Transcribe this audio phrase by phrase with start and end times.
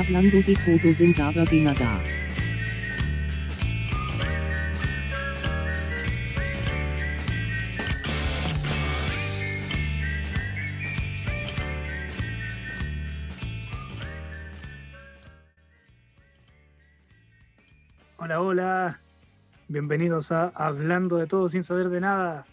[0.00, 2.00] Hablando die Fotos sind Saberdinger da.
[18.16, 19.00] Hola, hola.
[19.68, 22.46] Bienvenidos a Hablando de todo sin saber de nada.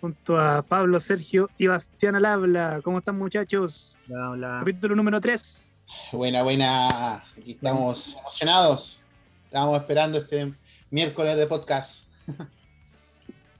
[0.00, 2.80] Junto a Pablo, Sergio y Bastián al habla.
[2.82, 3.96] ¿Cómo están muchachos?
[4.08, 4.56] Hola, hola.
[4.58, 5.67] Capítulo número 3.
[6.12, 7.16] Buena, buena.
[7.36, 9.00] Aquí estamos emocionados.
[9.46, 10.52] Estábamos esperando este
[10.90, 12.04] miércoles de podcast.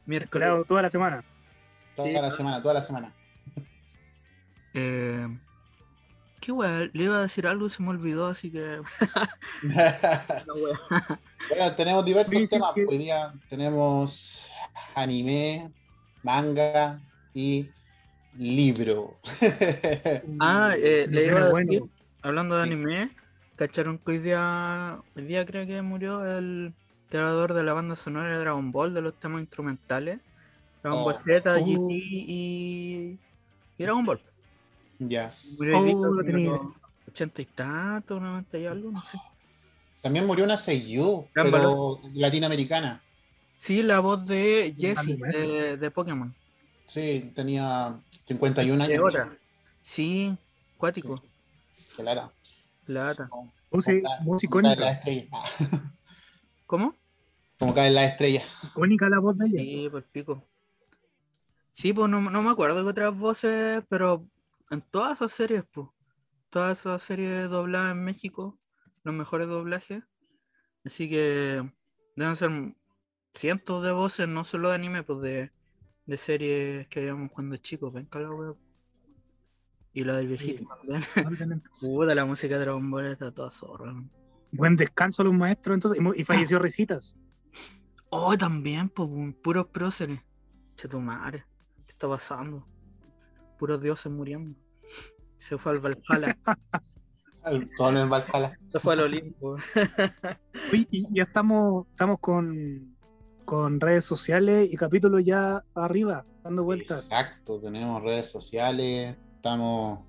[0.06, 0.48] Miércoles.
[0.66, 1.24] Toda la semana.
[1.96, 2.30] Toda Sí, la ¿no?
[2.30, 3.12] semana, toda la semana.
[4.74, 5.26] Eh,
[6.40, 8.80] qué weá, le iba a decir algo y se me olvidó, así que.
[10.46, 10.54] No,
[11.48, 12.72] bueno, tenemos diversos Sí, sí, temas.
[12.76, 14.48] Hoy día tenemos
[14.94, 15.70] anime,
[16.22, 17.00] manga
[17.34, 17.68] y
[18.36, 19.18] libro.
[20.40, 21.90] Ah, eh, le iba a Bueno, decir,
[22.28, 23.10] hablando de anime,
[23.56, 26.74] ¿cacharon que hoy día, hoy día creo que murió el
[27.08, 30.20] creador de la banda sonora de Dragon Ball, de los temas instrumentales?
[30.82, 31.20] Dragon Ball Oh.
[31.20, 31.64] Z, Oh.
[31.64, 33.18] GT y,
[33.78, 34.20] y Dragon Ball.
[34.98, 35.32] ya.
[35.58, 36.50] Día, Oh, lo como tenía.
[36.50, 36.60] los
[37.08, 39.18] 80 y tanto, 90 y algo, no sé.
[40.02, 43.02] También murió una Seiyu, pero latinoamericana.
[43.56, 46.32] Sí, la voz de Jessie, de, de Pokémon.
[46.86, 49.14] Sí, tenía 51 De años.
[49.82, 50.36] Sí,
[50.76, 51.20] cuático.
[52.84, 53.28] Plata.
[53.70, 54.80] Puse Como cae- música como cae icónica.
[54.80, 55.28] la estrella.
[56.66, 56.94] ¿Cómo?
[57.58, 58.42] Como cae la estrella.
[58.64, 59.58] Icónica la voz de ella.
[59.60, 60.44] Sí, por pico.
[61.72, 64.26] Sí, pues no, no me acuerdo de otras voces, pero
[64.70, 65.88] en todas esas series, pues.
[66.50, 68.58] Todas esas series dobladas en México,
[69.04, 70.02] los mejores doblajes.
[70.84, 71.62] Así que
[72.16, 72.50] deben ser
[73.34, 75.52] cientos de voces, no solo de anime, pues de,
[76.06, 78.52] de series que veíamos cuando chicos, ven la wea.
[79.98, 80.64] Y la del viejito
[81.28, 81.62] también.
[81.80, 83.92] Puta, la música de Dragon Ball está toda zorra.
[84.52, 86.00] Buen descanso a los maestros entonces.
[86.16, 87.16] y falleció Recitas.
[88.10, 89.06] Oh, también, pues,
[89.42, 90.18] puros próceres.
[90.76, 91.44] Che tu madre.
[91.84, 92.66] ¿Qué está pasando?
[93.58, 94.56] Puros dioses muriendo.
[95.36, 96.38] Se fue al Valhalla.
[97.42, 98.58] Al- Con el Valhalla.
[98.72, 99.56] Se fue al Olimpo.
[100.72, 102.96] Uy, y ya estamos, estamos con,
[103.44, 107.02] con redes sociales y capítulos ya arriba, dando vueltas.
[107.04, 110.00] Exacto, tenemos redes sociales, estamos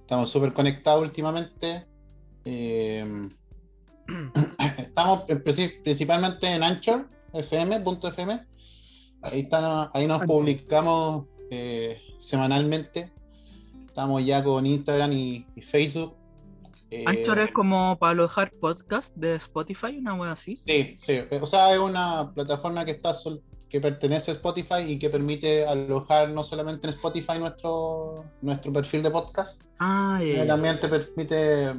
[0.00, 1.86] estamos súper conectados últimamente.
[2.44, 3.28] Eh,
[4.78, 8.46] estamos en princi- principalmente en Anchor, fm.fm.
[9.22, 13.12] Ahí, están, ahí nos publicamos eh, semanalmente.
[13.86, 16.16] Estamos ya con Instagram y, y Facebook.
[16.90, 20.56] Eh, Anchor es como para alojar podcast de Spotify, una wea así.
[20.56, 21.18] Sí, sí.
[21.40, 25.64] O sea, es una plataforma que está sol- que pertenece a Spotify y que permite
[25.64, 30.46] alojar no solamente en Spotify nuestro, nuestro perfil de podcast, Ah, ya.
[30.46, 31.74] también te permite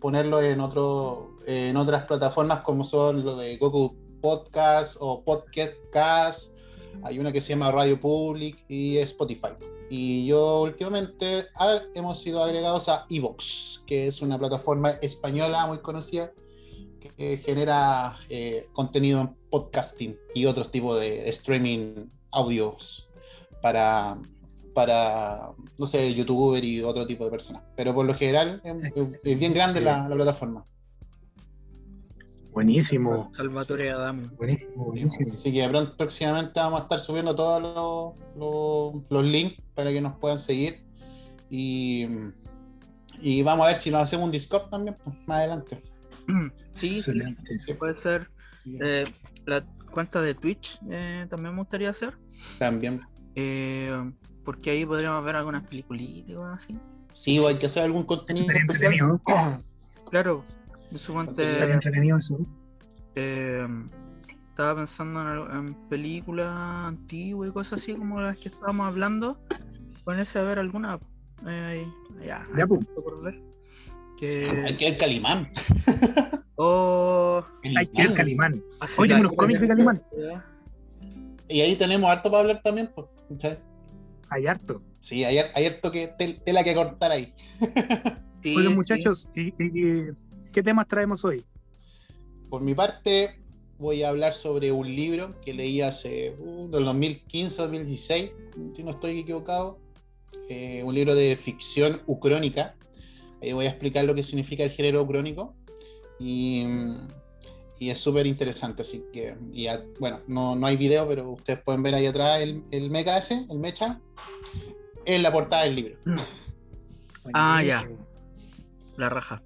[0.00, 6.56] ponerlo en otro, en otras plataformas como son lo de Google Podcast o Podcast.
[7.02, 9.48] Hay una que se llama Radio Public y Spotify.
[9.90, 15.78] Y yo últimamente ah, hemos sido agregados a Evox, que es una plataforma española muy
[15.78, 16.32] conocida
[17.16, 23.08] que genera eh, contenido en podcasting y otros tipos de streaming audios
[23.62, 24.16] para,
[24.74, 27.62] para, no sé, youtuber y otro tipo de personas.
[27.76, 28.60] Pero por lo general
[28.94, 30.64] es, es bien grande la, la plataforma.
[32.52, 33.30] Buenísimo.
[33.34, 34.28] Salvatore Adamo.
[34.36, 35.30] Buenísimo, buenísimo.
[35.32, 40.00] Así que pronto, próximamente vamos a estar subiendo todos los, los- los links para que
[40.00, 40.84] nos puedan seguir.
[41.48, 42.06] Y,
[43.20, 45.80] y vamos a ver si nos hacemos un Discord también pues, más adelante.
[46.72, 47.58] Sí, sí, Excelente.
[47.58, 48.28] Sí, puede ser.
[48.56, 49.04] sí, Eh,
[49.50, 52.16] la cuenta de Twitch eh, también me gustaría hacer.
[52.58, 53.00] también.
[53.34, 54.12] eh,
[54.44, 56.76] porque ahí podríamos ver algunas peliculitas o algo así.
[57.12, 59.20] Sí, o hay que hacer algún contenido entretenido.
[60.10, 60.44] Claro,
[60.90, 61.72] yo suponte.
[61.72, 62.38] Entretenido eso.
[63.14, 63.66] Eh,
[64.48, 69.38] estaba pensando en, en películas antiguas y cosas así como las que estábamos hablando.
[70.04, 70.98] Ponerse a ver alguna.
[71.46, 71.86] eh,
[72.24, 72.84] ya, Ya, pues.
[72.94, 73.42] por ver.
[74.20, 75.50] Que- hay que ver Calimán.
[76.62, 77.42] Oh,
[77.74, 78.62] Hay que ver Calimán.
[78.82, 80.02] así Oye, unos cómics de Calimán.
[81.48, 82.90] Y ahí tenemos harto para hablar también.
[82.94, 83.06] Pues.
[84.28, 84.82] Hay harto.
[85.00, 87.32] Sí, hay, hay harto que tel- tela que cortar ahí.
[88.42, 88.74] Sí, Oye, sí.
[88.74, 90.02] muchachos, ¿y, y- y
[90.50, 91.44] qué temas traemos hoy?
[92.48, 93.38] Por mi parte,
[93.78, 98.32] voy a hablar sobre un libro que leí hace uh, del 2015-2016,
[98.74, 99.78] si no estoy equivocado.
[100.48, 102.74] Eh, un libro de ficción ucrónica.
[103.42, 105.54] Ahí voy a explicar lo que significa el género ucrónico.
[106.18, 106.66] Y,
[107.78, 109.66] y es súper interesante, así que, y
[109.98, 113.46] bueno, no, no hay video, pero ustedes pueden ver ahí atrás el, el mecha ese,
[113.48, 114.00] el mecha,
[115.06, 115.96] en la portada del libro.
[117.32, 117.88] Ah, ya.
[118.98, 119.42] La raja.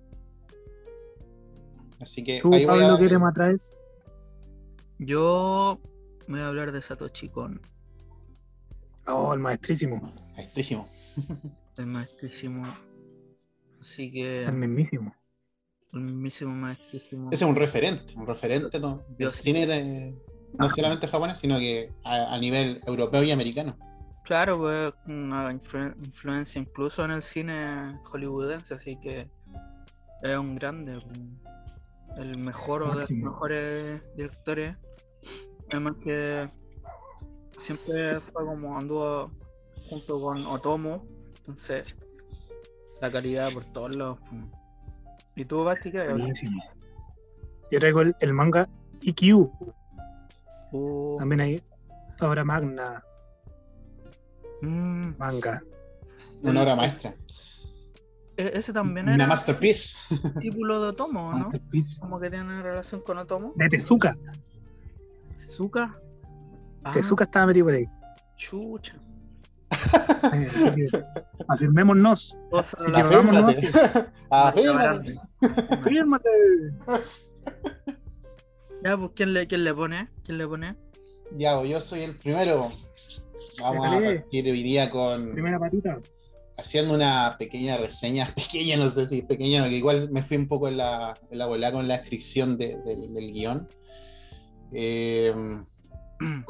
[2.00, 3.78] Así que ¿Tú, ahí voy a Pablo, qué darle- tema traes?
[4.98, 5.80] Yo
[6.26, 7.60] voy a hablar de Satoshi Kon,
[9.06, 10.12] Oh, el maestrísimo.
[10.34, 10.88] Maestrísimo.
[11.76, 12.62] el maestrísimo.
[13.84, 15.14] Así que El mismísimo.
[15.92, 17.28] el mismísimo maestrísimo.
[17.30, 19.04] Ese es un referente, un referente ¿no?
[19.08, 19.36] del Dios.
[19.36, 20.18] cine de-
[20.58, 23.76] no solamente japonés, sino que a, a nivel europeo y americano.
[24.24, 29.28] Claro, pues una influ- influencia incluso en el cine hollywoodense, así que
[30.22, 31.38] es un grande, un-
[32.16, 34.78] el mejor o de los mejores directores.
[35.70, 36.48] Además que
[37.58, 39.30] siempre fue como anduvo
[39.90, 41.84] junto con Otomo, entonces
[43.04, 44.18] la calidad por todos lados.
[45.36, 46.08] ¿Y tú, Basti, qué?
[46.08, 46.62] Buenísimo.
[47.70, 48.66] Yo traigo el, el manga
[49.02, 49.50] IQ.
[50.72, 51.62] Uh, También hay
[52.20, 53.04] obra magna,
[54.62, 55.62] mm, manga.
[56.42, 57.14] Una obra maestra.
[58.36, 59.96] e- ese también Una era masterpiece.
[60.40, 61.50] título de Otomo, ¿no?
[62.00, 63.52] Como que tiene relación con Otomo.
[63.56, 64.16] De Tezuka.
[65.36, 65.98] Suzuka.
[66.84, 67.86] Ah, Tezuka estaba metido por ahí.
[68.36, 68.94] Chucha.
[69.70, 71.04] Eh, así que
[71.48, 72.36] afirmémonos.
[72.50, 73.48] Cosa Sí, de la que vamos, ¿no?
[73.48, 74.10] Afírmate.
[74.30, 75.14] Afírmate.
[75.70, 76.28] Afírmate.
[78.84, 80.08] Ya, pues, ¿quién le, quién le pone?
[80.24, 80.76] ¿Quién le pone?
[81.36, 82.70] Ya, pues, yo soy el primero.
[83.60, 85.98] Vamos a partir hoy día con Primera patita.
[86.58, 90.48] haciendo una pequeña reseña, pequeña, no sé si es pequeña, porque igual me fui un
[90.48, 93.68] poco en la, en la volada con la descripción de- del- del guion.
[94.72, 95.32] Eh,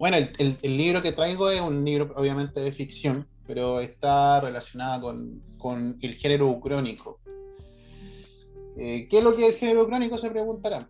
[0.00, 4.40] bueno, el, el- el libro que traigo es un libro obviamente de ficción, pero está
[4.40, 7.20] relacionado con, con el género ucrónico.
[8.76, 10.16] Eh, ¿Qué es lo que es el género ucrónico?
[10.18, 10.88] Se preguntarán.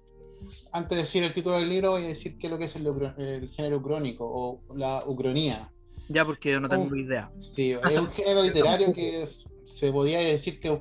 [0.73, 2.77] Antes de decir el título del libro, voy a decir qué es lo que es
[2.77, 5.71] el, género ucrónico o la ucronía.
[6.09, 6.97] Ya, porque yo no tengo Oh.
[6.97, 7.31] idea.
[7.39, 10.81] Sí, es un género literario que es- se podría decir que,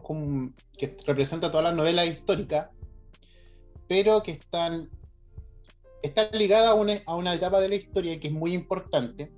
[0.78, 2.70] que representa todas las novelas históricas,
[3.88, 4.90] pero que están,
[6.04, 9.32] están ligadas a una, a una etapa de la historia que es muy importante,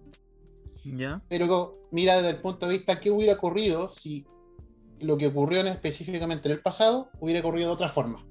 [0.84, 1.22] ¿Ya?
[1.30, 4.25] pero mira desde el punto de vista qué hubiera ocurrido si
[5.00, 8.25] lo que ocurrió en- específicamente en el pasado hubiera ocurrido de otra forma.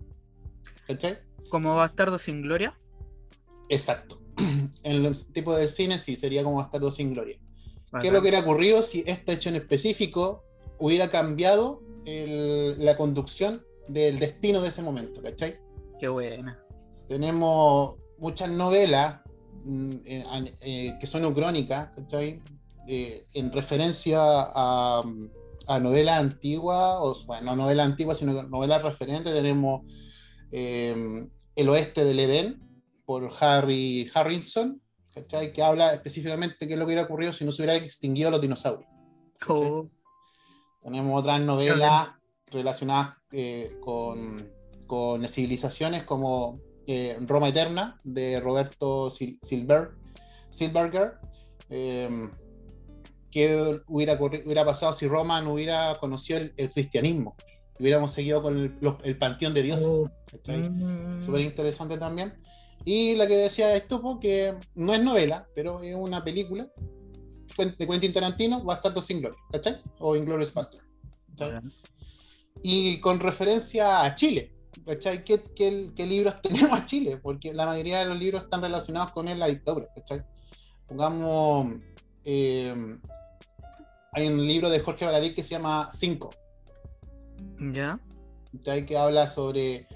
[0.86, 1.18] ¿Cachai?
[1.48, 2.76] Como Bastardo sin Gloria.
[3.68, 4.20] Exacto.
[4.82, 7.38] En el tipo del cine sí, sería como Bastardo sin Gloria.
[8.00, 10.44] ¿Qué es lo que hubiera ocurrido si este hecho en específico
[10.78, 15.20] hubiera cambiado el- la conducción del destino de ese momento?
[15.22, 15.58] ¿Cachai?
[15.98, 16.58] Qué buena.
[17.08, 19.20] Tenemos muchas novelas
[19.64, 22.40] mm, eh, eh, que son ucrónicas, ¿cachai?
[22.86, 25.02] Eh, en referencia a,
[25.66, 29.32] a novelas antiguas, o bueno, no novelas antiguas, sino novelas referentes.
[29.32, 29.82] Tenemos
[30.50, 32.60] eh, El Oeste del Edén,
[33.04, 34.80] por Harry Harrison,
[35.12, 35.52] ¿cachai?
[35.52, 38.30] Que habla específicamente de qué es lo que hubiera ocurrido si no se hubieran extinguido
[38.30, 38.88] los dinosaurios.
[39.48, 39.88] Oh,
[40.82, 42.10] Tenemos otras novelas
[42.46, 44.52] relacionadas eh, con,
[44.86, 49.90] con civilizaciones como eh, Roma Eterna de Roberto Sil- Silver,
[50.50, 51.14] Silberger.
[51.68, 52.28] eh,
[53.30, 57.36] ¿Qué hubiera, hubiera pasado si Roma no hubiera conocido el, el cristianismo?
[57.78, 59.86] Hubiéramos seguido con el, los- el panteón de dioses.
[59.86, 60.10] Oh,
[60.68, 62.34] mm, Súper interesante también.
[62.84, 66.66] Y la que decía Estupo, que no es novela, pero es una película
[67.56, 69.80] de Quentin Tarantino, Bastardo sin Gloria, ¿cachai?
[69.98, 70.84] O Inglourious Bastard.
[72.62, 74.52] Y con referencia a Chile,
[74.86, 75.24] ¿cachai?
[75.24, 77.18] ¿Qué, qué- qué libros tenemos a Chile?
[77.18, 80.22] Porque la mayoría de los libros están relacionados con la dictadura, ¿cachai?
[80.86, 81.74] Pongamos,
[82.24, 82.98] eh,
[84.12, 86.30] hay un libro de Jorge Baradí que se llama Cinco,
[87.72, 87.98] ¿Ya?
[88.56, 88.84] ¿cachai?
[88.86, 89.86] que habla sobre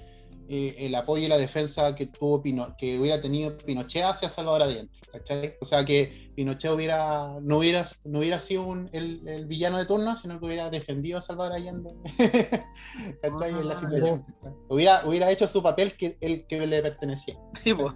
[0.47, 4.61] eh, el apoyo y la defensa que tuvo Pino- que hubiera tenido Pinochet hacia Salvador
[4.63, 5.55] Allende, ¿cachai?
[5.61, 9.85] O sea que Pinochet hubiera, no, hubiera, no hubiera sido un- el, el villano de
[9.85, 11.91] turno, sino que hubiera defendido a Salvador Allende,
[13.21, 13.51] ¿cachai?
[13.51, 14.23] En la Ah, situación.
[14.41, 14.57] ¿cachai?
[14.69, 17.35] Hubiera, hubiera hecho su papel que, el que le pertenecía.
[17.63, 17.93] Sí, pues.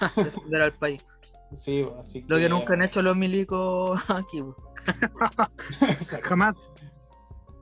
[0.16, 1.00] Defender al país.
[1.52, 4.56] Sí, pues, así Lo que nunca han hecho los milicos aquí, pues.
[6.22, 6.56] jamás.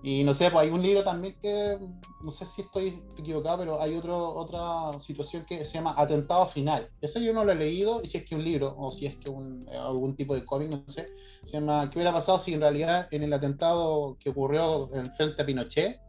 [0.04, 1.78] Y no sé, pues hay un libro también que,
[2.22, 6.90] no sé si estoy equivocado, pero hay otro, otra situación que se llama Atentado Final.
[7.00, 9.16] Eso yo no lo he leído, y si es que un libro, o si es
[9.16, 11.08] que un, algún tipo de cómic, no sé.
[11.44, 15.42] Se llama ¿Qué hubiera pasado si en realidad en el atentado que ocurrió en frente
[15.42, 16.00] a Pinochet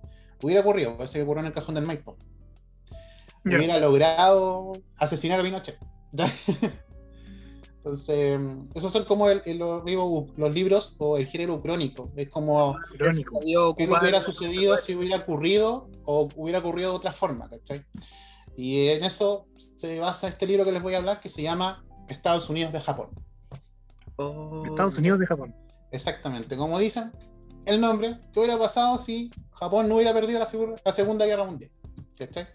[0.41, 0.97] hubiera ocurrido?
[0.97, 2.17] Parece que ocurrió en el cajón del Maipo.
[3.45, 3.57] Ya.
[3.57, 5.77] Hubiera logrado asesinar a Pinochet.
[7.85, 8.39] Entonces,
[8.75, 12.13] esos son como el- el- los, libros- los libros o el género crónico.
[12.15, 12.77] Es como
[13.43, 17.83] dio qué hubiera sucedido si hubiera ocurrido o hubiera ocurrido de otra forma, ¿cachai?
[18.55, 21.83] Y en eso se basa este libro que les voy a hablar que se llama
[22.07, 23.09] Estados Unidos de Japón.
[24.15, 25.53] Oh, Estados Unidos de Japón.
[25.91, 27.11] Exactamente, como dicen
[27.65, 30.47] el nombre, ¿qué hubiera pasado si Japón no hubiera perdido la,
[30.85, 31.71] la Segunda Guerra Mundial?
[32.17, 32.47] ¿Cachai?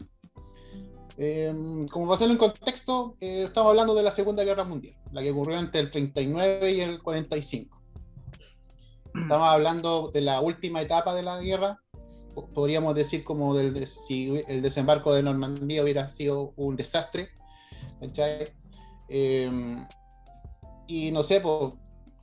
[1.21, 1.53] Eh,
[1.91, 5.33] como para hacerlo en contexto, eh, estamos hablando de la Segunda Guerra Mundial, la que
[5.33, 7.77] ocurrió entre el 39 y el 45.
[9.15, 11.81] Estamos hablando de la última etapa de la guerra,
[12.35, 17.31] po- podríamos decir como del, de- si el desembarco de Normandía hubiera sido un desastre.
[19.09, 19.51] Eh,
[20.87, 21.75] y no sé, pues,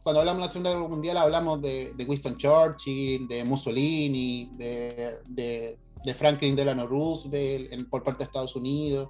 [0.03, 5.17] cuando hablamos de la Segunda Guerra Mundial hablamos de, de Winston Churchill, de Mussolini, de,
[5.27, 9.09] de- de Franklin Delano Roosevelt en- por parte de Estados Unidos,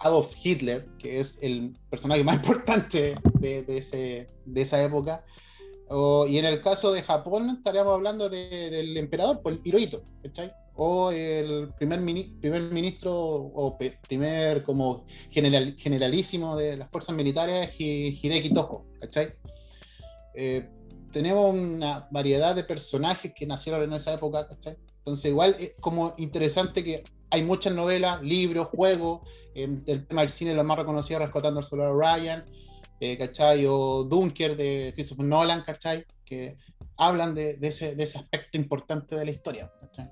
[0.00, 5.24] Adolf Hitler, que es el personaje más importante de, de ese- de esa época.
[6.28, 10.52] Y en el caso de Japón estaríamos hablando de- del emperador, pues, Hirohito, ¿cachai?
[10.74, 13.76] O el primer, mini- primer ministro o
[14.08, 19.34] primer como general, generalísimo de las fuerzas militares, Hi- Hideki Tojo, ¿cachai?
[20.34, 20.68] Eh,
[21.12, 24.76] tenemos una variedad de personajes que nacieron en esa época, ¿cachai?
[25.00, 29.20] Entonces igual es como interesante que hay muchas novelas, libros, juegos,
[29.54, 32.44] eh, el tema del cine lo más reconocido Rescatando al Soldado Ryan,
[33.00, 33.64] eh, ¿cachai?
[33.66, 36.04] O Dunker de Christopher Nolan, ¿cachai?
[36.24, 36.56] Que
[36.96, 40.10] hablan de, de ese, de ese aspecto importante de la historia, ¿cachai?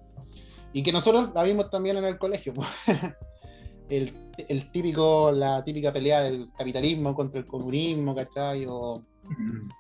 [0.73, 2.55] Y que nosotros la vimos también en el colegio,
[3.91, 4.13] el,
[4.49, 8.65] el típico, la típica pelea del capitalismo contra el comunismo, ¿cachai?
[8.67, 9.05] O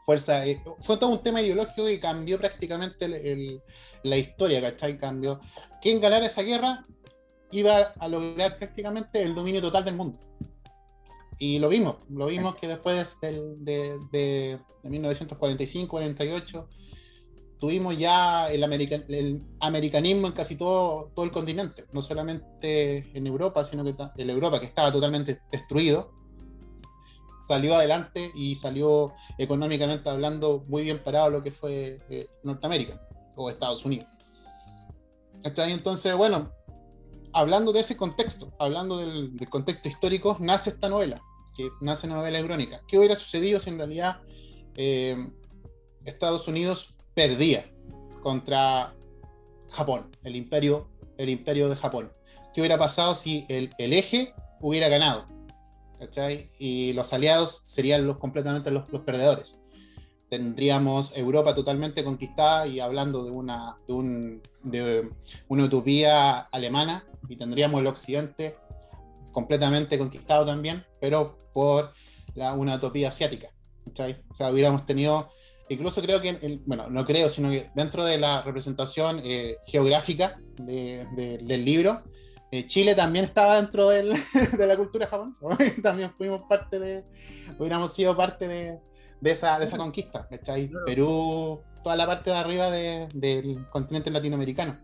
[0.05, 3.63] fuerza, eh, fue todo un tema ideológico y cambió prácticamente el- el-
[4.05, 4.97] la historia, ¿cachai?
[4.97, 5.41] Cambió.
[5.83, 6.85] Quien ganara esa guerra
[7.51, 10.19] iba a lograr prácticamente el dominio total del mundo.
[11.39, 16.69] Y lo vimos, lo vimos que después del- de, de, de 1945-48
[17.61, 23.27] tuvimos ya el, american- el americanismo en casi todo, todo el continente, no solamente en
[23.27, 26.13] Europa, sino que en Europa que estaba totalmente destruido,
[27.41, 33.01] salió adelante y salió económicamente hablando muy bien parado lo que fue eh, Norteamérica
[33.37, 34.07] o Estados Unidos.
[35.45, 36.53] Entonces, bueno,
[37.33, 41.21] hablando de ese contexto, hablando del, contexto histórico, nace esta novela,
[41.57, 42.83] que nace una novela crónica.
[42.89, 44.21] ¿Qué hubiera sucedido si en realidad
[44.77, 45.31] eh,
[46.05, 47.65] Estados Unidos perdía
[48.23, 48.95] contra
[49.71, 52.13] Japón, el imperio, el imperio de Japón?
[52.53, 55.38] ¿Qué hubiera pasado si el eje hubiera ganado?
[55.99, 56.51] ¿Cachai?
[56.59, 59.61] Y los aliados serían los, completamente los, los perdedores.
[60.29, 65.09] Tendríamos Europa totalmente conquistada y hablando de una, de, un- de
[65.49, 68.57] una utopía alemana y tendríamos el occidente
[69.33, 71.93] completamente conquistado también, pero por
[72.35, 73.49] la- una utopía asiática.
[73.87, 74.23] ¿cachai?
[74.31, 75.31] O sea, hubiéramos tenido,
[75.71, 80.39] incluso creo que, el- bueno, no creo, sino que dentro de la representación eh, geográfica
[80.57, 82.03] de- de- del libro,
[82.51, 84.13] eh, Chile también estaba dentro del-
[84.59, 85.47] de la cultura japonesa.
[85.83, 87.05] también fuimos parte de,
[87.59, 88.79] hubiéramos sido parte de,
[89.21, 90.27] de esa, de esa conquista.
[90.29, 90.69] ¿cachai?
[90.69, 90.85] Claro.
[90.87, 94.79] Perú, toda la parte de arriba de- del continente latinoamericano.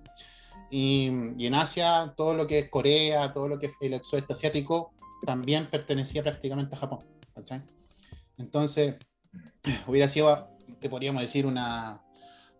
[0.70, 4.32] Y, y en Asia, todo lo que es Corea, todo lo que es el sudeste
[4.32, 4.92] asiático,
[5.24, 6.98] también pertenecía prácticamente a Japón.
[7.34, 7.62] ¿cachai?
[8.38, 8.96] Entonces,
[9.86, 10.48] hubiera sido,
[10.80, 12.02] que podríamos decir, una,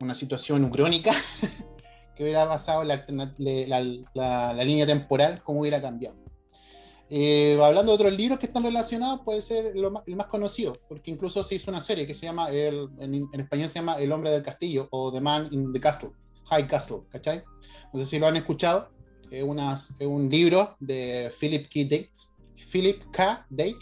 [0.01, 1.13] una situación ucrónica
[2.15, 3.81] que hubiera pasado la, la,
[4.15, 6.17] la- la línea temporal, cómo hubiera cambiado.
[7.11, 10.73] Eh, hablando de otros libros que están relacionados, puede ser lo más- el más conocido,
[10.89, 13.97] porque incluso se hizo una serie que se llama, el, en, en español se llama
[13.99, 16.11] El hombre del castillo o The Man in the Castle,
[16.47, 17.43] High Castle, ¿cachai?
[17.93, 18.91] No sé si lo han escuchado.
[19.31, 21.81] Es, un libro de Philip K.
[21.89, 22.11] Dick,
[22.73, 23.47] Philip K.
[23.51, 23.77] Dick,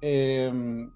[0.00, 0.52] eh,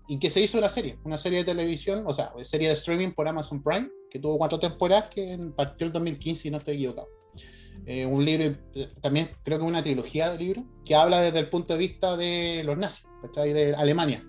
[0.08, 3.10] y que se hizo una serie, una serie de televisión, o sea, serie de streaming
[3.12, 7.08] por Amazon Prime, que tuvo cuatro temporadas, que partió el 2015, si no estoy equivocado.
[7.84, 11.48] Eh, un libro, eh, también creo que una trilogía de libros, que habla desde el
[11.48, 13.52] punto de vista de los nazis, ¿cachai?
[13.52, 14.26] De Alemania,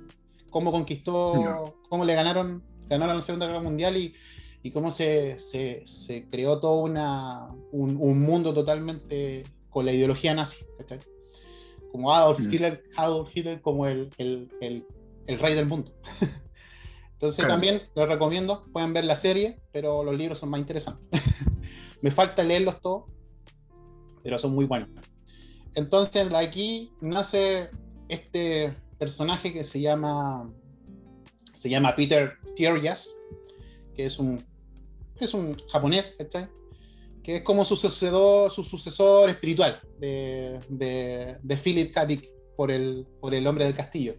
[0.50, 4.14] cómo conquistó, cómo le ganaron, ganaron la Segunda Guerra Mundial y,
[4.62, 10.34] y cómo se, se, se creó todo una, un, un mundo totalmente con la ideología
[10.34, 11.00] nazi, ¿cachai?
[11.92, 12.40] Como Adolf.
[12.40, 14.86] Hitler, Adolf Hitler como el, el, el,
[15.26, 15.94] el rey del mundo.
[17.18, 17.54] Entonces Claro.
[17.54, 21.10] también les recomiendo, pueden ver la serie, pero los libros son más interesantes.
[22.02, 23.06] Me falta leerlos todos,
[24.24, 24.90] pero son muy buenos.
[25.74, 27.72] Entonces aquí nace
[28.08, 30.52] este personaje que se llama
[31.54, 33.16] se llama Peter Tierjas,
[33.96, 34.46] que es un
[35.20, 36.48] es un japonés, ¿cachai?
[37.24, 42.06] que es como su sucesor, su sucesor espiritual de, de, de Philip K.
[42.06, 44.16] Dick por el, por el hombre del castillo.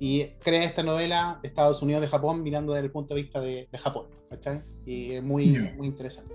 [0.00, 3.40] Y crea esta novela de Estados Unidos de Japón mirando desde el punto de vista
[3.40, 4.06] de, de Japón.
[4.30, 4.60] ¿cachai?
[4.84, 5.74] Y es muy, Ya.
[5.76, 6.34] muy interesante.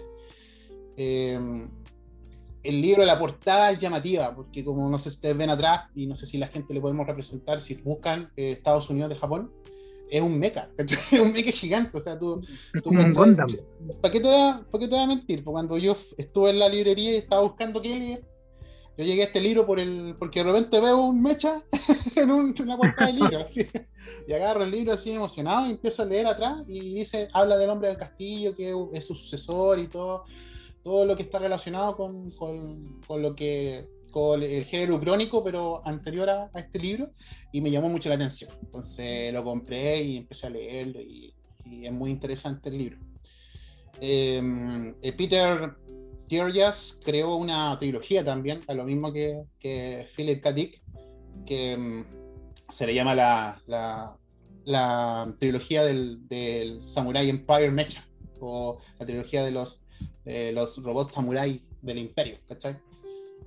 [0.96, 1.68] Eh,
[2.64, 6.08] el libro, la portada es llamativa, porque como no sé si ustedes ven atrás, y
[6.08, 9.52] no sé si la gente le podemos representar, si buscan eh, Estados Unidos de Japón,
[10.10, 10.70] es un mecha.
[10.78, 11.98] Es un mecha gigante.
[11.98, 12.42] O sea, tú,
[12.84, 12.92] tú.
[12.92, 15.44] ¿Para qué, te voy a, ¿Para qué te voy a mentir?
[15.44, 18.26] Porque cuando yo estuve en la librería y estaba buscando qué leer,
[18.98, 21.62] Yo llegué a este libro por el, porque de repente veo un mecha
[22.16, 23.44] en, un- en una portada del libro,
[24.28, 27.70] y agarro el libro así emocionado y empiezo a leer atrás y dice, habla del
[27.70, 30.24] hombre del castillo, que es su sucesor y todo,
[30.84, 35.82] todo lo que está relacionado con, con- con lo que con el género crónico, pero
[35.86, 37.12] anterior a, este libro,
[37.52, 38.50] y me llamó mucho la atención.
[38.64, 41.34] Entonces lo compré y empecé a leerlo y,
[41.84, 42.98] es muy interesante el libro.
[44.00, 45.72] Eh, eh, Peter
[46.28, 50.52] Tierjas creó una trilogía también, a lo mismo que, que Philip K.
[50.52, 50.82] Dick,
[51.46, 52.06] que mm,
[52.70, 54.18] se le llama la, la,
[54.66, 58.08] la trilogía del, del Samurai Empire Mecha,
[58.40, 59.82] o la trilogía de los,
[60.26, 62.78] los robots samurai del imperio, ¿cachai?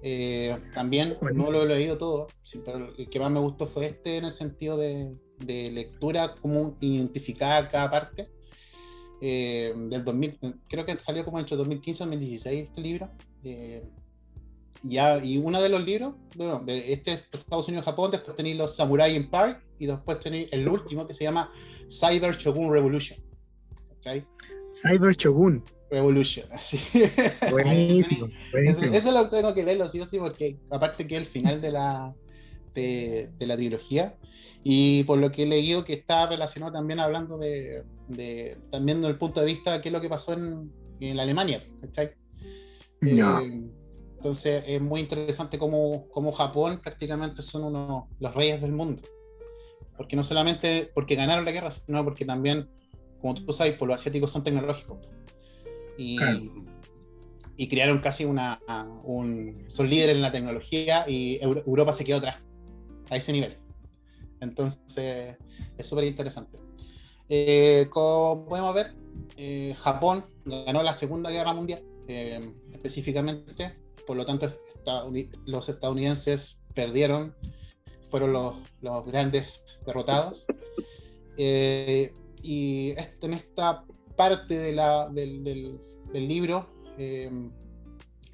[0.02, 3.87] Eh, también no lo he leído todo, sí, pero el que más me gustó fue
[3.87, 8.28] este en el sentido de, de lectura, cómo identificar cada parte.
[9.20, 13.10] Eh, del 2000, creo que salió como entre 2015 y 2016 este libro.
[13.44, 13.84] Eh,
[14.82, 18.76] ya, y uno de los libros, bueno, este es Estados Unidos Japón, después tenéis los
[18.76, 21.50] Samurai Empire y después tenéis el último que se llama
[21.90, 23.18] Cyber Shogun Revolution.
[23.94, 24.25] ¿Cachai?
[24.75, 25.64] Cyber Shogun.
[25.90, 26.78] Revolution, así.
[27.50, 28.26] Buenísimo.
[28.26, 28.94] Eso, buenísimo.
[28.94, 31.72] eso lo tengo que leerlo, sí o sí, porque aparte que es el final de
[31.72, 32.14] la,
[32.75, 34.14] de, de la trilogía,
[34.62, 39.12] y por lo que he leído que está relacionado también hablando de, de- también desde
[39.12, 42.11] el punto de vista de qué es lo que pasó en, en la Alemania, ¿cachai?
[43.00, 43.41] No.
[43.41, 43.62] Eh,
[44.17, 49.03] entonces es muy interesante cómo, cómo Japón prácticamente son uno, los reyes del mundo.
[49.97, 52.69] Porque no solamente porque ganaron la guerra, sino porque también,
[53.21, 54.99] como tú sabes, pues los asiáticos son tecnológicos.
[55.97, 56.41] Y, Claro.
[57.57, 58.61] y crearon casi una...
[59.05, 62.38] Un, son líderes en la tecnología y Euro- Europa se quedó atrás
[63.11, 63.57] a ese nivel.
[64.40, 65.37] Entonces
[65.76, 66.59] es súper interesante.
[67.28, 68.95] Eh, como podemos ver,
[69.37, 73.76] eh, Japón ganó la Segunda Guerra Mundial, eh, específicamente,
[74.07, 77.35] por lo tanto estadouni- los estadounidenses perdieron,
[78.09, 80.46] fueron los, los grandes derrotados.
[81.37, 83.85] Eh, y este- en esta
[84.16, 85.79] parte de la- del, del-
[86.12, 87.31] del libro eh,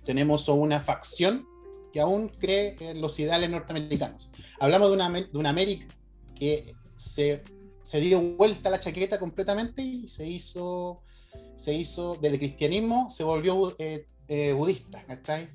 [0.04, 1.46] tenemos una facción
[1.94, 4.32] que aún cree en los ideales norteamericanos.
[4.58, 5.86] Hablamos de una, de una América
[6.34, 7.44] que se,
[7.84, 11.02] se dio vuelta la chaqueta completamente y se hizo,
[11.54, 15.48] se hizo del cristianismo, se volvió eh, eh, budista, ¿cachai?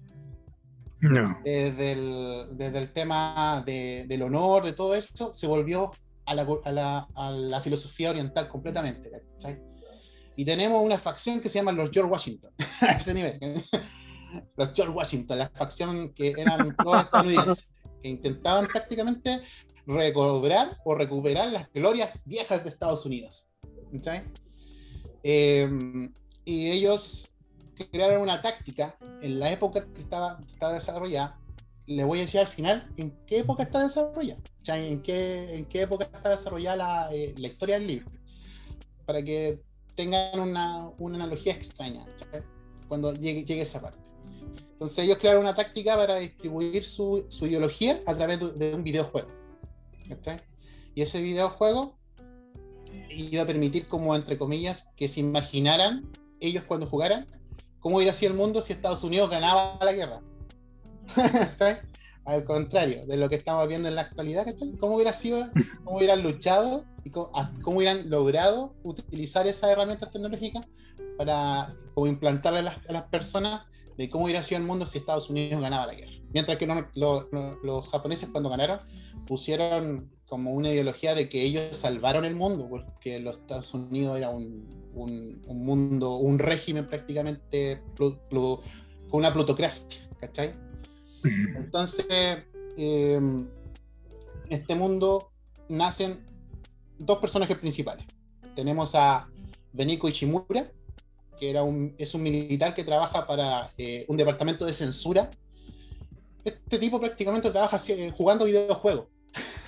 [1.01, 1.37] No.
[1.43, 5.91] Desde el, desde el tema de- del honor, de todo eso, se volvió
[6.25, 9.59] a la, a la- a la filosofía oriental completamente, ¿cachai?
[10.37, 13.37] Y tenemos una facción que se llama los George Washington, a ese nivel.
[14.57, 17.67] Los George Washington, la facción que eran todos estadounidenses,
[18.01, 19.41] que intentaban prácticamente
[19.85, 23.49] recobrar o recuperar las glorias viejas de Estados Unidos.
[23.91, 24.23] ¿cachai?
[25.23, 26.09] Eh,
[26.45, 27.29] y ellos
[27.91, 31.39] crearon una táctica en la época que estaba, que estaba desarrollada.
[31.85, 34.91] Le voy a decir al final en qué época está desarrollada, ¿cachai?
[34.91, 38.11] en qué, en qué época está desarrollada la, eh, la historia del libro,
[39.05, 39.61] para que
[39.95, 42.43] tengan una, una analogía extraña ¿cachai?
[42.87, 44.08] cuando llegue, llegue esa parte.
[44.79, 49.27] Entonces ellos crearon una táctica para distribuir su, su ideología a través de, un videojuego.
[50.07, 50.37] ¿cachai?
[50.95, 51.97] Y ese videojuego
[53.09, 57.27] iba a permitir como, entre comillas, que se imaginaran ellos cuando jugaran
[57.81, 60.21] cómo hubiera sido el mundo si Estados Unidos ganaba la guerra.
[61.13, 61.79] ¿Cachai?
[62.23, 64.77] Al contrario de lo que estamos viendo en la actualidad, ¿cachai?
[64.77, 65.49] ¿Cómo hubiera sido,
[65.83, 70.65] cómo hubieran luchado y cómo, cómo hubieran logrado utilizar esas herramientas tecnológicas
[71.17, 73.63] para como implantarle a las, a las personas
[73.99, 76.13] de cómo hubiera sido el mundo si Estados Unidos ganaba la guerra.
[76.31, 77.25] Mientras que los,
[77.63, 78.79] los- japoneses cuando ganaron
[79.27, 84.29] pusieron como una ideología de que ellos salvaron el mundo, porque los Estados Unidos era
[84.29, 88.61] un, un- un mundo, un régimen prácticamente con
[89.11, 90.53] una plutocracia, ¿cachai?
[91.57, 92.05] Entonces,
[92.77, 93.19] eh,
[94.49, 95.31] este mundo
[95.67, 96.23] nacen
[96.97, 98.05] dos personajes principales.
[98.55, 99.27] Tenemos a
[99.73, 100.71] Beniko Ishimura,
[101.39, 105.29] que era un, es un militar que trabaja para eh, un departamento de censura.
[106.43, 109.07] Este tipo prácticamente trabaja eh, jugando videojuegos.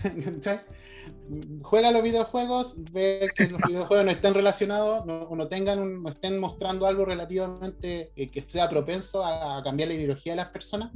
[1.63, 6.09] Juega los videojuegos, ve que los videojuegos no estén relacionados, no, o no tengan no
[6.09, 10.91] estén mostrando algo relativamente eh, que sea propenso a, cambiar la ideología de las personas.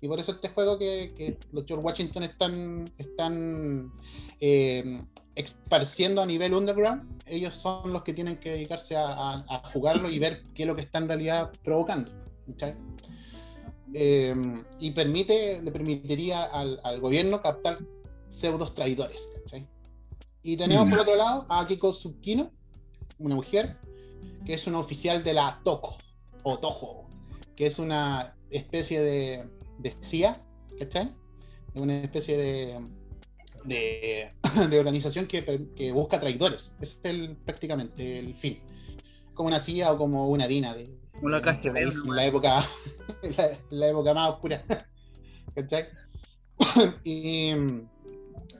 [0.00, 3.92] Y por eso este juego que, los George Washington están, están
[5.34, 10.08] esparciendo a nivel underground, ellos son los que tienen que dedicarse a, a- a jugarlo
[10.10, 12.12] y ver qué es lo que está en realidad provocando.
[12.46, 12.74] ¿cachai?
[13.92, 14.34] Eh,
[14.80, 17.78] y permite, le permitiría al, al gobierno captar
[18.28, 19.28] pseudos traidores.
[19.40, 19.66] ¿cachai?
[20.42, 22.50] Y tenemos por otro lado a Akiko Tsukino,
[23.18, 23.78] una mujer
[24.44, 25.96] que es una oficial de la Toko,
[26.42, 27.08] o Toho,
[27.56, 30.42] que es una especie de, de CIA,
[30.78, 31.14] ¿cachai?
[31.74, 32.78] Una especie de,
[33.64, 34.30] de,
[34.70, 36.74] de organización que, que busca traidores.
[36.80, 38.60] Ese es el, prácticamente el fin.
[39.34, 42.64] Como una CIA o como una DINA de, Como la KGB, en la época,
[43.36, 44.64] la, la época más oscura.
[45.54, 45.86] ¿Cachai?
[47.04, 47.52] y,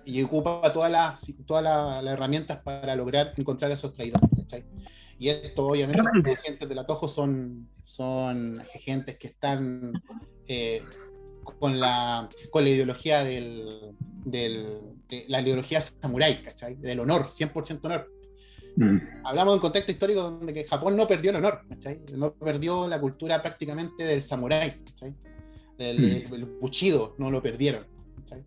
[0.04, 4.28] y ocupa todas las todas las las herramientas para lograr encontrar a esos traidores.
[4.36, 4.64] ¿cachai?
[5.18, 9.92] Y esto, obviamente, los agentes del Atojo son, son agentes que están
[10.48, 10.82] eh,
[11.60, 13.92] con, la, con la ideología del,
[14.24, 16.76] del- de la ideología samurái, ¿cachai?
[16.76, 18.10] Del honor, 100% honor
[18.76, 18.98] Mm.
[19.22, 22.00] hablamos de un contexto histórico donde que Japón no perdió el honor, ¿cachai?
[22.16, 25.14] No perdió la cultura prácticamente del samurái, ¿cachai?
[25.78, 26.30] Del, Mm.
[26.30, 27.86] del buchido, no lo perdieron,
[28.16, 28.42] ¿cachai?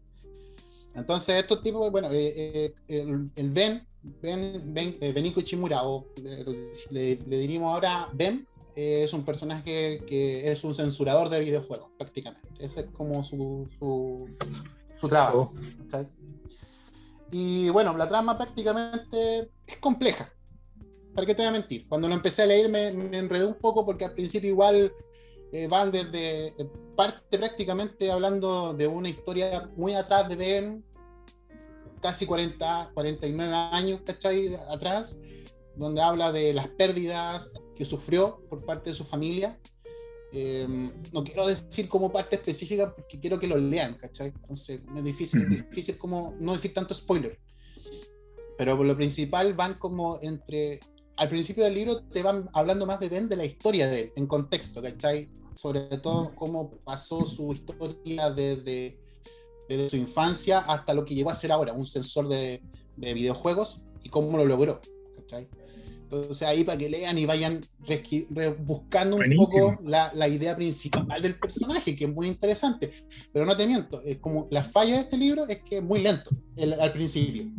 [0.96, 3.88] Entonces, estos tipos, bueno, eh, eh, el, el Ben,
[4.22, 9.24] Ben, ben eh, Beniko Ichimura, o eh, le, le diríamos ahora Ben, eh, es un
[9.24, 12.48] personaje que es un censurador de videojuegos, prácticamente.
[12.60, 14.30] Ese es como su, su,
[15.00, 15.54] su trabajo.
[15.84, 16.08] ¿cachai?
[17.32, 20.32] Y bueno, la trama prácticamente es compleja.
[21.14, 21.88] ¿Para qué te voy a mentir?
[21.88, 24.94] Cuando lo empecé a leer me, me enredé un poco porque al principio igual
[25.52, 30.86] eh, van desde eh, parte prácticamente hablando de una historia muy atrás de Ben,
[32.02, 34.56] casi 40, 49 años, ¿cachai?
[34.70, 35.20] Atrás,
[35.76, 39.58] donde habla de las pérdidas que sufrió por parte de su familia.
[40.34, 40.68] Eh,
[41.14, 44.28] no quiero decir como parte específica porque quiero que lo lean, ¿cachai?
[44.28, 45.50] Entonces es difícil, Ujú.
[45.50, 47.40] difícil como no decir tanto spoiler.
[48.58, 50.80] Pero por lo principal van como entre...
[51.16, 54.14] Al principio del libro te van hablando más de Ben, de la historia de él,
[54.16, 55.30] en contexto, ¿cachai?
[55.56, 59.00] Sobre todo cómo pasó su historia desde,
[59.68, 62.62] desde su infancia hasta lo que llegó a ser ahora, un sensor de,
[62.96, 64.80] de videojuegos y cómo lo logró,
[65.16, 65.48] ¿cachai?
[66.10, 67.60] Entonces ahí para que lean y vayan
[68.60, 69.46] buscando un Buenísimo.
[69.76, 72.92] poco la, la idea principal del personaje, que es muy interesante.
[73.34, 76.00] Pero no te miento, es como la falla de este libro es que es muy
[76.02, 77.52] lento el- al principio.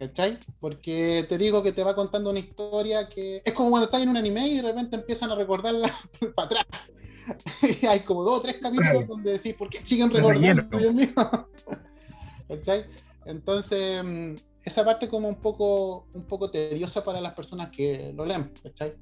[0.00, 0.38] ¿Cachai?
[0.58, 4.08] Porque te digo que te va contando una historia que es como cuando estás en
[4.08, 5.92] un anime y de repente empiezan a recordarla
[6.34, 6.66] para atrás.
[7.82, 9.06] y hay como dos o tres capítulos Claro.
[9.06, 10.66] donde decís, ¿por qué siguen recordando?
[12.48, 12.86] ¿Cachai?
[13.26, 18.24] Entonces, mm, esa parte como un poco, un poco tediosa para las personas que lo
[18.24, 18.94] leen, ¿cachai?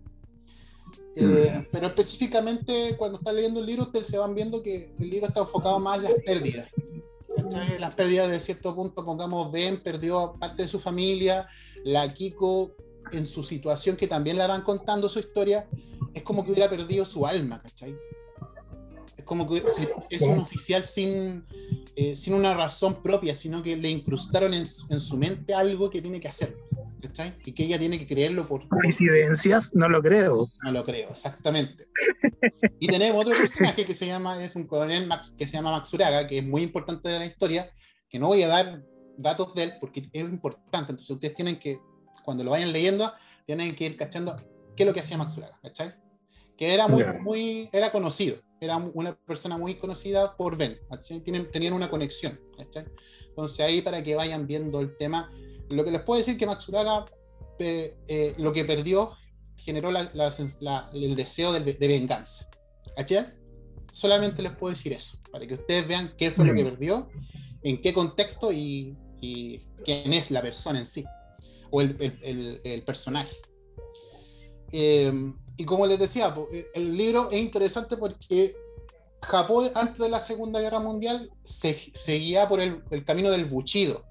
[1.16, 5.26] Eh, pero específicamente cuando están leyendo el libro, ustedes se van viendo que el libro
[5.28, 6.68] está enfocado más en las pérdidas.
[7.36, 7.78] ¿cachai?
[7.78, 11.48] Las pérdidas de cierto punto, pongamos, Ben perdió parte de su familia,
[11.84, 12.76] la Kiko
[13.12, 15.68] en su situación, que también la van contando su historia,
[16.14, 17.96] es como que hubiera perdido su alma, ¿cachai?
[19.18, 19.62] Es como que
[20.10, 21.44] es un oficial sin,
[21.96, 25.90] eh, sin una razón propia, sino que le incrustaron en, su- en su mente algo
[25.90, 26.56] que tiene que hacer,
[27.02, 27.34] ¿cachai?
[27.44, 30.48] Y que ella tiene que creerlo por, Coincidencias, no lo creo.
[30.62, 31.88] no lo creo, exactamente.
[32.78, 36.26] Y tenemos otro personaje que se llama, es un coronel Max, que se llama Maxuraga,
[36.28, 37.70] que es muy importante de la historia,
[38.08, 38.82] que no voy a dar
[39.16, 40.92] datos de él porque es importante.
[40.92, 41.78] Entonces ustedes tienen que,
[42.24, 43.12] cuando lo vayan leyendo,
[43.46, 44.36] tienen que ir cachando
[44.76, 45.92] qué es lo que hacía Maxuraga, ¿cachai?
[46.58, 50.78] Que era muy, muy, era conocido, era una persona muy conocida por Ben.
[51.24, 52.38] Tienen, tenían una conexión.
[53.28, 55.30] Entonces ahí para que vayan viendo el tema,
[55.70, 56.44] lo que les puedo decir que
[57.56, 59.12] pe- eh, lo que perdió
[59.56, 62.50] generó la- la sens- la- el deseo de, de venganza.
[63.92, 67.08] Solamente les puedo decir eso, para que ustedes vean qué fue lo que perdió,
[67.62, 71.04] en qué contexto y, y quién es la persona en sí,
[71.70, 73.34] o el, el- el- el personaje.
[74.72, 78.56] Eh, y como les decía, eh, el libro es interesante porque
[79.20, 84.04] Japón antes de la Segunda Guerra Mundial se, seguía por el, el camino del buchido,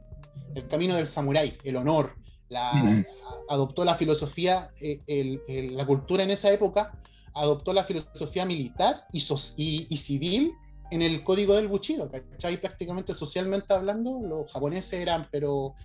[0.54, 2.16] el camino del samurái, el honor,
[2.50, 3.06] la, Mm.
[3.50, 6.94] adoptó la filosofía, eh, el- el- la cultura en esa época
[7.34, 10.54] adoptó la filosofía militar y, sos- y- y civil
[10.92, 12.60] en el código del Bushido, ¿cachai?
[12.60, 15.76] Prácticamente socialmente hablando, los japoneses eran, pero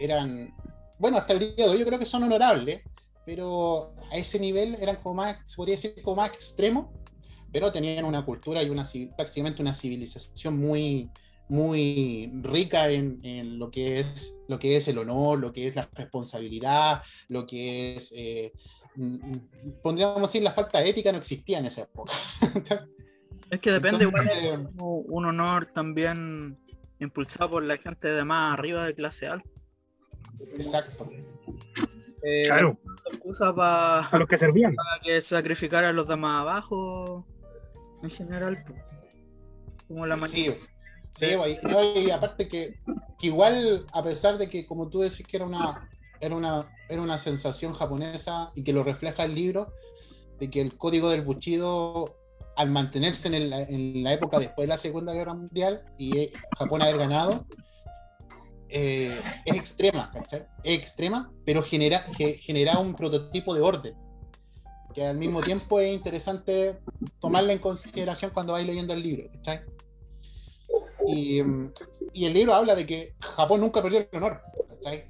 [0.00, 0.54] eran,
[0.98, 2.82] bueno, hasta el día de hoy yo creo que son honorables,
[3.24, 6.92] pero a ese nivel eran como más, se podría decir como más extremo,
[7.52, 8.84] pero tenían una cultura y una,
[9.16, 11.10] prácticamente una civilización muy,
[11.48, 15.76] muy rica en, en lo, que es, lo que es el honor, lo que es
[15.76, 18.52] la responsabilidad, lo que es, eh,
[19.82, 22.12] pondríamos decir, la falta de ética no existía en esa época.
[23.50, 26.58] Es que depende, Entonces, como un honor también
[26.98, 29.46] impulsado por la gente de más arriba de clase alta.
[30.54, 31.10] Exacto.
[32.24, 32.78] Eh, Claro,
[33.12, 34.74] Excusa a para los que servían.
[35.02, 37.26] que sacrificar a los demás abajo
[38.02, 38.64] en general.
[39.88, 40.66] Como la Sí, mayoría.
[41.10, 42.76] sí, y, no, y aparte que,
[43.18, 45.88] que igual, a pesar de que, como tú decís que era una,
[46.20, 49.72] era una, era una sensación japonesa y que lo refleja el libro,
[50.38, 52.16] de que el código del Bushido
[52.56, 56.32] al mantenerse en, el- en la época después de la Segunda Guerra Mundial y eh,
[56.58, 57.46] Japón haber ganado,
[58.72, 60.46] eh, es extrema, ¿cachai?
[60.64, 63.94] Es extrema, pero genera, ge- genera un prototipo de orden
[64.94, 66.78] que al mismo tiempo es interesante
[67.18, 69.60] tomarla en consideración cuando vais leyendo el libro, ¿cachai?
[71.06, 71.40] Y,
[72.12, 75.06] y el libro habla de que Japón nunca perdió el honor, ¿cachai?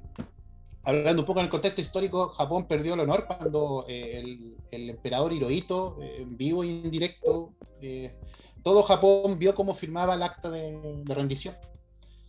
[0.85, 4.89] Hablando un poco en el contexto histórico, Japón perdió el honor cuando eh, el, el
[4.89, 8.15] emperador Hirohito, eh, vivo y en directo, eh,
[8.63, 11.55] todo Japón vio cómo firmaba el acta de, de rendición.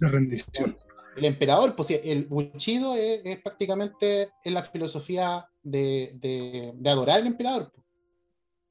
[0.01, 0.77] La rendición.
[1.17, 6.91] El emperador, pues sí, el Bushido es, es prácticamente es la filosofía de, de- de
[6.91, 7.71] adorar al emperador.
[7.73, 7.87] pues.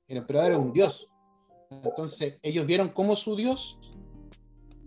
[0.07, 1.07] El emperador era un dios.
[1.71, 3.79] Entonces, ellos vieron cómo su dios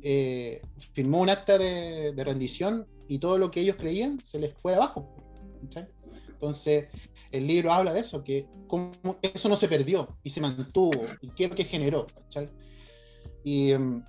[0.02, 4.54] eh, firmó un acta de, de rendición y todo lo que ellos creían se les
[4.54, 5.16] fue abajo.
[5.62, 5.88] ¿cachai?
[6.28, 6.88] Entonces,
[7.32, 8.92] el libro habla de eso, que cómo
[9.22, 12.06] eso no se perdió y se mantuvo, y qué que generó.
[12.14, 12.48] ¿cachai?
[13.42, 14.04] Y, em,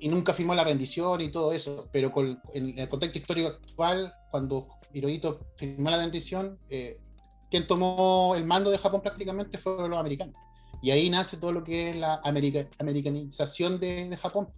[0.00, 4.12] y nunca firmó la rendición y todo eso, pero con, en el contexto histórico actual,
[4.30, 6.98] cuando Hirohito firmó la rendición, eh,
[7.50, 10.34] quien tomó el mando de Japón prácticamente fueron los americanos.
[10.82, 14.48] Y ahí nace todo lo que es la america- americanización de, de Japón,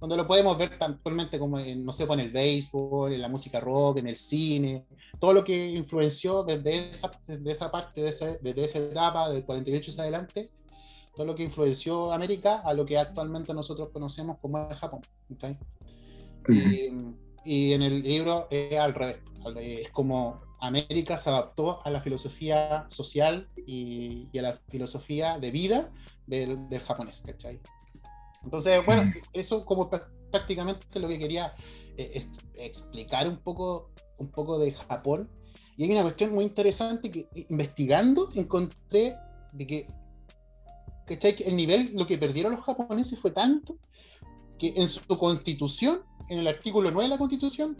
[0.00, 3.20] donde lo podemos ver tan actualmente como en, no sé, pues, en el béisbol, en
[3.22, 4.84] la música rock, en el cine,
[5.18, 9.44] todo lo que influenció desde esa, desde esa parte, de esa- desde esa etapa, del
[9.44, 10.50] 48 hacia adelante,
[11.14, 15.00] todo lo que influenció América a lo que actualmente nosotros conocemos como es Japón.
[15.28, 15.58] ¿cachai?
[16.48, 16.90] Y,
[17.44, 19.18] y en el libro es al revés,
[19.56, 25.50] es como América se adaptó a la filosofía social y, y a la filosofía de
[25.50, 25.92] vida
[26.26, 27.60] del, del japonés, ¿cachai?
[28.42, 31.54] Entonces, bueno, eso como prá- prácticamente lo que quería
[31.96, 35.30] eh, ex- explicar un poco, un poco de Japón.
[35.76, 39.16] Y hay una cuestión muy interesante que eh, investigando encontré
[39.52, 39.88] de que,
[41.06, 41.36] ¿cachai?
[41.36, 43.78] Que el nivel, lo que perdieron los japoneses fue tanto
[44.58, 47.76] que en su constitución, en el artículo 9 de la constitución,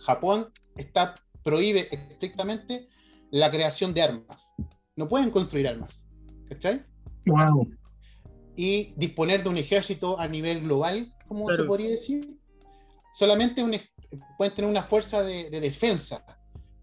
[0.00, 2.88] Japón está, prohíbe estrictamente
[3.30, 4.54] la creación de armas.
[4.96, 6.06] No pueden construir armas.
[6.48, 6.84] ¿Cachai?
[7.26, 7.66] Wow.
[8.54, 12.38] y disponer de un ejército a nivel global, como se podría decir.
[13.14, 13.74] Solamente un
[14.36, 16.24] pueden tener una fuerza de, de defensa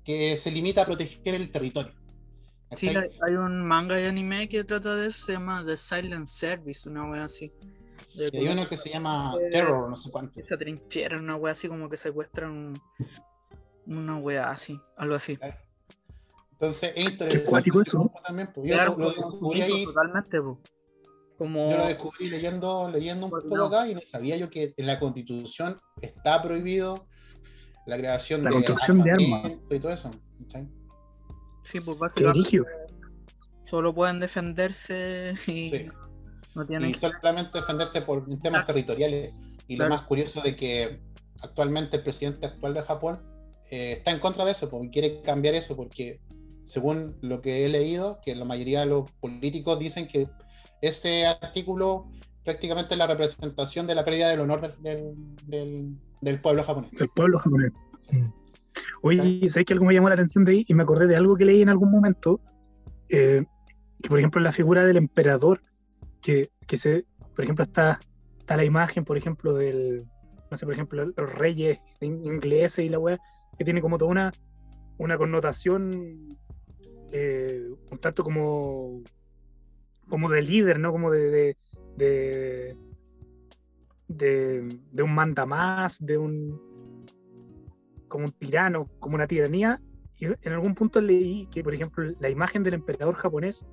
[0.04, 1.94] que se limita a proteger el territorio.
[2.72, 6.28] Sí, hay, hay un manga y anime que trata de eso, se llama The Silent
[6.28, 7.52] Service, una wea así.
[8.16, 10.40] De Y hay uno que se llama Terror, no sé cuánto.
[10.46, 12.82] se atrincheran, una wea así como que secuestran un-
[13.88, 15.38] una wea así, algo así.
[16.54, 17.50] Entonces es interesante.
[17.50, 18.12] cuático eso.
[18.26, 20.60] También, pues, yo Claro, lo, lo como descubrí ahí, totalmente, po.
[21.38, 23.66] Como yo lo descubrí leyendo, leyendo un Pues poco no.
[23.66, 27.08] acá y no sabía yo que en la constitución está prohibido
[27.88, 29.60] la creación La de construcción de armas.
[29.72, 30.12] y todo eso.
[30.44, 30.68] ¿cachai?
[31.64, 32.62] Sí, pues básicamente
[33.64, 35.86] solo pueden defenderse y Sí.
[36.56, 39.34] no tienen y que solamente defenderse por temas territoriales.
[39.68, 39.90] Y Claro.
[39.90, 41.00] lo más curioso de que
[41.42, 43.22] actualmente el presidente actual de Japón
[43.70, 46.20] eh, está en contra de eso, porque quiere cambiar eso, porque
[46.64, 50.28] según lo que he leído, que la mayoría de los políticos dicen que
[50.82, 52.08] ese artículo
[52.44, 55.16] prácticamente es la representación de la pérdida del honor del, del,
[55.48, 56.92] del- del pueblo japonés.
[56.92, 57.72] del pueblo japonés.
[58.12, 58.26] Mm.
[59.02, 60.66] Oye, ¿sabes que algo me llamó la atención de ahí?
[60.68, 62.40] Y me acordé de algo que leí en algún momento,
[63.10, 63.46] eh,
[64.02, 65.62] que por ejemplo la figura del emperador,
[66.22, 67.06] que, que se,
[67.36, 68.00] por ejemplo, está,
[68.38, 70.04] está la imagen, por ejemplo, del,
[70.50, 73.20] no sé, por ejemplo, los reyes in- ingleses y la weá,
[73.58, 74.32] que tiene como toda una,
[74.98, 76.30] una connotación
[77.12, 79.02] eh, un tanto como,
[80.08, 80.92] como de líder, ¿no?
[80.92, 81.58] Como de, de,
[81.98, 82.78] de,
[84.08, 86.71] de, de un mandamás, de un
[88.12, 89.80] como un tirano, como una tiranía.
[90.18, 93.66] Y en algún punto leí que, por ejemplo, la imagen del emperador japonés,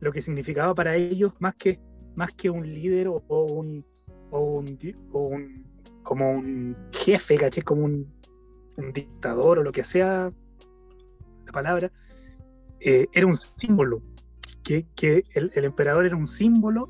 [0.00, 1.80] lo que significaba para ellos, más que,
[2.14, 3.84] más que un líder o, un,
[4.30, 4.78] o un,
[5.12, 5.64] o un-
[6.02, 7.62] como un jefe, ¿caché?
[7.62, 8.06] Como un,
[8.94, 10.32] dictador o lo que sea
[11.46, 11.92] la palabra,
[12.80, 14.00] eh, era un símbolo.
[14.64, 16.88] Que, que el, el emperador era un símbolo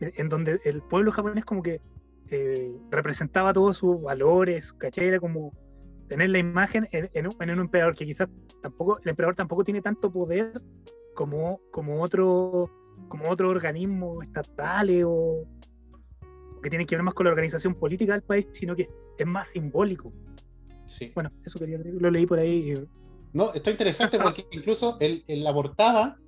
[0.00, 1.80] en, donde el pueblo japonés como que
[2.28, 5.06] eh, representaba todos sus valores, ¿cachai?
[5.06, 5.52] Era como
[6.08, 8.28] tener la imagen en, en un, en un emperador que quizás
[8.62, 10.60] tampoco, el emperador tampoco tiene tanto poder
[11.14, 12.70] como, como otro
[13.08, 15.44] como otro organismo estatal o
[16.62, 18.88] que tiene que ver más con la organización política del país, sino que
[19.18, 20.12] es más simbólico.
[20.86, 21.12] Sí.
[21.14, 22.72] Bueno, eso quería lo leí por ahí.
[22.72, 22.88] y-
[23.32, 26.18] No, está interesante porque incluso el- en la portada,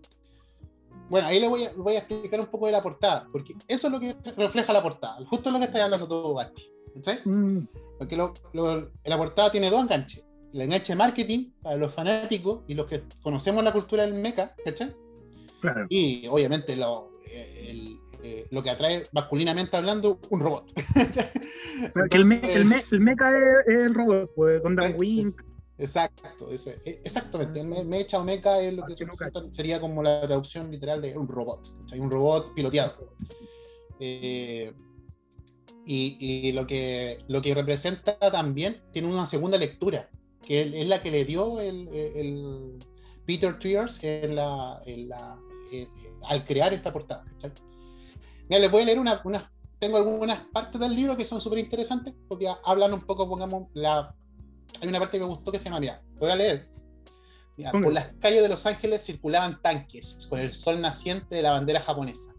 [1.08, 3.86] bueno, ahí le voy a, voy a explicar un poco de la portada, porque eso
[3.86, 6.62] es lo que refleja la portada, justo lo que está hablando tú, Basti.
[6.94, 7.18] ¿Cachai?
[7.24, 7.66] Mm,
[7.98, 10.24] Porque lo- lo- la portada tiene dos enganches.
[10.52, 14.94] El enganche marketing para los fanáticos y los que conocemos la cultura del mecha, ¿cachai?
[15.60, 15.86] claro.
[15.88, 20.72] Y obviamente lo- eh, el, eh, lo que atrae masculinamente hablando un robot.
[22.10, 25.40] Que el, me- el, me- el mecha es, es el robot, pues, con Dan Wink.
[25.80, 27.62] Exacto, ese- e- exactamente.
[27.62, 29.12] Me- Mecha o mecha es lo que Ah, que no
[29.52, 31.68] sería como la traducción literal de un robot.
[31.80, 32.00] ¿cachai?
[32.00, 33.12] Un robot piloteado.
[34.00, 34.72] Eh,
[35.88, 40.08] y y lo, que, lo que representa también tiene una segunda lectura,
[40.46, 42.78] que es la que le dio el, el
[43.26, 45.38] Peter Triers en la, en la-
[45.72, 45.88] eh,
[46.24, 47.24] al crear esta portada.
[47.40, 47.52] ¿cachai?
[48.48, 51.58] Mira, les voy a leer una, una- tengo algunas partes del libro que son súper
[51.60, 54.14] interesantes, porque hablan un poco, pongamos, la,
[54.80, 56.68] hay una parte que me gustó que se llama, mira, voy a leer.
[57.56, 61.50] Mira, por las calles de Los Ángeles circulaban tanques con el sol naciente de la
[61.52, 62.32] bandera japonesa.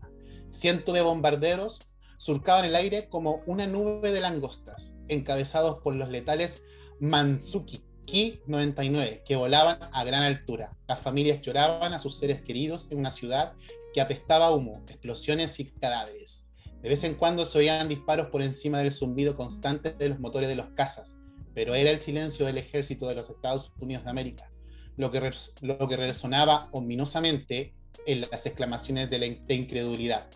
[0.50, 1.82] Cientos de bombarderos
[2.20, 6.62] surcaban el aire como una nube de langostas, encabezados por los letales
[7.00, 10.76] Mansuki Ki-99, que volaban a gran altura.
[10.86, 13.54] Las familias lloraban a sus seres queridos en una ciudad
[13.94, 16.50] que apestaba humo, explosiones y cadáveres.
[16.82, 20.50] De vez en cuando se oían disparos por encima del zumbido constante de los motores
[20.50, 21.16] de los cazas,
[21.54, 24.52] pero era el silencio del ejército de los Estados Unidos de América,
[24.98, 30.28] lo que, resonaba ominosamente en las exclamaciones de, la de incredulidad.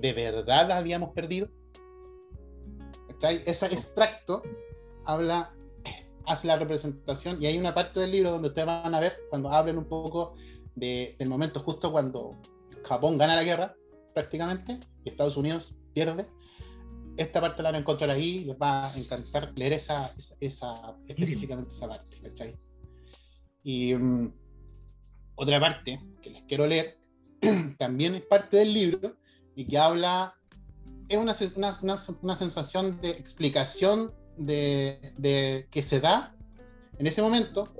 [0.00, 1.48] ¿De verdad habíamos perdido?
[3.08, 3.42] ¿Cachai?
[3.46, 4.42] Ese extracto
[5.04, 5.54] habla,
[6.26, 9.50] hace la representación, y hay una parte del libro donde ustedes van a ver cuando
[9.50, 10.34] hablen un poco
[10.74, 12.40] de- del momento justo cuando
[12.84, 13.74] Japón gana la guerra,
[14.12, 16.26] prácticamente, y Estados Unidos pierde.
[17.16, 20.96] Esta parte la van a encontrar ahí, les va a encantar leer esa, esa, esa-
[21.06, 22.58] específicamente esa parte, ¿cachai?
[23.62, 24.32] Y mm,
[25.36, 26.98] otra parte que les quiero leer,
[27.78, 29.16] también es parte del libro,
[29.54, 30.34] y que habla,
[31.08, 31.34] es una,
[31.82, 36.34] una, una- sensación de explicación de, de- que se da
[36.98, 37.72] en ese momento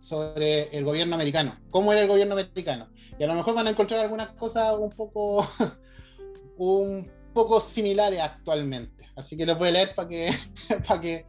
[0.00, 2.88] sobre el gobierno americano, cómo era el gobierno americano.
[3.18, 5.46] Y a lo mejor van a encontrar algunas cosas un poco,
[6.56, 9.08] un poco similares actualmente.
[9.16, 10.30] Así que les voy a leer para que,
[10.86, 11.26] para que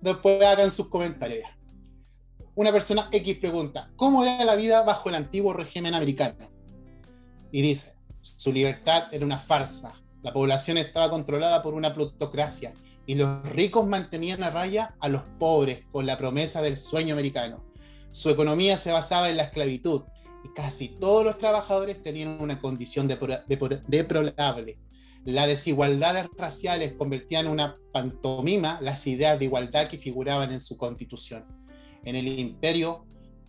[0.00, 1.48] después hagan sus comentarios.
[2.54, 6.50] Una persona X pregunta, ¿cómo era la vida bajo el antiguo régimen americano?
[7.50, 12.72] Y dice, su libertad era una farsa, la población estaba controlada por una plutocracia
[13.06, 17.64] y los ricos mantenían a raya a los pobres con la promesa del sueño americano.
[18.12, 20.02] Su economía se basaba en la esclavitud
[20.44, 24.78] y casi todos los trabajadores tenían una condición deplorable.
[25.24, 30.76] Las desigualdades raciales convertían en una pantomima las ideas de igualdad que figuraban en su
[30.76, 31.44] constitución.
[32.04, 33.06] En el imperio,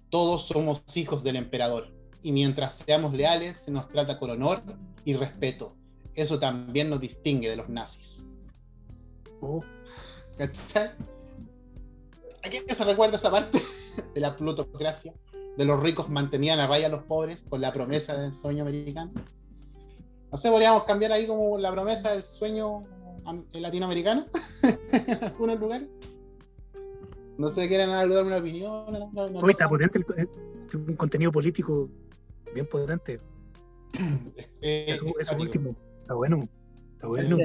[0.09, 1.92] todos somos hijos del emperador
[2.23, 4.62] y mientras seamos leales se nos trata con honor
[5.05, 5.75] y respeto.
[6.15, 8.25] Eso también nos distingue de los nazis.
[9.41, 9.62] Oh,
[10.38, 10.91] ¿Cachai?
[12.43, 13.59] ¿A quién se recuerda esa parte
[14.13, 15.13] de la plutocracia?
[15.57, 19.12] De los ricos mantenían a raya a los pobres con la promesa del sueño americano.
[20.31, 22.83] No sé, podríamos cambiar ahí como la promesa del sueño
[23.25, 24.25] am- latinoamericano
[24.91, 25.88] en algunos lugares.
[27.38, 28.86] No sé, quieren darme una opinión.
[28.88, 30.29] una- una- Hoy está potente el, el-
[30.89, 31.89] un contenido político
[32.54, 33.20] bien potente.
[34.62, 35.44] Eh, Eso, eso estático.
[35.44, 35.76] último.
[36.00, 36.50] Está bueno.
[36.94, 37.38] Está bueno.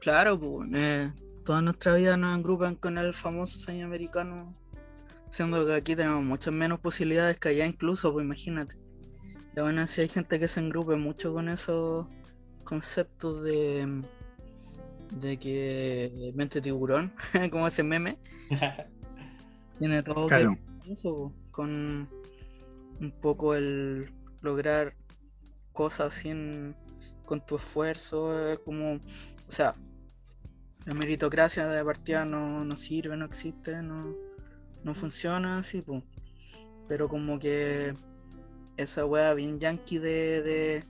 [0.00, 1.12] Claro, pues, eh,
[1.44, 4.54] toda nuestra vida nos agrupan con el famoso sueño americano,
[5.30, 8.76] siendo que aquí tenemos muchas menos posibilidades que allá incluso, pues imagínate.
[9.56, 12.06] Y aún así hay gente que se engrupe mucho con esos
[12.64, 14.02] conceptos de,
[15.14, 17.12] de que mente tiburón,
[17.50, 18.18] como ese meme,
[19.78, 20.58] tiene todo que ver Claro.
[20.80, 22.08] con eso, con
[23.00, 24.94] un poco el lograr
[25.72, 26.74] cosas sin
[27.24, 29.00] con tu esfuerzo, es como, o
[29.52, 29.74] sea,
[30.86, 34.16] la meritocracia de partida no, no sirve, no existe, no,
[34.82, 36.02] no funciona así, pues.
[36.88, 37.94] Pero como que
[38.78, 40.84] esa wea bien yankee de, de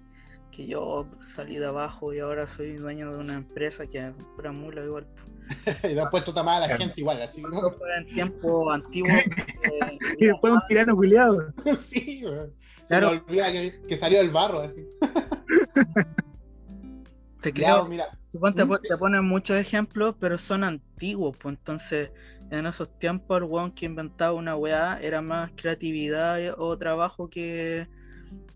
[0.53, 4.53] que yo salí de abajo y ahora soy dueño de una empresa que es pura
[4.53, 5.07] mula igual.
[5.85, 9.11] y le han puesto tamar a la gente igual, así fue en tiempo antiguo.
[9.69, 11.53] eh, Y después un tirano culiado.
[11.79, 12.53] sí, weón.
[12.83, 13.11] Se Claro.
[13.11, 14.87] me olvida que, que salió del barro, así.
[17.43, 18.79] te creo, mira, te, ¿Mm?
[18.83, 22.11] te ponen muchos ejemplos, pero son antiguos, pues entonces
[22.51, 27.89] en esos tiempos el weón que inventaba una weá era más creatividad o trabajo que...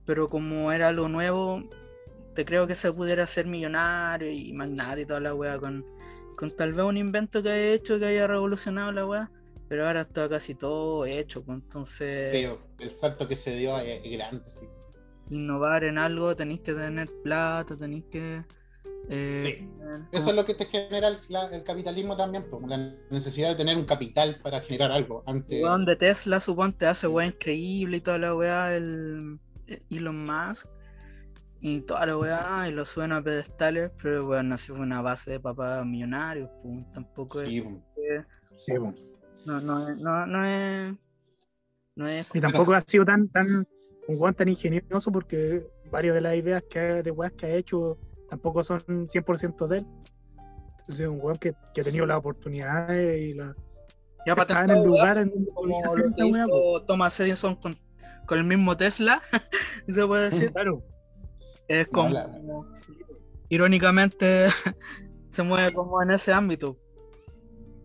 [0.05, 1.63] Pero como era algo nuevo,
[2.35, 5.85] te creo que se pudiera hacer millonario y magnate y toda la weá con,
[6.37, 9.31] con tal vez un invento que haya hecho que haya revolucionado la weá,
[9.73, 12.47] pero ahora está casi todo hecho, pues entonces sí,
[12.85, 14.67] el salto que se dio es, es grande, sí.
[15.31, 18.45] innovar en algo tenéis que tener plata, tenéis que...
[19.09, 19.69] eh, Sí.
[20.13, 22.77] Eso es lo que te genera el, la- el capitalismo también, pues, la
[23.11, 25.23] necesidad de tener un capital para generar algo.
[25.27, 30.27] Antes, Weón de Tesla, suponte, hace weá increíble y toda la weá, el el Elon
[30.27, 30.67] Musk.
[31.61, 35.31] Y toda la weá, y lo suena a pedestales, pero weón, nació fue una base
[35.31, 37.49] de papás millonarios, pues, tampoco es.
[37.49, 37.83] Sí, po.
[37.97, 38.93] que- Sí, po.
[39.45, 40.95] No, no, es- no, no es.
[41.97, 42.27] No es.
[42.33, 43.67] Y tampoco ha sido tan, tan,
[44.09, 47.51] un guan tan ingenioso porque varias de las ideas que, ha- de weas que ha
[47.51, 49.87] hecho tampoco son 100% de él.
[50.81, 53.55] Entonces es un weón que, que ha tenido las oportunidades y la,
[54.27, 57.77] Ya estaba en el lugar en donde como lo que hizo Thomas Edison con,
[58.27, 59.21] con el mismo Tesla,
[59.89, 60.51] se puede decir.
[60.53, 60.83] Claro,
[61.69, 62.15] Es No, como.
[62.15, 62.31] la-
[63.49, 64.47] Irónicamente,
[65.31, 66.79] se mueve como en ese ámbito.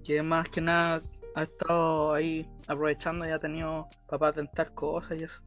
[0.04, 1.02] Que más que nada
[1.38, 5.42] ha estado ahí aprovechando y ha tenido para patentar cosas y eso.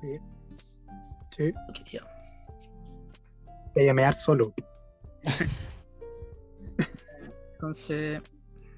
[0.00, 0.20] sí.
[1.74, 2.06] Quería.
[3.74, 4.54] De llamear solo.
[7.54, 8.22] Entonces.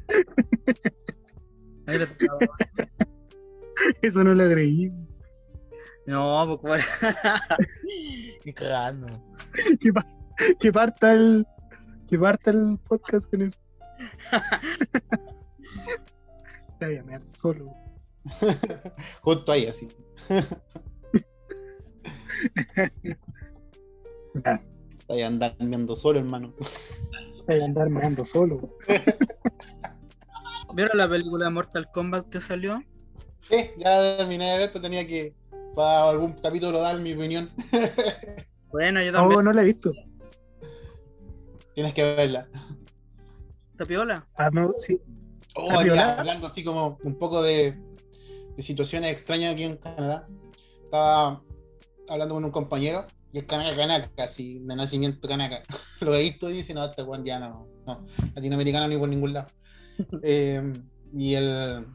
[1.86, 1.98] Ahí.
[4.00, 4.92] Eso no lo agregué.
[6.06, 7.00] No, pues
[8.42, 9.06] Qué cagando.
[9.78, 10.06] Que, pa-
[10.58, 11.46] que parta el.
[12.08, 13.52] Que parta el podcast con
[15.74, 16.78] eso.
[16.80, 17.72] De llamear solo.
[19.22, 19.88] Justo ahí, así.
[24.44, 24.62] Ya,
[25.08, 26.54] Ahí andar viendo solo, hermano.
[27.46, 28.76] de andar meando solo.
[30.74, 32.82] ¿Vieron la película de Mortal Kombat que salió?
[33.42, 35.34] Sí, ya terminé de ver, pero tenía que
[35.74, 37.50] para algún capítulo dar mi opinión.
[38.72, 39.38] Bueno, yo también.
[39.38, 39.92] Oh, no la he visto.
[41.76, 42.48] Tienes que verla.
[43.70, 44.26] ¿Está piola?
[44.36, 45.00] Ah, no, sí.
[45.54, 47.78] Oh, hablando así como un poco de,
[48.56, 50.26] de situaciones extrañas aquí en Canadá.
[50.84, 51.42] Estaba
[52.08, 55.62] hablando con un compañero y es canaca, canaca, así, de nacimiento canaca.
[56.00, 59.32] Lo he visto y dice, no, este Juan ya no, no, latinoamericano ni por ningún
[59.32, 59.48] lado.
[60.24, 60.60] Eh,
[61.16, 61.86] y el,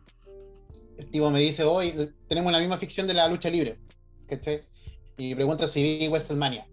[0.98, 1.94] el tipo me dice, hoy
[2.30, 3.78] tenemos la misma ficción de la lucha libre,
[4.26, 4.62] ¿cachai?
[5.18, 6.66] Y pregunta si vi WrestleMania.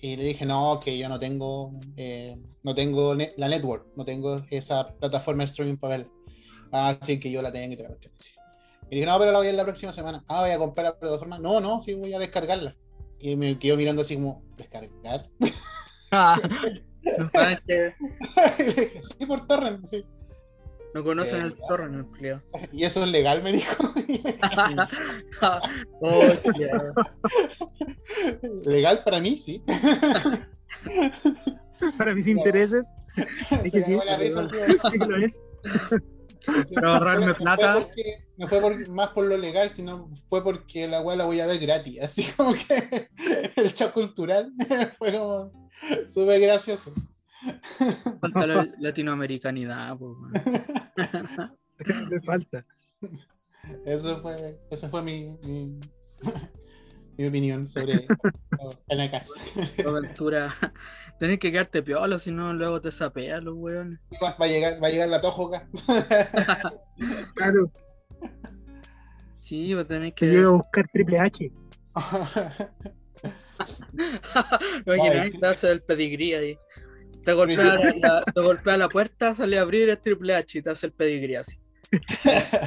[0.00, 4.06] Y le dije, no, que yo no tengo, eh, no tengo ne- la network, no
[4.06, 6.12] tengo esa plataforma de streaming para verla.
[6.72, 8.30] Ah, sí, que yo la tengo y te la cuestión, sí.
[8.90, 10.24] Y dije, no, pero la voy a ver la próxima semana.
[10.28, 11.38] Ah, voy a comprar la plataforma.
[11.38, 12.76] No, no, sí, voy a descargarla.
[13.20, 15.28] Y me quedo mirando así como, ¿descargar?
[16.10, 17.94] no saben que
[18.58, 20.04] Y le dije, sí, por torrent, sí.
[20.94, 22.42] no conocen Eh, el torre en el Clio.
[22.72, 23.92] Y eso es legal, me dijo.
[26.00, 26.20] oh,
[28.64, 29.62] legal para mí, sí.
[31.96, 32.86] Para mis intereses,
[33.62, 34.56] Se que sí, cagó la risa, sí.
[34.90, 35.42] sí que lo es.
[36.74, 40.86] Para ahorrarme No fue porque- No fue por- más por lo legal, sino fue porque
[40.88, 42.00] la weá la voy a ver gratis.
[42.02, 43.08] Así como que
[43.56, 44.52] el chat cultural
[44.98, 45.52] fue como
[46.08, 46.92] súper gracioso.
[48.20, 50.32] Falta la latinoamericanidad, po, man.
[52.10, 52.64] Me falta.
[53.86, 55.78] Eso fue, esa fue mi, mi,
[57.20, 58.06] mi opinión sobre
[58.88, 59.28] Canacas.
[59.86, 60.50] aventura.
[61.18, 64.00] Tenés que quedarte piola, si no luego te sapean los weones.
[64.22, 65.68] Va va a llegar, va a llegar la tojoca.
[67.34, 67.72] Claro,
[69.40, 70.32] Sí, vos tenés que que.
[70.34, 71.50] yo iba a buscar Triple H.
[74.84, 76.58] Imagináis darse el pedigrí ahí.
[77.24, 80.70] Te golpea la, te golpea la puerta, sale a abrir, es Triple H y te
[80.70, 81.58] hace el pedigrí así.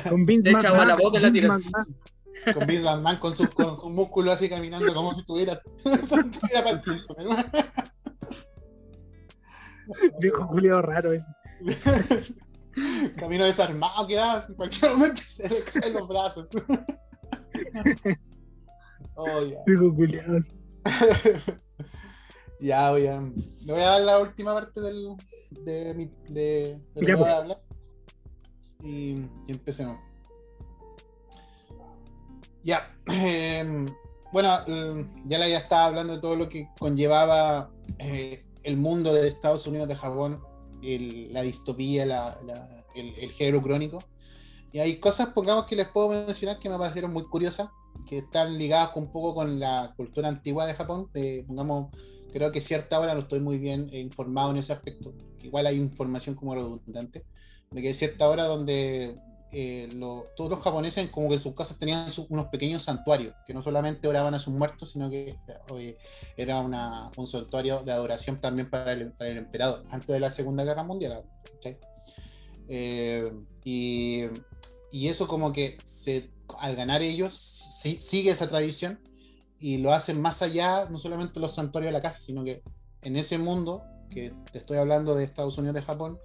[0.09, 1.59] Con Vince Te echa a la boca y la tira.
[2.53, 6.63] Con Vince McMahon con sus con sus músculos así caminando como si tuviera, si tuviera
[6.63, 7.43] Parkinson, hermano.
[10.19, 11.27] Viejo culiado raro ese.
[13.17, 16.49] Camino desarmado que da, en cualquier momento se le caen los brazos.
[19.15, 19.59] Oh, ya.
[19.67, 20.37] Viejo culiado.
[20.37, 20.51] ese.
[22.59, 23.21] ya voy a.
[23.21, 25.15] Le voy a dar la última parte del,
[25.51, 27.31] de, mi, de, de lo Ya, que voy pues.
[27.31, 27.61] a hablar.
[28.81, 29.11] Y,
[29.47, 29.99] y empecemos.
[32.63, 32.89] Ya.
[33.07, 33.87] em,
[34.31, 39.13] bueno, em, ya le había estado hablando de todo lo que conllevaba eh, el mundo
[39.13, 40.39] de Estados Unidos, de Japón,
[40.81, 44.03] el- la distopía, la- la- el, el género crónico.
[44.71, 47.69] Y hay cosas, pongamos, que les puedo mencionar que me parecieron muy curiosas,
[48.07, 51.09] que están ligadas un poco con la cultura antigua de Japón.
[51.13, 51.91] de, pongamos,
[52.33, 55.13] creo que cierta hora no estoy muy bien eh, informado en ese aspecto.
[55.41, 57.25] Igual hay información como redundante.
[57.71, 59.17] De que cierta hora donde
[59.55, 59.87] eh,
[60.35, 64.33] todos los japoneses, como que sus casas tenían unos pequeños santuarios, que no solamente oraban
[64.33, 65.35] a sus muertos, sino que
[66.35, 71.23] era un santuario de adoración también para el, emperador, antes de la Segunda Guerra Mundial.
[71.53, 71.77] ¿cachai?
[72.67, 73.31] Eh,
[73.63, 74.27] y,
[75.07, 75.77] eso como que
[76.59, 78.99] al ganar ellos sí- sigue esa tradición
[79.59, 82.63] y lo hacen más allá, no solamente los santuarios de la casa, sino que
[83.01, 86.19] en ese mundo, que te estoy hablando de Estados Unidos, de Japón,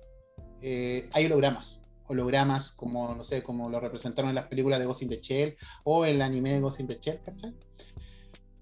[0.63, 1.78] eh, hay hologramas.
[2.09, 5.57] Hologramas como, no sé, como lo representaron en las películas de Ghost in the Shell
[5.85, 7.55] o el anime de Ghost in the Shell, ¿cachai?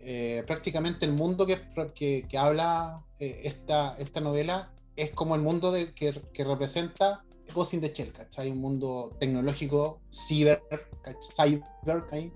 [0.01, 1.59] eh, prácticamente el mundo que,
[1.95, 7.25] que, que habla eh, esta, esta novela es como el mundo de, que, que representa
[7.55, 8.51] Ghost in the Shell, ¿cachai?
[8.51, 10.63] Un mundo tecnológico, ciber,
[11.03, 11.61] ¿cachai?
[11.61, 12.33] cyber, ¿cachai?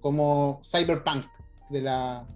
[0.00, 1.26] como cyberpunk,
[1.68, 2.26] de la,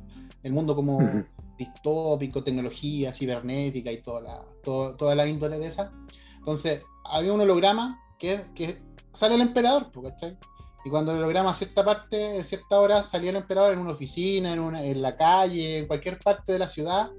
[0.43, 1.25] el mundo como Ujú.
[1.59, 5.93] distópico, tecnología, cibernética y toda la, todo- toda la índole de esa.
[6.37, 10.37] Entonces, había un holograma que, sale el emperador, ¿cachai?
[10.85, 13.93] Y cuando el holograma a cierta parte, en cierta hora, salía el emperador en una
[13.93, 17.11] oficina, en, una, en la calle, en cualquier parte de la ciudad,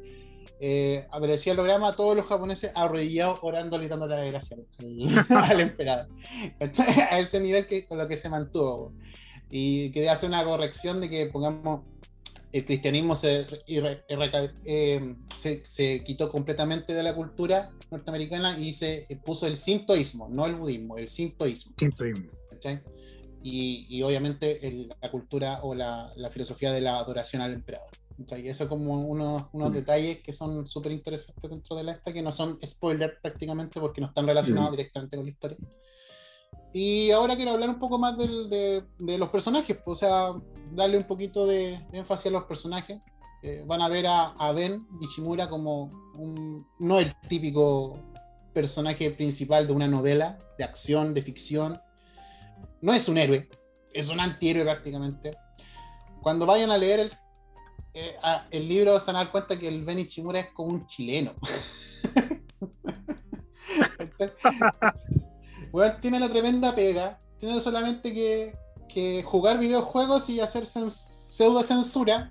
[0.59, 4.57] eh, aparecía el holograma, todos los japoneses arrodillados, orando, y la gracia
[5.29, 6.07] al, emperador.
[6.59, 6.87] ¿Cachai?
[7.11, 8.93] A ese nivel que, con lo que se mantuvo.
[9.49, 11.81] Y quería hacer una corrección de que, pongamos,
[12.51, 15.15] el cristianismo se, eh,
[15.45, 20.55] se, se quitó completamente de la cultura norteamericana y se puso el sintoísmo, no el
[20.55, 21.75] budismo, el sintoísmo.
[21.77, 22.31] Sintoísmo.
[23.43, 27.91] Y, y obviamente el- la cultura o la, la filosofía de la adoración al emperador.
[28.17, 28.43] ¿cachai?
[28.45, 29.73] Y eso como unos, unos Mm.
[29.73, 34.01] detalles que son súper interesantes dentro de la esta, que no son spoiler prácticamente porque
[34.01, 34.77] no están relacionados Mm.
[34.77, 35.57] directamente con la historia.
[36.73, 40.33] Y ahora quiero hablar un poco más del- de, de los personajes, pues, o sea,
[40.73, 42.99] darle un poquito de, de énfasis a los personajes.
[43.47, 45.91] Eh, van a ver a, Ben Ichimura como
[46.79, 47.93] no el típico
[48.55, 51.79] personaje principal de una novela de acción, de ficción.
[52.81, 53.47] No es un héroe,
[53.93, 55.37] es un antihéroe prácticamente.
[56.23, 57.11] Cuando vayan a leer el,
[57.93, 58.15] eh,
[58.49, 61.35] el libro se van a dar cuenta que el Ben Ichimura es como un chileno.
[66.01, 67.21] Tiene la tremenda pega.
[67.37, 68.55] Tiene solamente que,
[69.23, 72.27] jugar videojuegos y hacer pseudo censura.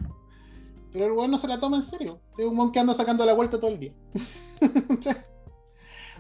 [0.95, 2.21] Pero el weón no se la toma en serio.
[2.39, 3.93] Es un weón que anda sacando la vuelta todo el día.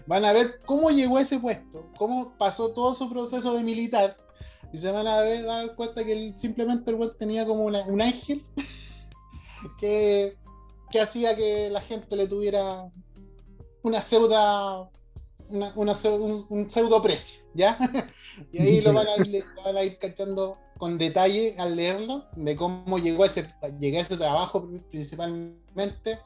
[0.08, 4.16] van a ver cómo llegó a ese puesto, cómo pasó todo su proceso de militar.
[4.72, 8.44] Y se van a dar cuenta que simplemente el weón tenía como un ángel
[9.78, 10.36] que,
[10.90, 12.90] que hacía que la gente le tuviera
[13.84, 14.90] una pseudo
[15.48, 17.78] un, pseudo precio, ¿ya?
[18.50, 22.56] y ahí lo van, a ir, van a ir cachando con detalle al leerlo, de
[22.56, 23.48] cómo llegó a ese,
[23.78, 26.18] llegué a ese trabajo principalmente,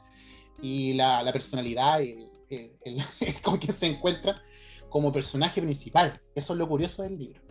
[0.61, 2.27] y la, personalidad el-
[3.43, 4.35] con que se encuentra
[4.89, 6.19] como personaje principal.
[6.35, 7.41] Eso es lo curioso del libro.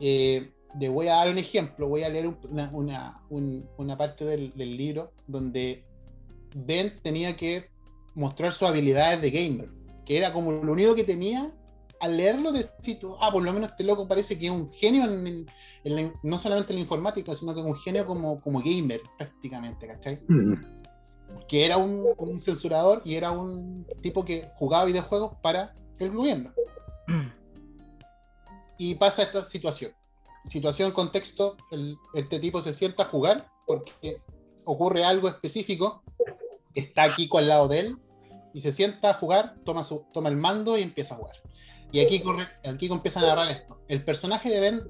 [0.00, 3.96] Eh, le voy a dar un ejemplo, voy a leer un- una, una- un- una
[3.96, 5.84] parte del, del libro donde
[6.54, 7.68] Ben tenía que
[8.14, 9.68] mostrar sus habilidades de gamer,
[10.04, 11.50] que era como lo único que tenía
[12.00, 15.04] al leerlo, decir, tú, ah, por lo menos este loco parece que es un genio,
[15.04, 15.46] en, en-
[15.84, 19.00] en la- no solamente en la informática, sino que es un genio como, como gamer
[19.18, 20.20] prácticamente, ¿cachai?
[20.28, 20.54] Mm.
[21.46, 26.52] Que era un, un censurador y era un tipo que jugaba videojuegos para el gobierno.
[28.78, 29.92] Y pasa esta situación.
[30.48, 34.22] Situación, contexto, el, este tipo se sienta a jugar porque
[34.64, 36.02] ocurre algo específico,
[36.74, 37.98] está Kiko al lado de él
[38.54, 41.36] y se sienta a jugar, toma, su, toma el mando y empieza a jugar.
[41.92, 43.80] Y aquí, corre, aquí empieza a narrar esto.
[43.88, 44.82] El personaje de Ben,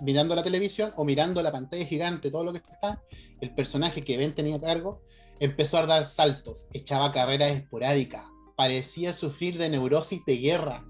[0.00, 3.02] mirando la televisión o mirando la pantalla gigante, todo lo que está,
[3.40, 5.02] el personaje que Ben tenía a cargo,
[5.38, 8.24] empezó a dar saltos, echaba carreras esporádicas,
[8.56, 10.86] parecía sufrir de neurosis de guerra.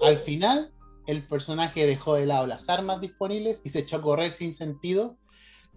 [0.00, 0.72] Al final,
[1.06, 5.16] el personaje dejó de lado las armas disponibles y se echó a correr sin sentido,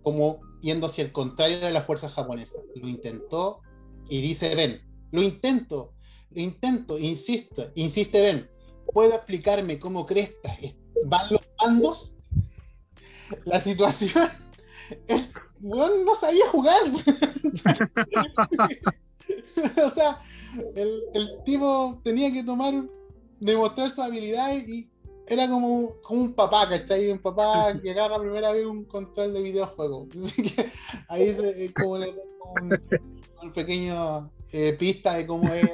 [0.03, 2.61] como yendo hacia el contrario de las fuerzas japonesas.
[2.75, 3.61] Lo intentó
[4.09, 4.81] y dice Ben,
[5.11, 5.93] lo intento,
[6.29, 8.49] lo intento, insisto, insiste Ben,
[8.91, 10.57] ¿puedo explicarme cómo crestas
[11.05, 12.15] van los bandos?
[13.45, 14.29] La situación,
[15.07, 15.31] el
[15.61, 16.81] weón no sabía jugar.
[19.85, 20.21] o sea,
[20.75, 22.73] el, el tipo tenía que tomar,
[23.39, 24.89] demostrar sus habilidades y
[25.27, 27.09] era como, como un papá, ¿cachai?
[27.09, 30.07] Un papá que agarra primera vez un control de videojuego.
[30.23, 30.69] Así que
[31.07, 32.13] ahí se, es como le
[32.61, 32.81] un,
[33.41, 35.69] un pequeño eh, pista de cómo Ben.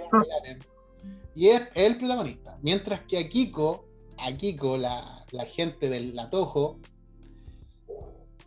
[1.36, 2.49] Y es, es el protagonista.
[2.62, 3.86] Mientras que a Kiko,
[4.18, 6.80] a Kiko, la, gente del Latojo,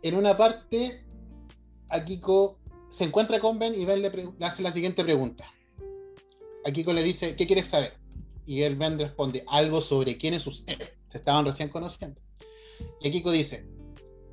[0.01, 1.05] en una parte,
[1.89, 2.59] a Kiko
[2.89, 4.11] se encuentra con Ben y Ben le,
[4.41, 5.51] hace la siguiente pregunta.
[6.65, 7.93] A Kiko le dice, ¿qué quieres saber?
[8.45, 10.77] Y el Ben responde, algo sobre quién es usted.
[11.07, 12.21] Se estaban recién conociendo.
[13.01, 13.65] Y Kiko dice,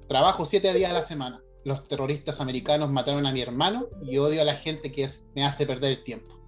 [0.08, 1.42] trabajo siete días a la semana.
[1.64, 5.66] Los terroristas americanos mataron a mi hermano y odio a la gente que me hace
[5.66, 6.38] perder el tiempo.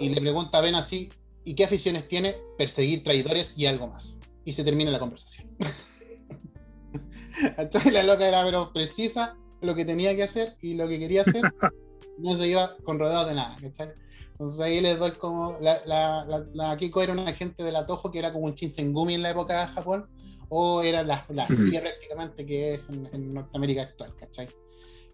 [0.00, 1.10] Y le pregunta a Ben así,
[1.44, 2.36] ¿y qué aficiones tiene?
[2.58, 4.18] Perseguir traidores y algo más.
[4.44, 5.50] Y se termina la conversación.
[7.92, 11.42] La loca era pero precisa lo que tenía que hacer y lo que quería hacer
[12.18, 13.56] no se iba con rodeos de nada.
[13.60, 13.90] ¿cachai?
[14.32, 15.58] Entonces ahí les doy como.
[15.60, 19.14] La, la, la, la Kiko era una agente del Atojo que era como un Shinsengumi
[19.14, 20.08] en la época de Japón,
[20.48, 24.48] o era la, la CIA prácticamente que es en, en Norteamérica actual, ¿cachai?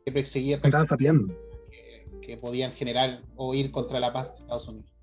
[0.05, 0.61] que perseguía
[1.71, 4.98] que, que podían generar o ir contra la paz de Estados Unidos.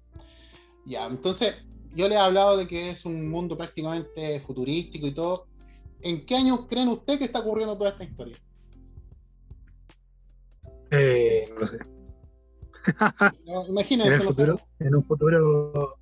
[0.86, 1.56] Ya, entonces,
[1.96, 5.48] yo les he hablado de que es un mundo prácticamente futurístico y todo.
[6.02, 8.38] ¿En qué años creen ustedes que está ocurriendo toda esta historia?
[10.92, 11.80] Eh, no lo sé.
[13.46, 15.98] No, En Imagínense, el no sé, futuro, en un futuro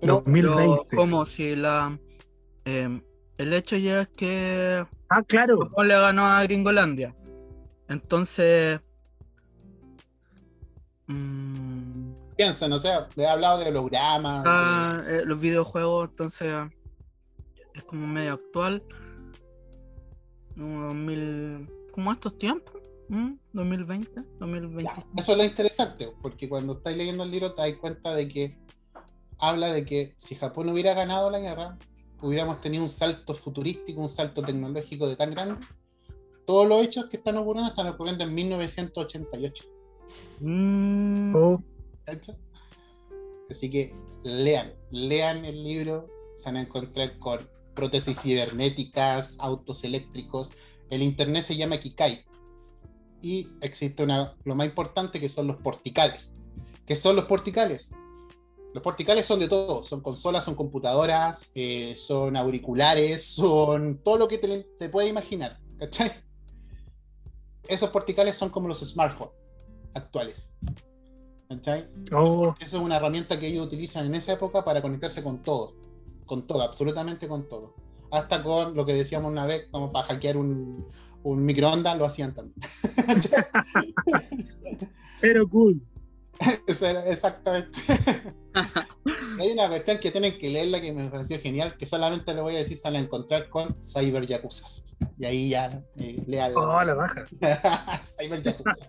[0.00, 0.86] pero 2020.
[0.90, 1.98] Pero, como si la.
[2.66, 3.02] em,
[3.38, 5.58] el hecho ya es que Ah, claro.
[5.60, 7.16] Japón le ganó a Gringolandia.
[7.88, 8.80] Entonces.
[11.06, 12.09] mm,
[12.40, 14.44] piensen, o sea, he hablado de hologramas.
[14.44, 16.54] de- ah, eh, los videojuegos, entonces.
[17.74, 18.82] Es como medio actual.
[20.54, 21.68] Como 2000.
[21.92, 22.74] Como estos tiempos.
[23.08, 23.32] ¿Mm?
[23.52, 24.84] 2020, 2020.
[24.84, 28.26] Ya, Eso es lo interesante, porque cuando estáis leyendo el libro te das cuenta de
[28.28, 28.56] que
[29.38, 31.76] habla de que si Japón hubiera ganado la guerra,
[32.22, 35.60] hubiéramos tenido un salto futurístico, un salto tecnológico de tan grande.
[36.46, 39.64] Todos los hechos que están ocurriendo están ocurriendo en 1988.
[40.40, 41.62] Mm, Oh,
[42.10, 42.36] ¿cachai?
[43.50, 50.52] Así que lean, lean el libro, se van a encontrar con prótesis cibernéticas, autos eléctricos.
[50.88, 52.24] El internet se llama Kikai.
[53.22, 56.36] Y existe una, lo más importante que son los porticales.
[56.86, 57.92] ¿Qué son los porticales?
[58.72, 64.28] Los porticales son de todo, son consolas, son computadoras, eh, son auriculares, son todo lo
[64.28, 66.12] que te, te puedes imaginar, ¿cachai?
[67.66, 69.34] Esos porticales son como los smartphones
[69.94, 70.50] actuales,
[71.50, 71.88] ¿cachai?
[72.12, 75.74] oh, Eso es una herramienta que ellos utilizan en esa época para conectarse con todo,
[76.24, 77.74] con todo, absolutamente con todo.
[78.12, 80.86] Hasta con lo que decíamos una vez, como para hackear un,
[81.24, 82.56] un microondas, lo hacían también.
[85.14, 85.82] cero cool.
[86.66, 87.78] Exactamente.
[89.38, 92.54] Hay una cuestión que tienen que leerla que me pareció genial, que solamente lo voy
[92.56, 94.64] a decir, se van a encontrar con Cyber Yakuza.
[95.18, 96.52] Y ahí ya, eh, lean.
[96.56, 97.26] Oh, la baja.
[98.04, 98.86] Cyber Yakuza.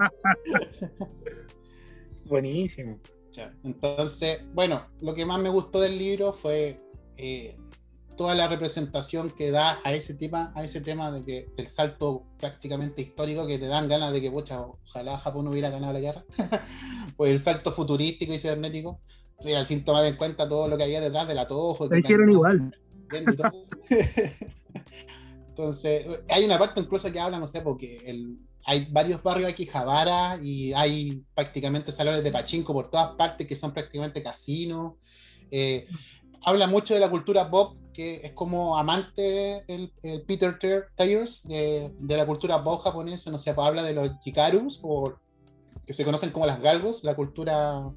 [2.26, 3.00] Buenísimo.
[3.32, 6.82] Ya, Entonces, bueno, lo que más me gustó del libro fue
[7.16, 7.58] eh,
[8.18, 12.26] toda la representación que da a ese tema, a ese tema de que el salto
[12.38, 16.26] prácticamente histórico que te dan ganas de que, pucha, ojalá Japón hubiera ganado la guerra.
[17.18, 19.00] pues el salto futurístico y cibernético,
[19.44, 21.88] mira, sin tomar en cuenta todo lo que había detrás del atojo.
[21.88, 22.76] Lo hicieron igual.
[25.48, 29.66] Entonces, hay una parte incluso que habla, no sé, porque el, hay varios barrios aquí,
[29.66, 34.94] Javara, y hay prácticamente salones de pachinko por todas partes que son prácticamente casinos.
[35.50, 35.88] Eh,
[36.44, 41.48] habla mucho de la cultura pop, que es como amante el, el Peter Ter- Tyers
[41.48, 45.14] de, de la cultura pop japonesa, no sé, pues habla de los Jikarus, o
[45.86, 47.92] que se conocen como las galgos, la cultura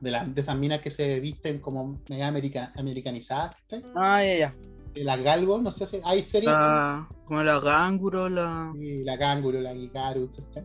[0.00, 3.54] de, la- esas minas que se visten como media america- americanizadas.
[3.94, 4.54] Ah, ya, ya.
[4.94, 6.50] Las galgos, no sé si hay series.
[6.52, 8.72] La- como la Ganguro, la.
[8.78, 10.64] Sí, la Kanguru, la Gikaru, ¿cachai?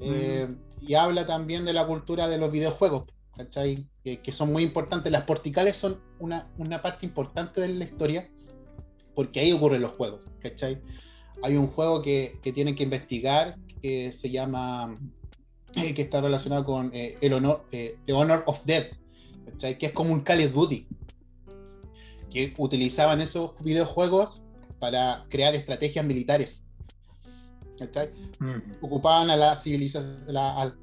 [0.00, 0.48] Eh,
[0.80, 3.04] y habla también de la cultura de los videojuegos,
[3.36, 3.86] ¿cachai?
[4.02, 5.12] Que, que son muy importantes.
[5.12, 8.30] Las porticales son una, una parte importante de la historia
[9.14, 10.80] porque ahí ocurren los juegos, ¿cachai?
[11.42, 14.94] Hay un juego que, que tienen que investigar que se llama,
[15.74, 18.92] eh, que está relacionado con eh, el honor, eh, The Honor of Death,
[19.50, 19.76] ¿cachai?
[19.76, 20.86] Que es como un Call of Duty,
[22.30, 24.42] que utilizaban esos videojuegos
[24.78, 26.64] para crear estrategias militares.
[28.38, 28.56] Mm.
[28.82, 30.74] Ocupaban a la civilización, a, a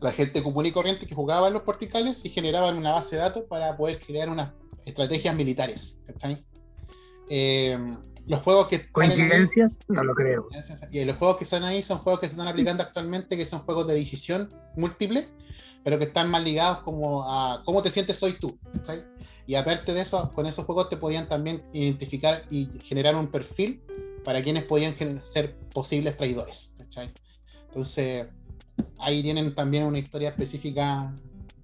[0.00, 3.22] la gente común y corriente que jugaba en los porticales y generaban una base de
[3.22, 4.52] datos para poder crear unas
[4.84, 6.00] estrategias militares.
[7.28, 7.78] Eh,
[8.26, 9.78] los juegos que salen ahí- ¿Coincidencias?
[9.88, 10.48] No lo creo.
[10.90, 13.60] y los juegos que están ahí son juegos que se están aplicando actualmente, que son
[13.60, 15.28] juegos de decisión múltiple,
[15.84, 18.58] pero que están más ligados como a cómo te sientes hoy tú.
[18.74, 19.04] ¿cachai?
[19.46, 23.82] Y aparte de eso, con esos juegos te podían también identificar y generar un perfil
[24.24, 24.94] para quienes podían
[25.24, 26.74] ser posibles traidores.
[26.78, 27.12] ¿cachai?
[27.68, 28.26] Entonces,
[28.98, 31.14] ahí tienen también una historia específica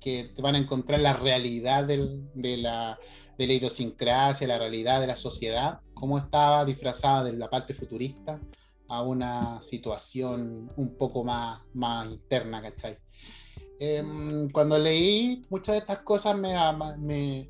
[0.01, 2.99] que te van a encontrar la realidad del- de, la,
[3.39, 8.41] de la idiosincrasia, la realidad de la sociedad, cómo estaba disfrazada de la parte futurista
[8.89, 12.99] a una situación un poco más, más interna, ¿cachai?
[13.79, 16.55] Em, cuando leí muchas de estas cosas me,
[16.99, 17.49] me,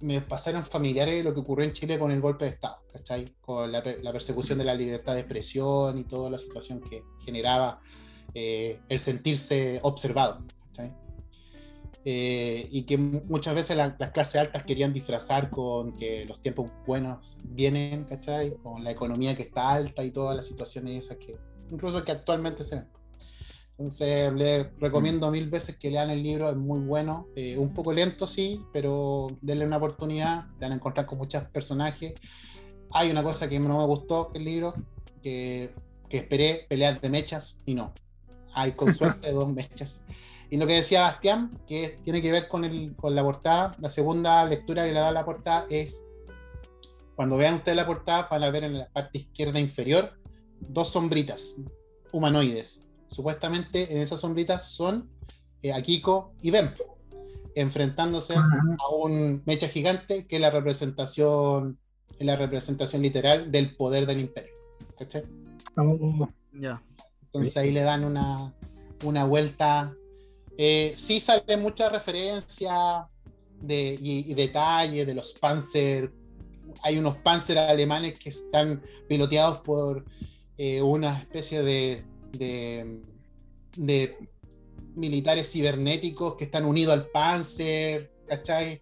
[0.00, 3.34] me pasaron familiares lo que ocurrió en Chile con el golpe de Estado, ¿cachai?
[3.40, 7.80] Con la, la persecución de la libertad de expresión y toda la situación que generaba
[8.34, 10.92] eh, el sentirse observado, ¿cachai?
[12.06, 16.42] Eh, y que mu- muchas veces la- las clases altas querían disfrazar con que los
[16.42, 18.56] tiempos buenos vienen, ¿cachai?
[18.62, 21.34] Con la economía que está alta y todas las situaciones esas que
[21.70, 22.88] incluso que actualmente se ven.
[23.76, 27.92] Entonces les recomiendo mil veces que lean el libro, es muy bueno, eh, un poco
[27.92, 32.14] lento sí, pero denle una oportunidad, te van a encontrar con muchos personajes.
[32.92, 34.74] Hay una cosa que no me gustó del libro,
[35.22, 35.72] que,
[36.08, 37.92] esperé peleas de mechas y no.
[38.52, 40.04] Hay con suerte dos mechas.
[40.48, 43.88] Y lo que decía Bastián, que tiene que ver con, el, con la portada, la
[43.90, 46.06] segunda lectura que le da la portada es,
[47.16, 50.12] cuando vean ustedes la portada, van a ver en la parte izquierda inferior
[50.60, 51.56] dos sombritas
[52.12, 52.83] humanoides.
[53.14, 55.08] Supuestamente en esas sombritas son
[55.62, 56.76] eh, Akiko y Vemp,
[57.54, 61.78] enfrentándose a un mecha gigante que es la representación,
[62.18, 64.52] es la representación literal del poder del imperio.
[64.98, 65.22] ¿cachai?
[65.76, 66.28] Oh.
[67.22, 68.52] Entonces ahí le dan una,
[69.04, 69.94] una vuelta.
[70.58, 73.08] Eh, sí sale mucha referencia
[73.60, 76.10] de, y, y detalle de los Panzer.
[76.82, 80.04] Hay unos Panzer alemanes que están piloteados por
[80.58, 82.04] eh, una especie de,
[82.38, 83.00] de,
[83.76, 84.16] de
[84.94, 88.80] militares cibernéticos que están unidos al Panzer, ¿cachai?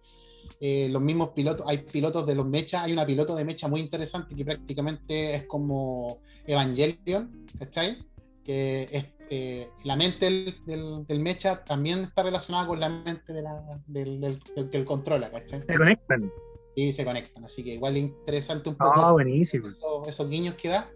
[0.59, 3.81] Eh, los mismos pilotos, hay pilotos de los mechas, hay una piloto de mecha muy
[3.81, 7.97] interesante que prácticamente es como Evangelion, ¿cachai?
[8.43, 13.33] Que es, eh, la mente del, del- del mecha también está relacionada con la mente
[13.33, 14.39] de la- del, del-
[14.69, 15.61] que el controla, ¿cachai?
[15.61, 16.31] se conectan.
[16.75, 19.67] Y se conectan, así que igual es interesante un poco Ah, eso- buenísimo.
[19.67, 20.89] esos, esos guiños que da.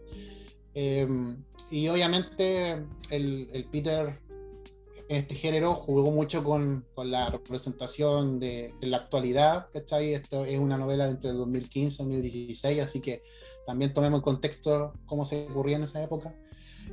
[0.74, 1.08] Eh,
[1.70, 4.20] y obviamente el, el Peter
[5.09, 10.13] en este género jugó mucho con, con la representación de, en la actualidad, ¿cachai?
[10.13, 13.24] Esto es una novela de entre el 2015 y 2016, así que
[13.65, 16.34] también tomemos en contexto cómo se ocurría en esa época.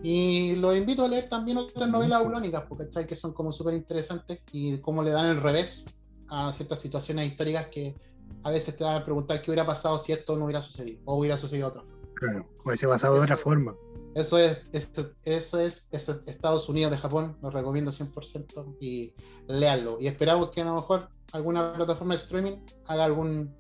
[0.03, 3.07] Y los invito a leer también otras novelas aurónicas, porque ¿cachai?
[3.07, 5.87] que son como súper interesantes y cómo le dan el revés
[6.29, 7.95] a ciertas situaciones históricas que
[8.43, 11.17] a veces te dan a preguntar qué hubiera pasado si esto no hubiera sucedido o
[11.17, 12.09] hubiera sucedido de otra forma.
[12.15, 13.75] Claro, hubiese pasado de otra forma.
[14.15, 19.13] Eso es, eso, eso es, eso es Estados Unidos de Japón, lo recomiendo 100% y
[19.49, 19.99] léanlo.
[20.01, 23.55] Y esperamos que a lo mejor alguna plataforma de streaming haga algún,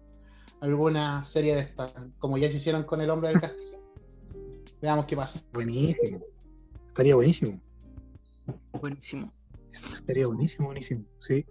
[0.61, 3.79] alguna serie de esta, como ya se hicieron con El Hombre del Castillo.
[4.81, 5.43] Veamos qué pasa.
[5.53, 6.21] Buenísimo.
[6.89, 7.61] Estaría buenísimo.
[8.81, 9.33] Buenísimo.
[9.73, 11.05] Estaría buenísimo, buenísimo.
[11.19, 11.45] Sí.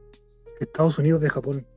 [0.61, 1.67] Estados Unidos de Japón.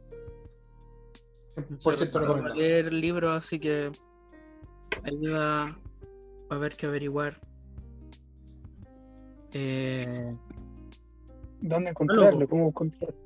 [1.57, 2.55] 100% Por cierto, recomendado.
[2.55, 3.91] leer libros, así que
[5.03, 5.77] ahí
[6.51, 7.37] va a haber que averiguar.
[9.53, 10.37] Eh,
[11.61, 12.49] ¿Dónde encontrarlo?
[12.49, 13.17] ¿Cómo encontrarlo?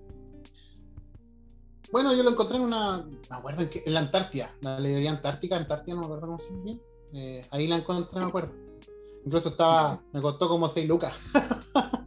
[1.93, 2.99] Bueno, yo lo encontré en una.
[3.05, 6.39] Me acuerdo en, que- en la Antártida, la librería Antártica, Antártida, no me acuerdo cómo
[6.39, 6.81] se llama bien.
[7.13, 8.53] Eh, ahí la encontré, me acuerdo.
[9.25, 10.01] Incluso estaba.
[10.13, 11.17] Me costó como 6 lucas.
[11.35, 12.07] ah,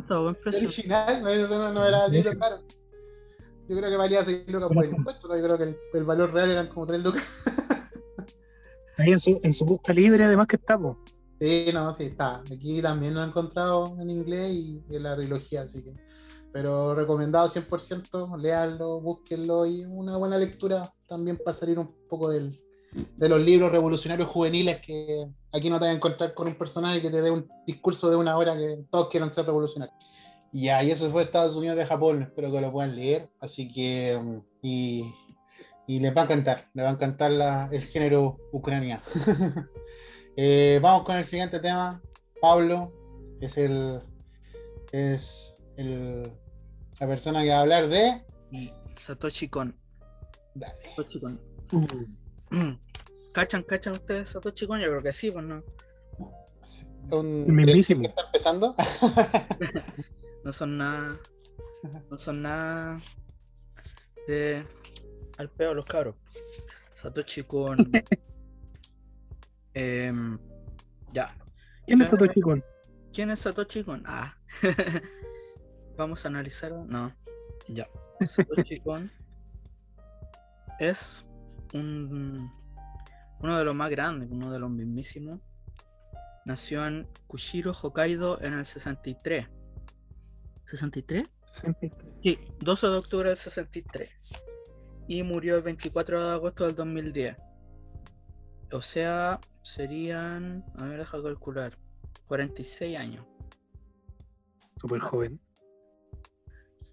[0.00, 0.68] está buen precio.
[0.68, 2.60] original, no, eso no, no era el libro caro.
[3.68, 5.36] Yo creo que valía 6 lucas por el impuesto, ¿no?
[5.36, 7.22] yo creo que el, el valor real eran como 3 lucas.
[9.00, 10.96] Ahí en su, en su busca libre, además que estamos.
[11.40, 12.40] Sí, no, sí, está.
[12.40, 15.94] Aquí también lo he encontrado en inglés y en la trilogía, así que.
[16.52, 22.60] Pero recomendado 100%, léanlo, búsquenlo y una buena lectura también para salir un poco del,
[22.92, 27.00] de los libros revolucionarios juveniles que aquí no te vas a encontrar con un personaje
[27.00, 29.96] que te dé un discurso de una hora que todos quieran ser revolucionarios.
[30.52, 34.18] Y ahí eso fue Estados Unidos de Japón, espero que lo puedan leer, así que
[34.20, 35.14] mm, y,
[35.90, 39.02] y les va a encantar, les va a encantar la- el género Ucrania.
[40.36, 42.00] Eh, vamos con el siguiente tema.
[42.40, 42.92] Pablo
[43.40, 44.00] es el
[44.92, 46.32] es el,
[47.00, 48.24] la persona que va a hablar de.
[48.94, 49.76] Satoshi Kon.
[50.54, 50.74] Dale.
[50.96, 51.40] Satoshi Kon.
[51.72, 52.72] Uh,
[53.32, 54.80] ¿Cachan, cachan ustedes Satoshi Kon?
[54.80, 55.62] Yo creo que sí, pues no.
[57.10, 58.08] Un mismísimo.
[58.08, 58.74] está empezando.
[60.44, 61.18] No son nada.
[62.10, 62.96] No son nada.
[64.26, 64.64] De.
[65.40, 66.16] Al peo los cabros.
[66.92, 67.78] Satoshi Kon.
[69.72, 70.38] Em,
[71.14, 71.34] ya.
[71.86, 72.10] ¿Quién es.
[72.10, 72.62] Satoshi Kon?
[73.10, 74.02] ¿Quién es Satoshi Kon?
[74.04, 74.36] Ah.
[75.96, 76.72] Vamos a analizar.
[76.72, 77.16] No.
[77.68, 77.88] Ya.
[78.26, 79.10] Satoshi Kon
[80.78, 81.24] es
[81.72, 82.50] un,
[83.40, 85.40] uno de los más grandes, uno de los mismísimos.
[86.44, 89.48] Nació en Kushiro, Hokkaido en el 63.
[90.66, 91.26] ¿63?
[92.22, 94.49] Sí, 12 de octubre del 63.
[95.10, 97.36] Y murió el 24 de agosto del 2010.
[98.70, 100.64] O sea, serían.
[100.76, 101.76] A ver, deja calcular.
[102.28, 103.26] 46 años.
[104.76, 105.40] Súper joven.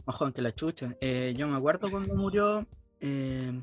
[0.07, 0.97] Más joven que la chucha.
[0.99, 2.65] Eh, yo me acuerdo cuando murió.
[3.01, 3.61] eh,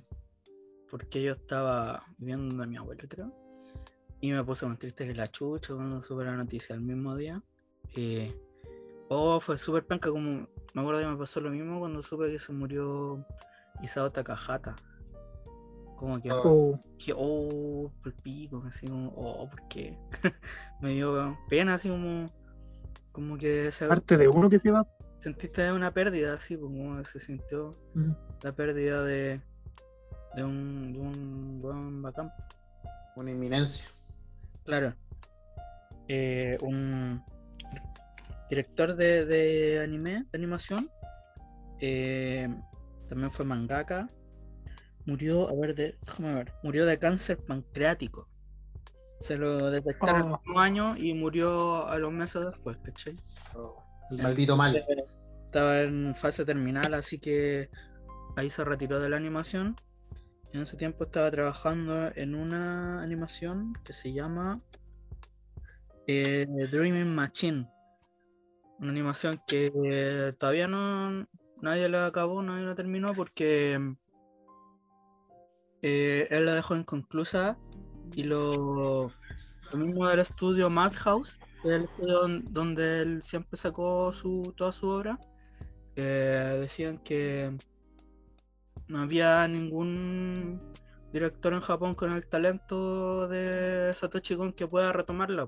[0.88, 3.34] porque yo estaba viviendo donde mi abuelo, creo.
[4.20, 7.42] Y me puse más triste que la chucha cuando supe la noticia el mismo día.
[7.96, 8.32] Eh,
[9.08, 10.10] oh, fue súper penca.
[10.10, 13.26] Como me acuerdo que me pasó lo mismo cuando supe que se murió
[13.82, 14.76] Isao Takahata.
[15.96, 19.96] Como que, Oh, que, oh, por el pico, así como, oh, ¿por qué?
[20.80, 22.30] me dio pena, así como,
[23.12, 24.86] como que se, parte de uno que se va.
[25.18, 28.12] sentiste una pérdida, así como se sintió Mm.
[28.42, 29.40] la pérdida de,
[30.34, 32.32] de un, de un buen bacán.
[33.16, 33.88] Una inminencia.
[34.64, 34.94] Claro.
[36.08, 37.22] eh, un
[38.50, 40.90] director de, de anime, de animación.
[41.80, 42.48] eh,
[43.08, 44.08] también fue mangaka.
[45.06, 48.28] Murió, a ver, de, déjame ver, murió de cáncer pancreático.
[49.20, 50.40] Se lo detectaron el Oh.
[50.42, 53.16] mismo año y murió a los meses después, ¿cachai?
[53.54, 54.84] Oh, el maldito mal.
[55.46, 57.70] Estaba en fase terminal, así que
[58.36, 59.76] ahí se retiró de la animación.
[60.52, 64.56] En ese tiempo estaba trabajando en una animación que se llama
[66.06, 67.68] eh, Dreaming Machine.
[68.78, 71.26] Una animación que eh, todavía no
[71.64, 73.94] nadie la acabó, nadie la terminó porque
[75.82, 77.58] eh, él la dejó inconclusa
[78.14, 79.10] y lo,
[79.72, 85.18] mismo del estudio Madhouse, el estudio don- donde él siempre sacó su, toda su obra,
[85.96, 87.56] eh, decían que
[88.86, 90.60] no había ningún
[91.12, 95.46] director en Japón con el talento de Satoshi Kon que pueda retomarla.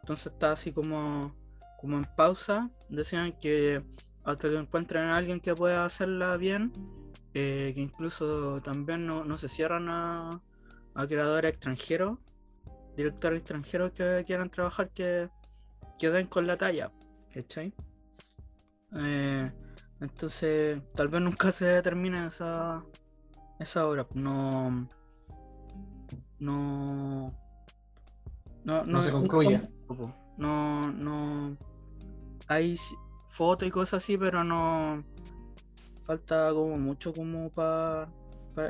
[0.00, 1.34] Entonces está así como,
[1.78, 2.70] como en pausa.
[2.88, 3.82] Decían que
[4.24, 6.72] hasta que encuentren a alguien que pueda hacerla bien,
[7.34, 10.42] eh, que incluso también no, no se cierran a,
[10.94, 12.18] a creadores extranjeros,
[12.96, 15.28] directores extranjeros que quieran trabajar, que,
[15.98, 16.92] que den con la talla.
[17.32, 17.72] ¿Cachai?
[18.96, 19.52] Eh,
[20.00, 22.84] entonces, tal vez nunca se termine esa,
[23.58, 24.06] esa obra.
[24.14, 24.88] No.
[26.38, 27.34] No.
[28.64, 29.60] No, No se concluye.
[30.36, 31.56] No, no.
[32.48, 32.76] Hay
[33.30, 35.02] fotos y cosas así, pero no.
[36.02, 38.10] Falta como mucho como para.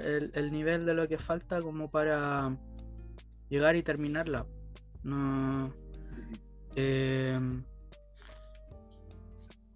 [0.04, 2.56] el, el nivel de lo que falta como para
[3.48, 4.46] llegar y terminarla.
[5.02, 5.72] No.
[6.76, 7.38] eh,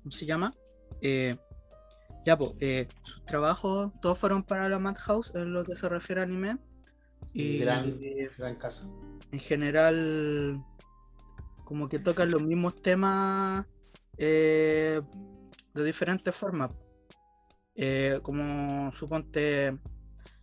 [0.03, 0.53] ¿Cómo se llama?
[1.01, 1.37] Eh,
[2.27, 6.21] ya, pues, eh, sus trabajos todos fueron para la Madhouse en lo que se refiere
[6.21, 6.59] a anime.
[7.33, 8.89] Y Gran- eh, Gran casa.
[9.33, 10.63] en general
[11.65, 13.67] como que tocan los mismos temas
[14.19, 15.01] eh,
[15.75, 16.73] de diferentes formas.
[17.75, 19.79] Eh, como suponte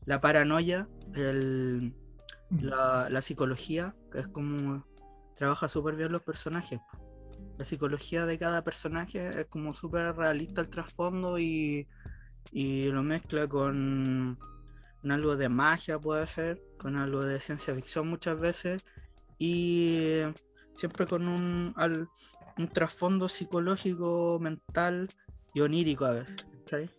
[0.05, 1.95] la paranoia, el-
[2.49, 4.85] la, la psicología, que es como
[5.35, 6.79] trabaja súper bien los personajes.
[7.57, 11.87] La psicología de cada personaje es como súper realista el trasfondo y,
[12.51, 14.37] y lo mezcla con,
[15.01, 18.81] con algo de magia, puede ser, con algo de ciencia ficción muchas veces
[19.39, 20.21] y
[20.73, 22.09] siempre con un, al-
[22.57, 25.09] un trasfondo psicológico, mental
[25.53, 26.35] y onírico a veces.
[26.59, 26.89] ¿cachai?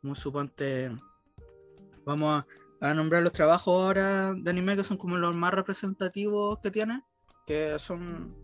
[0.00, 0.90] Como suponte,
[2.04, 2.44] vamos
[2.80, 6.70] a, a nombrar los trabajos ahora de anime que son como los más representativos que
[6.70, 7.02] tiene,
[7.46, 8.36] que son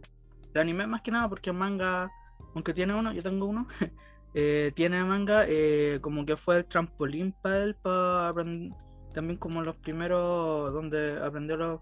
[0.52, 2.10] de anime más que nada, porque manga,
[2.54, 3.66] aunque tiene uno, yo tengo uno,
[4.34, 8.76] eh, tiene manga eh, como que fue el trampolín para él, para aprender,
[9.12, 11.80] también como los primeros, donde aprendió los,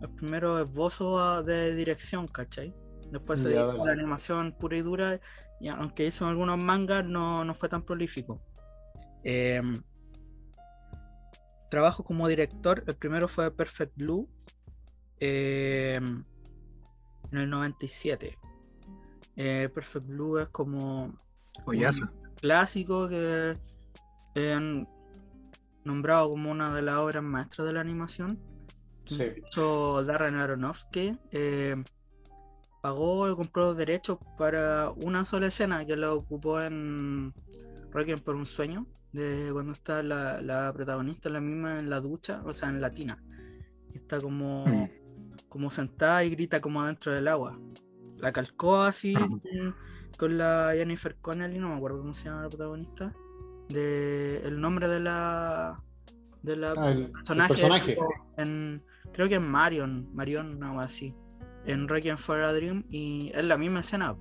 [0.00, 2.74] los primeros esbozos a- de dirección, ¿cachai?
[3.10, 5.20] Después se dedicó a la animación pura y dura,
[5.60, 8.40] y aunque hizo algunos mangas, no, no fue tan prolífico.
[9.24, 9.82] Em,
[11.70, 14.28] trabajo como director, el primero fue Perfect Blue,
[15.18, 16.24] em,
[17.32, 18.38] en el 97.
[19.36, 21.12] Eh, Perfect Blue es como
[21.64, 22.08] Joyazo.
[22.40, 23.56] clásico que
[24.52, 24.86] han
[25.84, 28.38] nombrado como una de las obras maestras de la animación.
[29.04, 29.24] Sí.
[30.06, 31.82] Darren Aronofsky eh,
[32.80, 37.32] pagó y compró los derechos para una sola escena que la ocupó en
[37.92, 42.42] Requiem por un sueño, de cuando está la, la protagonista la misma en la ducha,
[42.44, 43.22] o sea, en la tina.
[43.92, 44.88] Está como, Mm.
[45.48, 47.58] como sentada y grita como dentro del agua.
[48.18, 49.42] La calcó así con,
[50.16, 53.14] con la Jennifer Connelly, no me acuerdo cómo se llama la protagonista,
[53.68, 55.82] de el nombre de la
[56.42, 57.96] de la Ah, el, el personaje, personaje.
[58.36, 61.14] en creo que en Marion, Marion o así,
[61.66, 64.16] en Requiem for a Dream y es la misma escena.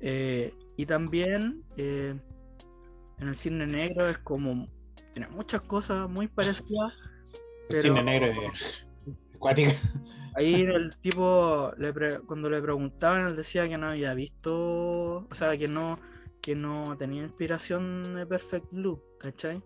[0.00, 2.14] Eh, y también eh,
[3.18, 4.68] en el cine negro es como
[5.12, 6.92] tiene muchas cosas muy parecidas.
[7.32, 8.86] El pero- cine negro es
[9.34, 9.72] acuática.
[10.36, 15.34] Ahí el tipo le pre- cuando le preguntaban él decía que no había visto, o
[15.34, 16.00] sea que no
[16.42, 19.62] que no tenía inspiración de Perfect Blue, ¿cachai?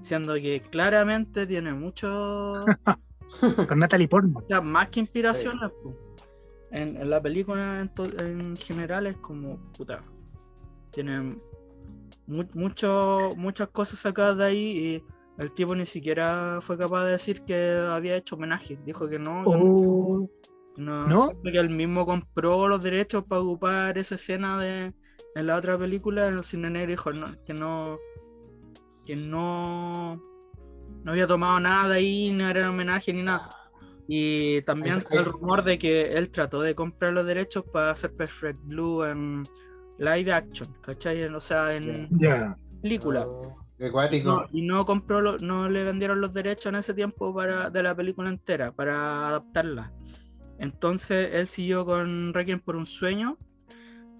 [0.00, 2.64] Siendo que claramente tiene mucho
[3.68, 4.42] Con Natalie Portman.
[4.42, 5.96] O sea, más que inspiraciones, po.
[6.70, 10.02] en, en la película en, to- en general es como, puta,
[10.92, 11.42] tienen
[12.26, 15.04] mu- mucho, muchas cosas sacadas de ahí y
[15.42, 18.78] el tipo ni siquiera fue capaz de decir que había hecho homenaje.
[18.84, 20.30] Dijo que no, que Oh,
[20.76, 21.28] no, ¿no?
[21.42, 24.94] que él mismo compró los derechos para ocupar esa escena de
[25.34, 27.98] en la otra película, en el cine negro, dijo no, que no,
[29.04, 30.22] que no,
[31.04, 33.50] no había tomado nada de ahí, no era homenaje ni nada.
[34.08, 38.60] Y también el rumor de que él trató de comprar los derechos para hacer Perfect
[38.64, 39.42] Blue en
[39.98, 41.24] live action, ¿cachai?
[41.24, 42.56] O sea, en Ya.
[42.82, 43.26] película.
[43.26, 43.56] Oh.
[44.24, 47.82] No, y no compró, lo- no le vendieron los derechos en ese tiempo para, de
[47.82, 49.92] la película entera, para adaptarla.
[50.58, 53.36] Entonces él siguió con Requiem por un sueño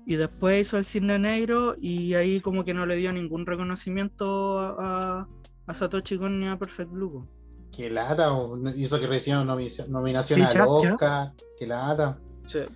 [0.05, 4.59] y después hizo el Cisne Negro y ahí como que no le dio ningún reconocimiento
[4.79, 5.27] a,
[5.67, 7.11] a Satoshi Kon ni a Perfect Blue.
[7.13, 7.29] po.
[7.73, 8.33] Qué lata.
[8.33, 10.61] o- Hizo que recibió nomi- nominación Sí, al.
[10.63, 11.33] Oscar.
[11.59, 12.19] Qué lata.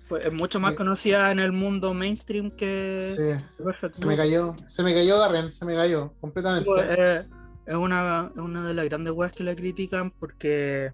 [0.03, 0.77] Fue, es mucho más Sí.
[0.77, 3.13] conocida en el mundo mainstream que
[3.57, 3.63] Sí.
[3.63, 4.09] Perfect Se Blue.
[4.11, 4.55] me cayó.
[4.67, 5.51] Se me cayó Darren.
[5.51, 6.65] Se me cayó completamente.
[6.65, 7.25] Pues, eh,
[7.65, 10.91] es, una, es una de las grandes weas que la critican porque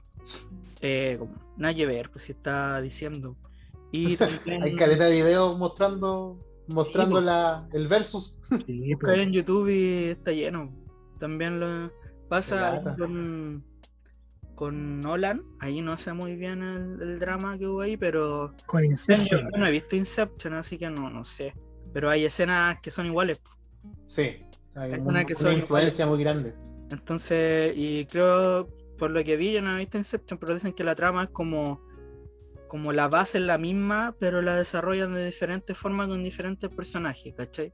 [0.81, 3.35] eh, como, nada que ver, pues si está diciendo.
[3.91, 7.25] Y también Hay caleta de videos mostrando mostrando pues.
[7.25, 8.37] la, el versus.
[8.67, 9.17] Sí, pues.
[9.17, 10.71] en YouTube y está lleno.
[11.19, 11.91] También lo
[12.29, 13.65] pasa con,
[14.55, 15.43] con Nolan.
[15.59, 19.49] Ahí no sé muy bien el, el drama que hubo ahí, pero Con yo Inception.
[19.57, 21.53] no he visto Inception, así que no, no sé.
[21.93, 23.39] Pero hay escenas que son iguales.
[24.05, 24.43] Sí.
[24.75, 26.53] Hay Hay un- una que una son influencia muy grande.
[26.89, 30.83] Entonces, y creo, por lo que vi, yo no he visto Inception, pero dicen que
[30.83, 31.81] la trama es como,
[32.67, 37.33] como la base es la misma, pero la desarrollan de diferentes formas con diferentes personajes,
[37.35, 37.73] ¿cachai?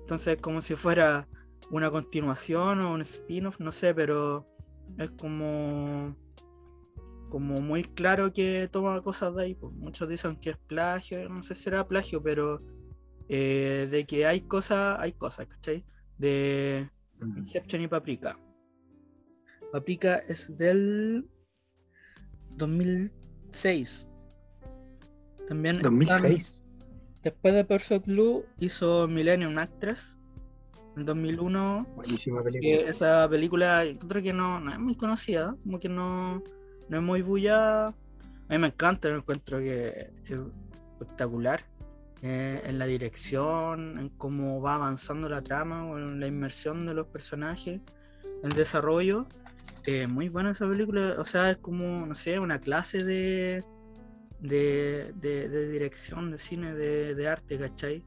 [0.00, 1.28] Entonces, como si fuera
[1.70, 4.46] una continuación o un spin-off, no sé, pero
[4.98, 6.16] es como
[7.32, 9.54] como muy claro que toma cosas de ahí.
[9.54, 9.72] pues.
[9.72, 12.60] Muchos dicen que es plagio, no sé si será plagio, pero
[13.26, 15.86] eh, de que hay cosas, hay cosas, ¿cachai?
[16.18, 16.90] De,
[17.38, 18.36] Inception y Paprika.
[19.72, 21.26] Paprika es del
[22.56, 24.08] 2006.
[25.48, 26.62] También están- 2006.
[27.22, 30.18] después de Perfect Blue hizo Millennium Actress
[30.96, 31.86] en 2001.
[31.96, 32.90] Buenísima que película.
[32.90, 36.42] esa película creo que no, no es muy conocida, como que no,
[36.88, 37.88] no es muy bulla.
[37.88, 37.94] A
[38.50, 39.88] mí me encanta, me encuentro que
[40.26, 40.38] es
[41.00, 41.64] espectacular.
[42.24, 47.06] eh, en la dirección, en cómo va avanzando la trama, en la inmersión de los
[47.08, 47.80] personajes,
[48.44, 49.26] el desarrollo.
[49.84, 53.64] eh, muy buena esa película, o sea, es como, no sé, una clase de,
[54.38, 58.04] de, de- de dirección, de cine, de, de arte, ¿cachai?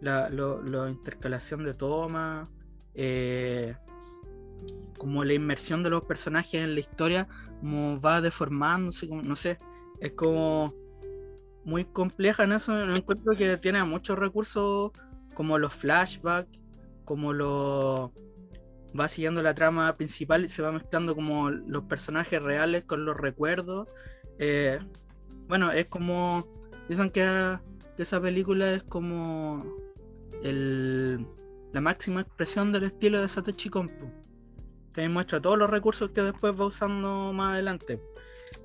[0.00, 2.48] La lo- intercalación de tomas,
[2.94, 3.74] eh,
[4.96, 7.28] como la inmersión de los personajes en la historia,
[7.60, 9.58] como va deformándose, como, no sé,
[10.00, 10.74] es como
[11.64, 12.80] muy compleja en eso.
[12.94, 14.92] Encuentro que tiene muchos recursos,
[15.34, 16.60] como los flashbacks,
[17.04, 18.12] como lo
[18.98, 23.16] va siguiendo la trama principal y se va mezclando como los personajes reales con los
[23.16, 23.88] recuerdos.
[24.38, 24.78] Eh,
[25.46, 26.46] bueno, es como
[26.88, 27.58] dicen que
[27.98, 29.64] esa película es como
[30.42, 31.26] el,
[31.72, 33.88] la máxima expresión del estilo de Satoshi Kon.
[33.88, 34.10] pu,
[34.92, 38.00] Que ahí muestra todos los recursos que después va usando más adelante.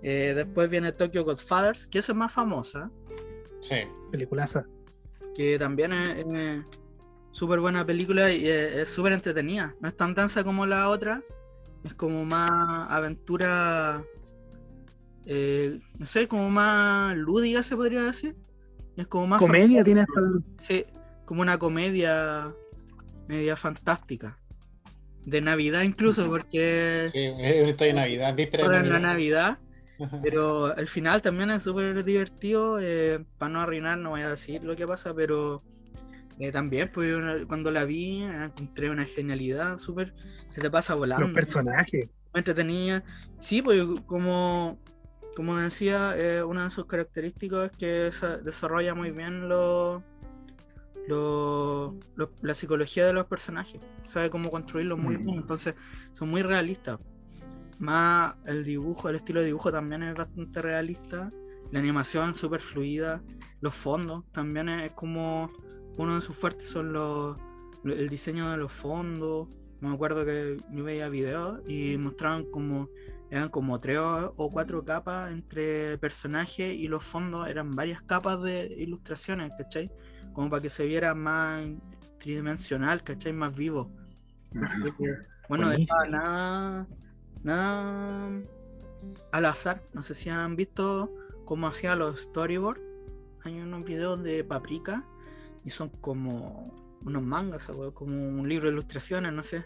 [0.01, 2.89] Eh, después viene Tokyo Godfathers, que esa es más famosa,
[3.61, 3.75] Sí.
[4.11, 4.65] Peliculaza.
[5.35, 6.65] que también es es
[7.31, 9.75] súper buena película y es es súper entretenida.
[9.81, 11.21] No es tan densa como la otra,
[11.83, 12.51] es como más
[12.91, 14.03] aventura,
[15.25, 18.35] eh, no sé, como más lúdica se podría decir.
[18.95, 20.21] Es como más Comedia tiene hasta.
[20.61, 20.83] Sí,
[21.25, 22.53] como una comedia
[23.27, 24.37] media fantástica.
[25.25, 28.35] De Navidad incluso, porque Sí, es una historia de Navidad.
[28.35, 29.57] ¿Viste ahora en la Navidad?
[29.97, 32.79] Navidad, pero el final también es súper divertido.
[32.81, 35.63] eh, para no arruinar, no voy a decir lo que pasa, pero
[36.39, 37.15] eh, también pues,
[37.47, 40.13] cuando la vi encontré una genialidad súper.
[40.49, 41.25] Se te pasa volando.
[41.27, 42.09] Los personajes.
[42.33, 43.03] muy entretenida.
[43.39, 44.77] Sí, pues como,
[45.37, 50.03] como decía, eh, una de sus características es que sa- desarrolla muy bien lo,
[51.07, 53.81] lo- lo- la psicología de los personajes.
[54.07, 55.25] Sabe cómo construirlos muy Mm.
[55.25, 55.75] bien, entonces
[56.13, 56.99] son muy realistas.
[57.79, 61.31] Más el dibujo, el estilo de dibujo también es bastante realista.
[61.71, 63.23] La animación súper fluida.
[63.61, 65.49] Los fondos también es como
[65.97, 67.37] uno de sus fuertes son los,
[67.83, 69.47] lo- el diseño de los fondos.
[69.81, 72.89] Me acuerdo que yo veía videos y mostraban como
[73.29, 78.41] eran como tres o o cuatro capas entre personajes y los fondos eran varias capas
[78.43, 79.91] de ilustraciones, ¿cachai?
[80.33, 81.67] Como para que se viera más
[82.19, 83.33] tridimensional, ¿cachai?
[83.33, 83.91] Más vivo.
[84.61, 85.05] Así que,
[85.49, 86.87] bueno, dejaba nada,
[87.43, 88.41] nada
[89.31, 89.81] al azar.
[89.93, 91.13] No sé si han visto
[91.45, 92.81] cómo hacía los storyboards.
[93.43, 95.03] Hay unos videos de Paprika
[95.65, 96.73] y son como
[97.05, 99.65] unos mangas, como un libro de ilustraciones, no sé.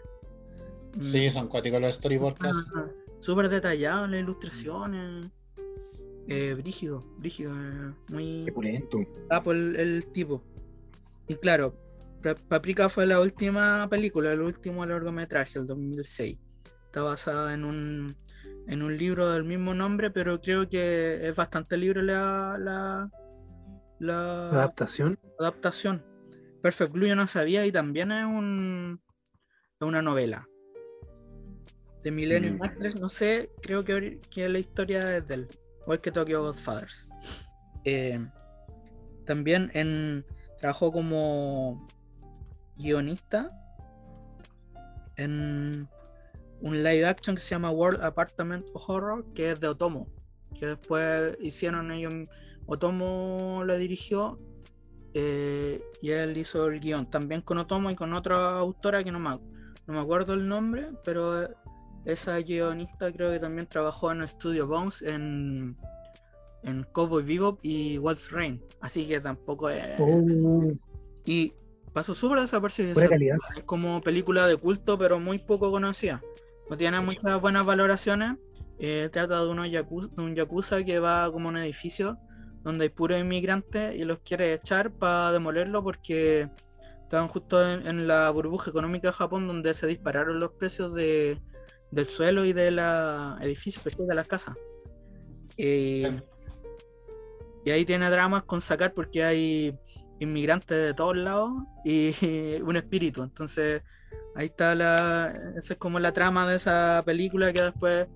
[1.00, 2.86] Sí, Mm, son cuáticos los storyboards ah,
[3.20, 5.30] Súper detalladas las ilustraciones.
[6.26, 7.54] Eh, brígido, brígido.
[7.56, 8.98] eh, muy Qué pulento.
[9.28, 10.42] capo el, el tipo.
[11.28, 11.74] Y claro,
[12.22, 16.38] Pa- Paprika fue la última película, el último largometraje, el 2006.
[16.86, 18.16] Está basada en un,
[18.66, 23.10] en un libro del mismo nombre, pero creo que es bastante libre la, la,
[24.00, 25.18] la Adaptación.
[25.38, 26.04] adaptación.
[26.62, 29.00] Perfect Blue yo no sabía y también es, un,
[29.80, 30.48] es una novela.
[32.02, 32.62] De Millennium Mm.
[32.62, 35.48] Actress, no sé, creo que, que la historia es de él.
[35.86, 37.06] O es que Tokyo Godfathers.
[37.84, 38.18] Eh,
[39.24, 40.24] también en,
[40.58, 41.88] trabajó como
[42.76, 43.50] guionista
[45.16, 45.88] en
[46.60, 50.08] un live action que se llama World Apartment Horror, que es de Otomo.
[50.58, 52.28] Que después hicieron ellos.
[52.66, 54.38] Otomo lo dirigió
[55.14, 57.10] eh, y él hizo el guion.
[57.10, 60.90] También con Otomo y con otra autora que no me, no me acuerdo el nombre,
[61.04, 61.48] pero
[62.04, 65.76] esa guionista creo que también trabajó en Studio Bones en,
[66.62, 68.62] en Cowboy Bebop y Waltz Rain.
[68.80, 69.98] Así que tampoco es.
[69.98, 70.72] Oh,
[71.24, 71.52] Y
[71.92, 72.38] pasó súper
[73.08, 73.36] calidad.
[73.56, 76.22] es como película de culto, pero muy poco conocida.
[76.70, 78.36] No tiene muchas buenas valoraciones.
[78.78, 82.18] Eh, trata de, unos yakuza, de un yakuza que va como a un edificio
[82.62, 86.48] donde hay puros inmigrantes y los quiere echar para demolerlo porque
[87.02, 91.40] estaban justo en, en la burbuja económica de Japón donde se dispararon los precios de,
[91.90, 94.56] del suelo y de los edificios, de las casas.
[95.56, 96.20] Eh,
[97.68, 99.78] y ahí tiene dramas con sacar porque hay
[100.20, 101.52] inmigrantes de todos lados
[101.84, 102.14] y
[102.62, 103.22] un espíritu.
[103.22, 103.82] Entonces,
[104.34, 105.34] ahí está la.
[105.54, 108.08] Esa es como la trama de esa película que después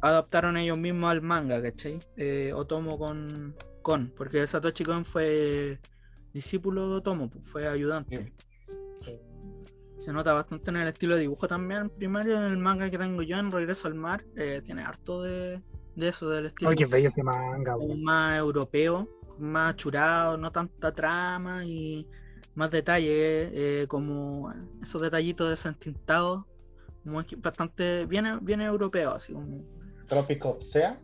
[0.00, 1.98] adaptaron ellos mismos al manga, ¿cachai?
[2.16, 5.80] Eh, Otomo con, con, porque Satoshi Kon fue
[6.32, 8.32] discípulo de Otomo, pues, fue ayudante.
[9.00, 9.18] Sí.
[9.96, 13.22] Se nota bastante en el estilo de dibujo también primario, en el manga que tengo
[13.22, 15.60] yo en Regreso al Mar, eh, tiene harto de,
[15.96, 18.02] de eso, del estilo Ay, qué bello ese manga, como weón.
[18.04, 22.06] más europeo, más churado, no tanta trama y
[22.54, 26.44] más detalle, eh, como esos detallitos desentintados,
[27.02, 29.62] como es bastante bien, bien europeo, así como,
[30.06, 31.00] Trópico Sea.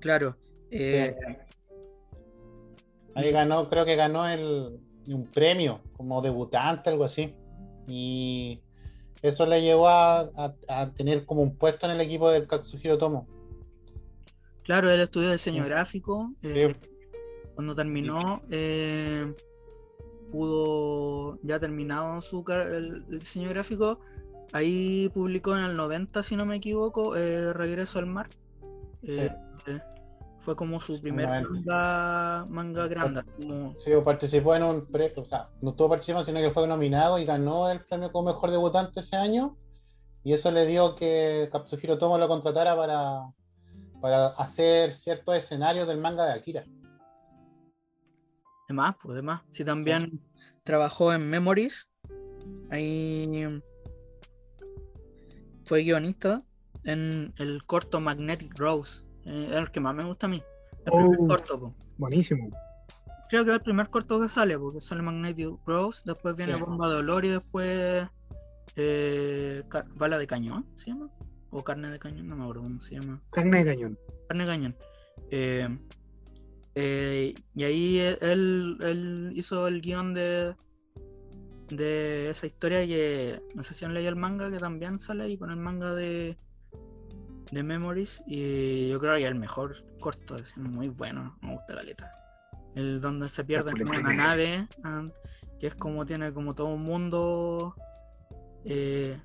[0.00, 0.36] claro.
[0.70, 1.16] eh,
[3.14, 7.34] Ahí ganó, creo que ganó el, un premio como debutante, algo así.
[7.86, 8.60] Y
[9.22, 12.98] eso le llevó a, a- a tener como un puesto en el equipo del Katsuhiro
[12.98, 13.28] Tomo.
[14.64, 15.68] Claro, él estudió diseño Sí.
[15.68, 16.32] gráfico.
[16.42, 16.88] eh, Sí.
[17.54, 19.32] Cuando terminó, eh,
[20.30, 24.00] pudo, ya terminado su car- el, el diseño gráfico,
[24.52, 28.28] ahí publicó en el 90, si no me equivoco, eh, Regreso al Mar.
[29.02, 29.28] Eh,
[30.40, 31.50] fue como su primer 90.
[31.50, 33.22] manga, manga grande.
[33.36, 37.18] como- Sí, participó en un premio, o sea, no estuvo participando, sino que fue nominado
[37.18, 39.56] y ganó el premio como mejor debutante ese año.
[40.22, 43.20] Y eso le dio que Katsuhiro Tomo lo contratara para,
[44.04, 46.66] para hacer ciertos escenarios del manga de Akira.
[48.68, 49.40] Demás, pues demás.
[49.50, 50.20] Sí, también
[50.62, 51.90] trabajó en Memories.
[52.70, 53.48] Ahí
[55.64, 56.42] fue guionista
[56.82, 59.08] en el corto Magnetic Rose.
[59.24, 60.42] eh, el que más me gusta a mí.
[60.84, 61.26] El primer Oh.
[61.26, 61.74] corto, po.
[61.96, 62.50] Buenísimo.
[63.30, 66.60] Creo que es el primer corto que sale, porque sale Magnetic Rose, después viene Sí.
[66.60, 68.06] Bomba de Olor y después
[68.76, 69.62] eh,
[69.96, 71.08] Bala de Cañón, ¿se llama?
[71.56, 73.22] O Carne de Cañón, no me acuerdo cómo se llama.
[73.30, 73.98] Carne de cañón.
[74.26, 74.76] Carne de Cañón.
[75.30, 75.78] Eh,
[76.74, 80.56] eh, y ahí él, él hizo el guion de,
[81.70, 85.38] de esa historia que no sé si han leído el manga, que también sale ahí
[85.38, 86.36] con el manga de,
[87.52, 88.24] de Memories.
[88.26, 92.10] Y yo creo que es el mejor corto, es muy bueno, me gusta Galeta.
[92.74, 95.06] El donde se pierde en una nave, ah,
[95.60, 97.76] que es como tiene como todo un mundo
[98.64, 99.20] eh,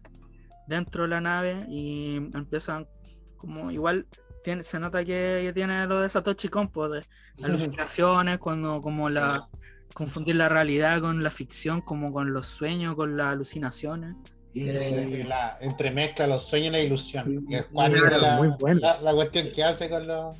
[0.69, 2.87] dentro de la nave y empiezan
[3.35, 4.05] como igual
[4.43, 7.05] tiene, se nota que, que tiene lo de Satoshi pues, de
[7.43, 9.49] alucinaciones, cuando como la
[9.93, 14.15] confundir la realidad con la ficción, como con los sueños, con las alucinaciones.
[14.53, 17.45] Y Eh, la entremezcla los sueños y la ilusión.
[17.49, 18.79] Es la, muy bueno.
[18.81, 20.35] la, la cuestión que hace con los.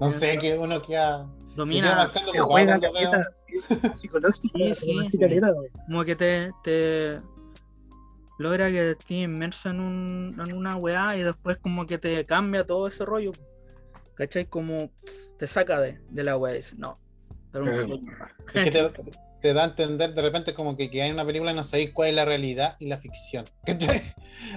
[0.00, 1.26] No sé, que uno queda.
[1.56, 4.74] Domina, Que como juega sí, psicológica.
[4.74, 5.40] Sí, sí.
[5.86, 7.20] como que te, te
[8.38, 12.66] logra que estés inmerso en, un, en una weá y después como que te cambia
[12.66, 13.32] todo ese rollo.
[14.14, 14.46] ¿Cachai?
[14.46, 14.90] Como
[15.38, 16.98] te saca de, de la weá y dices, no,
[17.60, 18.08] un.
[18.54, 18.90] Es que te,
[19.44, 21.92] te da a entender de repente como que, que hay una película y no sabéis
[21.92, 23.44] cuál es la realidad y la ficción.
[23.66, 24.02] ¿cachai?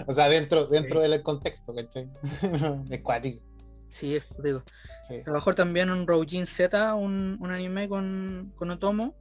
[0.06, 2.10] O sea, dentro, dentro del contexto, ¿cachai?
[2.90, 3.44] es cuático.
[3.90, 4.64] Sí, te digo.
[5.08, 5.22] Sí.
[5.24, 9.16] Trabajó también en Roujin Z, un, un anime con, con Otomo,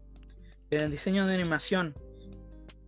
[0.70, 1.94] en diseño de animación.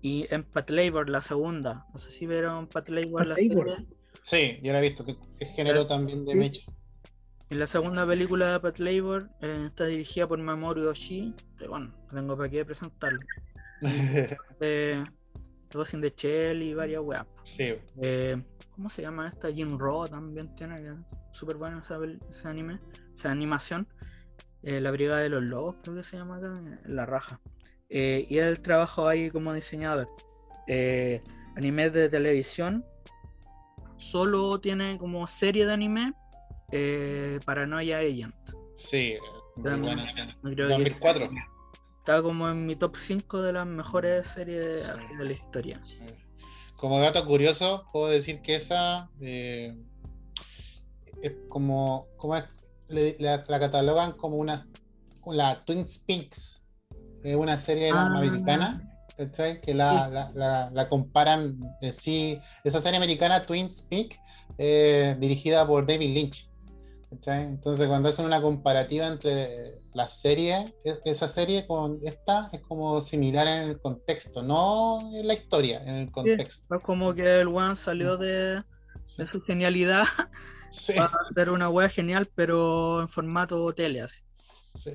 [0.00, 1.86] Y en Pat Labor, la segunda.
[1.92, 3.68] No sé si vieron Pat Labor la Labor.
[3.68, 3.86] serie.
[4.22, 6.38] Sí, yo la he visto, que es género también de Sí.
[6.38, 6.62] mecha.
[7.50, 11.34] En la segunda película de Pat Labor eh, está dirigida por Mamoru Oshii.
[11.58, 13.20] que bueno, no tengo para qué presentarlo.
[14.60, 15.04] Eh,
[15.72, 17.26] Ghost in the Shell y varias weas.
[17.42, 17.74] Sí.
[18.00, 19.52] Eh, ¿Cómo se llama esta?
[19.52, 20.94] Jim Raw también tiene que
[21.32, 21.98] súper bueno esa
[22.28, 22.80] ese anime,
[23.14, 23.86] esa animación.
[24.62, 27.40] Eh, la Brigada de los Lobos, creo que se llama acá, La Raja.
[27.90, 30.08] Eh, y él trabajó ahí como diseñador.
[30.66, 31.22] Eh,
[31.56, 32.84] anime de televisión.
[33.96, 36.12] Solo tiene como serie de anime
[36.70, 38.34] eh, Paranoia Agent.
[38.76, 39.16] Sí,
[39.56, 40.12] muy También, buena.
[40.12, 40.20] sí.
[40.44, 41.30] yo creo que 2004.
[41.98, 45.80] Está como en mi top 5 de las mejores series de, de la historia.
[45.84, 45.98] Sí.
[46.76, 49.76] Como dato curioso, puedo decir que esa eh,
[51.22, 52.44] es como, como es,
[52.88, 54.68] le- la, la catalogan como una
[55.26, 56.57] la Twin Peaks,
[57.22, 58.06] es una serie Ah.
[58.06, 58.78] americana,
[59.16, 59.60] ¿cachai?
[59.60, 60.12] Que la, Sí.
[60.12, 64.16] la, la- la comparan, eh, sí, esa serie americana Twin Peaks,
[64.58, 66.48] eh, dirigida por David Lynch.
[67.10, 67.44] ¿cachai?
[67.44, 73.00] Entonces, cuando hacen una comparativa entre la serie, e- esa serie con esta, es como
[73.00, 76.74] similar en el contexto, no en la historia, en el contexto.
[76.76, 78.62] Es como que el one salió de,
[79.06, 79.22] Sí.
[79.22, 80.04] de su genialidad
[80.70, 84.20] Sí, para hacer una wea genial, pero en formato tele así.
[84.74, 84.90] sí.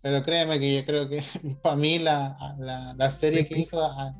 [0.00, 1.22] Pero créeme que yo creo que
[1.62, 4.14] para mí la, la, la serie que hizo ah,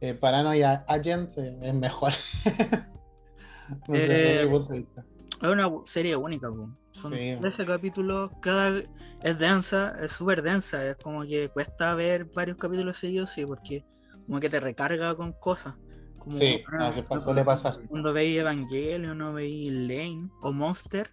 [0.00, 2.12] eh, Paranoia Agent eh, es mejor.
[3.88, 5.04] no sé, Eh, punto de vista.
[5.42, 6.70] Es una serie única, po.
[6.92, 7.36] son Sí.
[7.40, 8.80] 13 capítulos, cada
[9.22, 13.84] es densa, es súper densa, es como que cuesta ver varios capítulos seguidos, sí, porque
[14.26, 15.74] como que te recarga con cosas.
[16.18, 17.78] Como, Sí, ah, no, se pa- suele pasar.
[17.88, 21.10] Cuando veis Evangelion o veis Lane o Monster,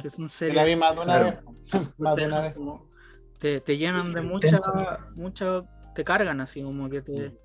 [0.00, 1.38] que son La vi más de una vez.
[1.98, 2.54] Más de una vez.
[2.54, 2.87] como-
[3.38, 4.60] te, te llenan de Sí, muchas,
[5.14, 7.36] muchas, te cargan así, como que te...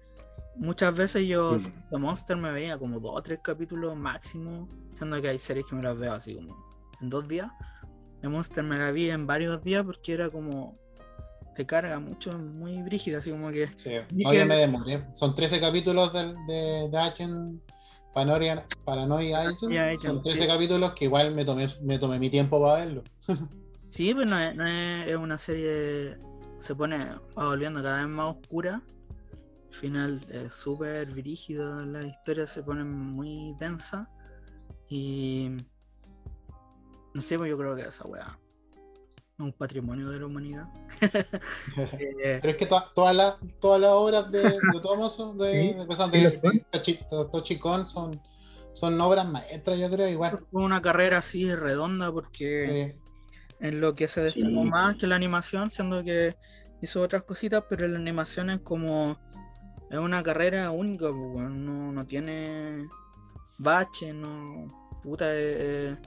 [0.55, 1.71] Muchas veces yo Sí.
[1.91, 5.75] de Monster me veía como dos o tres capítulos máximo, siendo que hay series que
[5.75, 6.55] me las veo así como
[7.01, 7.49] en dos días.
[8.21, 10.77] De Monster me la vi en varios días porque era como...
[11.55, 13.67] Te carga mucho, es muy brígida, así como que...
[13.75, 15.05] Sí, no, que- ya me demoré.
[15.13, 17.61] Son 13 capítulos del- de, de Agent
[18.13, 19.59] Paranoia, Paranoia Agent.
[19.61, 20.47] Paranoia Agent, Son 13 sí.
[20.47, 23.03] capítulos que igual me tomé, me tomé mi tiempo para verlo.
[23.93, 26.15] Sí, pues no es, no es, es una serie.
[26.59, 26.97] Se pone
[27.37, 28.81] va volviendo cada vez más oscura.
[29.67, 34.09] Al final es súper brígido, la historia se pone muy densa.
[34.89, 35.51] Y.
[37.13, 38.39] No sé, pues yo creo que esa weá
[39.37, 40.65] es un patrimonio de la humanidad.
[41.77, 44.41] Eh, Pero es que to- todas las todas las obras de,
[44.73, 46.51] de Thomas, de, Sí, de, empezando sí de- lo son.
[46.57, 48.19] de Tochi- de Tochi Kon son,
[48.71, 50.39] son obras maestras, yo creo, igual.
[50.51, 53.02] fue una carrera así redonda porque Sí,
[53.63, 54.69] en lo que se destacó Sí.
[54.69, 56.35] más que la animación, siendo que
[56.81, 59.17] hizo otras cositas, pero la animación es como.
[59.89, 62.85] Es una carrera única, pues, no, no tiene
[63.57, 64.67] bache, no.
[65.01, 65.97] Puta, eh, eh,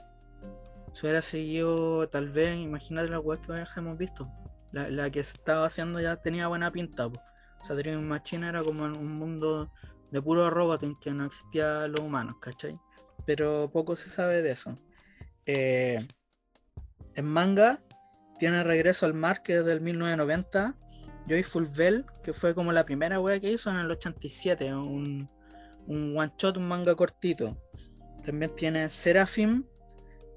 [0.93, 4.27] si hubiera seguido, tal vez, imagínate las weas que hemos visto.
[4.71, 7.21] La, la que se estaba haciendo ya tenía buena pinta, pues.
[7.59, 9.71] O sea, Dream Machine era como un mundo
[10.11, 12.79] de puro robot en que no existían los humanos, ¿cachai?
[13.25, 14.77] Pero poco se sabe de eso.
[15.45, 16.05] Eh,
[17.17, 17.79] en manga
[18.39, 20.75] tiene regreso al mar que es del 1990
[21.27, 25.29] Joyful Bell que fue como la primera wea que hizo en el 87 un,
[25.87, 27.57] un one shot un manga cortito.
[28.25, 29.63] También tiene Seraphim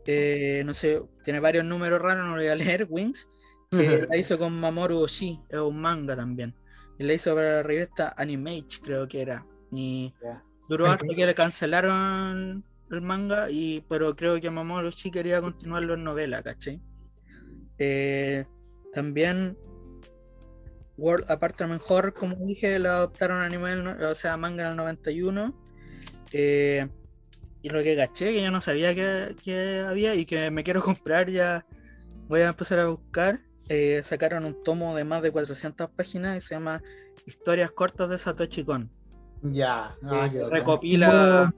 [0.06, 3.28] eh, no sé tiene varios números raros no lo voy a leer Wings
[3.70, 6.54] que la hizo con Mamoru Oshii es un manga también.
[6.98, 9.46] Y la hizo para la revista Animage creo que era.
[9.72, 10.42] Y Ya.
[10.68, 12.64] duró hasta que le cancelaron
[12.96, 16.80] el manga y pero creo que Mamoru Oshii quería continuarlo en novela ¿cachai?
[17.78, 18.44] Eh,
[18.92, 19.56] también
[20.96, 25.58] World Apartment Horror, como dije, lo adoptaron a nivel, o sea, manga en el 91.
[26.32, 26.86] Eh,
[27.62, 30.82] y lo que caché, que yo no sabía que, que había y que me quiero
[30.82, 31.66] comprar, ya
[32.28, 33.40] voy a empezar a buscar.
[33.68, 36.82] eh, sacaron un tomo de más de 400 páginas y se llama
[37.24, 38.90] Historias cortas de Satoshi Kon.
[39.42, 40.60] Ya, ah, Eh,
[41.00, 41.54] bacán.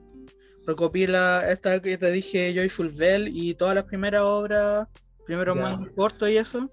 [0.65, 4.87] Recopila, esta que te dije, Joyful Bell, y todas las primeras obras,
[5.25, 5.63] primeros Ya.
[5.63, 6.69] mangas cortos y eso,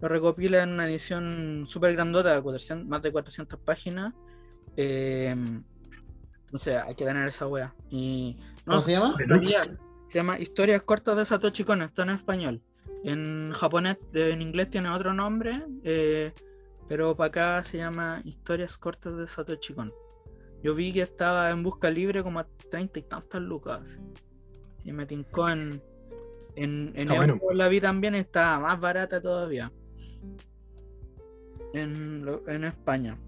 [0.00, 4.12] lo recopila en una edición súper grandota, de 400 más de 400 páginas.
[4.76, 5.34] Eh,
[6.52, 7.72] o sea, hay que tener esa wea.
[7.90, 9.16] Y ¿Cómo se llama?
[9.16, 9.78] se llama-
[10.08, 12.62] se llama Historias cortas de Satoshi Kon, está en español.
[13.04, 16.32] En japonés, en inglés tiene otro nombre, eh,
[16.88, 19.92] pero para acá se llama Historias cortas de Satoshi Kon.
[20.64, 24.00] Yo vi que estaba en busca libre como a 30 y tantas lucas.
[24.84, 25.80] Y me tincó en.
[26.56, 27.38] En, en Ah, bueno.
[27.52, 29.70] la vi también, está más barata todavía.
[31.74, 33.18] En, en España.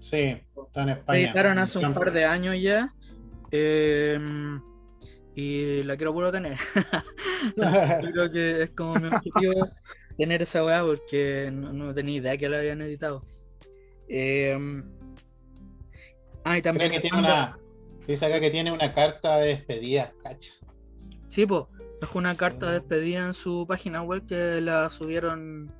[0.00, 0.36] Sí,
[0.66, 1.18] está en España.
[1.18, 2.88] editaron hace un par de años ya.
[3.50, 4.18] eh,
[5.34, 6.56] y la quiero puro tener.
[8.12, 9.68] Creo que es como mi objetivo
[10.16, 13.24] tener esa weá porque no, no tenía idea que la habían editado.
[14.08, 14.56] Eh,
[16.44, 16.90] Ah, y Creo también.
[16.92, 17.58] que tiene una.
[18.06, 20.52] Dice acá que tiene una carta de despedida, cacha.
[21.28, 21.64] Sí, pues,
[22.00, 25.72] dejó una carta de despedida en su página web que la subieron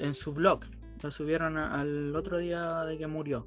[0.00, 0.60] en su blog.
[1.02, 3.46] La subieron a- al otro día de que murió.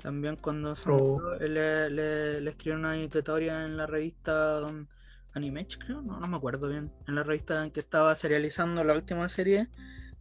[0.00, 1.18] También cuando se Oh.
[1.20, 4.88] murió, le, le, le escribió una dedicatoria en la revista Don-
[5.32, 6.90] Animech, creo, no, no me acuerdo bien.
[7.08, 9.68] En la revista en que estaba serializando la última serie,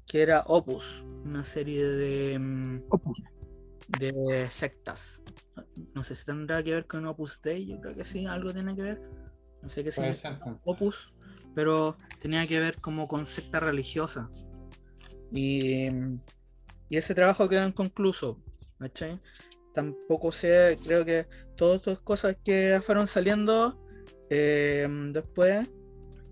[0.07, 3.19] que era Opus, una serie de, mm, Opus.
[3.87, 5.21] De sectas.
[5.93, 8.75] No sé si tendrá que ver con Opus Dei, yo creo que sí, algo tiene
[8.75, 9.01] que ver.
[9.61, 10.53] No sé qué significa ser.
[10.63, 11.11] Opus,
[11.53, 14.29] pero tenía que ver como con secta religiosa.
[15.31, 15.87] Y,
[16.89, 18.41] y ese trabajo quedó inconcluso,
[18.79, 19.19] ¿cachai?
[19.73, 23.81] Tampoco sé, creo que todas estas cosas que fueron saliendo
[24.29, 25.67] eh, después,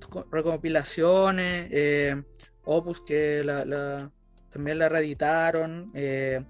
[0.09, 2.23] co- recopilaciones, eh,
[2.65, 4.11] Opus que la, la-
[4.49, 6.45] también la reeditaron, eh,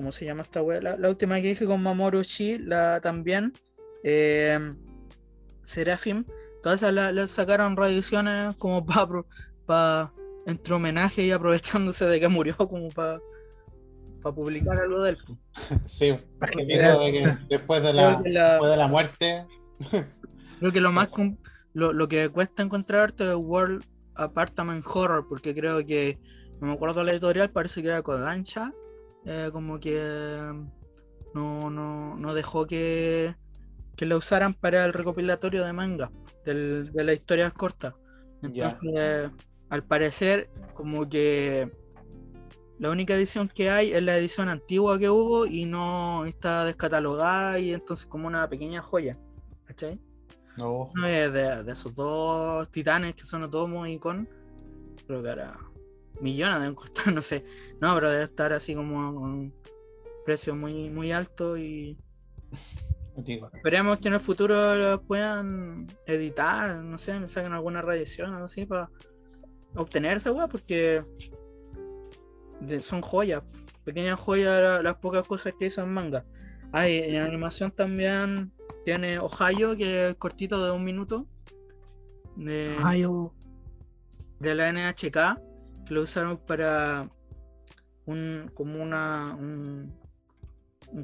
[0.00, 0.80] ¿cómo se llama esta wea?
[0.80, 3.52] La, la última que dije con Mamoru Shi, la también,
[4.02, 4.58] eh,
[5.62, 6.24] Seraphim,
[6.62, 8.82] todas esas la- las sacaron reediciones como
[9.66, 10.10] para
[10.46, 13.20] entre homenaje y aprovechándose de que murió como para
[14.22, 15.18] publicar algo de él.
[15.26, 15.36] po.
[15.84, 19.46] Sí, porque de que después de la, la- después de la muerte.
[20.60, 21.10] Creo que lo más
[21.74, 26.18] lo, lo que cuesta encontrar arte es World Apartment Horror, porque creo que
[26.58, 28.72] no me acuerdo la editorial, parece que era Kodansha,
[29.24, 29.98] eh, como que
[31.34, 33.34] no, no, no dejó que,
[33.96, 36.10] que la usaran para el recopilatorio de manga
[36.44, 37.94] del- de las historias cortas.
[38.42, 39.30] Entonces,
[39.68, 41.70] al parecer, como que
[42.78, 47.58] la única edición que hay es la edición antigua que hubo y no está descatalogada
[47.58, 49.18] y entonces como una pequeña joya.
[49.66, 50.00] ¿Cachai?
[50.56, 50.90] No.
[51.30, 51.30] De,
[51.62, 54.28] de esos dos titanes que son Otomo y Con.
[55.06, 55.58] Creo que ahora
[56.20, 57.44] millones deben costar, no sé.
[57.80, 59.54] No, pero debe estar así como a un
[60.24, 61.98] precio muy, muy alto y
[63.16, 68.30] Digo, esperemos que en el futuro lo puedan editar, no sé, me saquen alguna reedición
[68.30, 68.88] o algo así para
[69.74, 71.04] obtenerse, weá, porque
[72.80, 73.42] son joyas,
[73.84, 76.24] pequeñas joyas la- las pocas cosas que hizo en manga.
[76.72, 78.52] Hay en animación también
[78.84, 81.26] tiene Ohio, que es el cortito de un minuto.
[82.36, 83.34] De, Ay, oh,
[84.38, 85.38] de la NHK
[85.90, 87.10] lo usaron para
[88.06, 89.98] un como una un,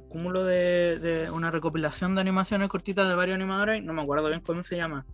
[0.08, 4.40] cúmulo de, de una recopilación de animaciones cortitas de varios animadores, no me acuerdo bien
[4.40, 5.06] cómo se llama.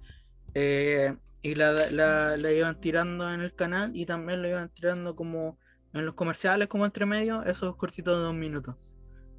[0.55, 5.15] Eh, y la, la, la iban tirando en el canal y también lo iban tirando
[5.15, 5.59] como
[5.93, 8.77] en los comerciales, como entre medio, esos cortitos de dos minutos.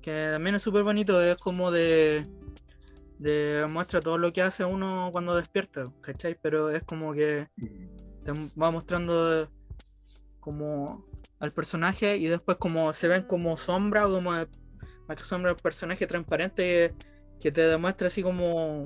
[0.01, 2.27] Que también es súper bonito, es como de,
[3.69, 6.38] muestra todo lo que hace uno cuando despierta, ¿cachai?
[6.41, 7.47] Pero es como que
[8.61, 9.49] va mostrando
[10.44, 11.06] como
[11.40, 14.48] al personaje y después como se ven como sombra o como más
[15.18, 16.94] que sombra el personaje transparente
[17.40, 18.86] que, te demuestra así como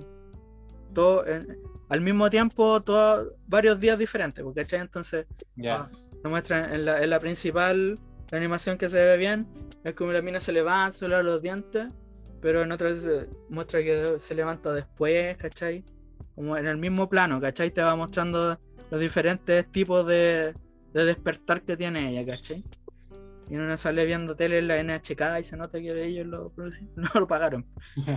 [0.93, 1.57] todo en-
[1.89, 4.81] al mismo tiempo todos varios días diferentes porque ¿cachai?
[4.81, 5.27] entonces
[6.21, 7.99] te muestran en la, en la principal
[8.31, 9.47] la animación que se ve bien
[9.83, 11.87] es como la mina se levanta se lava los dientes
[12.41, 15.83] pero en otras se muestra que se levanta después ¿cachai?
[16.35, 17.71] como en el mismo plano ¿cachai?
[17.71, 18.59] te va mostrando
[18.89, 20.55] los diferentes tipos de,
[20.97, 22.63] de despertar que tiene ella ¿cachai?
[23.49, 26.51] y uno sale viendo tele en la NHK y se nota que ellos lo,
[26.95, 27.65] no lo pagaron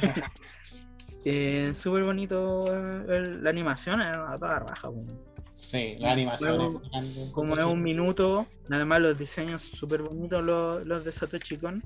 [1.24, 5.04] Eh, súper bonito eh, el- la animación es a toda raja po.
[5.52, 7.30] Sí, la animación Luego, es.
[7.32, 11.84] Como es un minuto, además los diseños súper bonitos los, los de Satoshi Kon,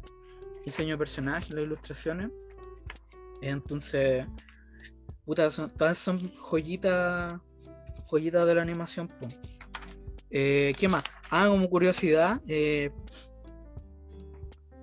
[0.64, 2.30] diseño de personajes, las ilustraciones.
[3.42, 4.24] Entonces,
[5.24, 7.40] puta, son, todas son joyitas,
[8.08, 9.08] joyitas de la animación.
[9.08, 9.26] po.
[10.36, 11.04] Eh, ¿Qué más?
[11.30, 12.90] Ah, como curiosidad, eh,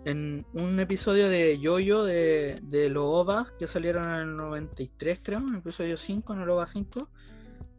[0.06, 5.40] en un episodio de Yoyo de, de los OVA que salieron en el 93, creo,
[5.40, 7.10] en el episodio 5, en el OVA 5,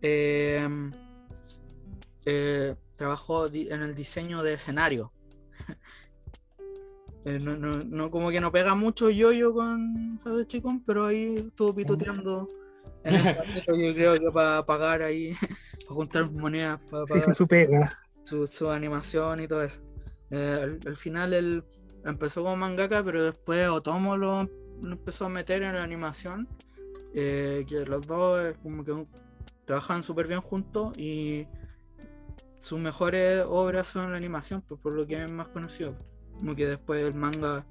[0.02, 0.68] eh,
[2.96, 5.12] trabajó en el diseño de escenario.
[7.24, 11.36] Eh, no, no- no- como que no pega mucho Yoyo con Satoshi Kon, pero ahí
[11.36, 12.48] estuvo pituteando
[13.04, 13.24] en el
[13.66, 15.34] yo creo que para pagar ahí,
[15.86, 17.98] para juntar monedas, para pagar hizo su pega.
[18.24, 19.82] su, su animación y todo eso.
[20.30, 21.64] Eh, al, al final él
[22.04, 24.44] empezó como mangaka, pero después Otomo lo,
[24.82, 26.48] lo empezó a meter en la animación.
[27.14, 29.06] eh, que los dos eh, como que
[29.66, 31.48] trabajan súper bien juntos y
[32.58, 35.96] sus mejores obras son la animación, pues, por lo que es más conocido.
[36.38, 37.66] Como que después el manga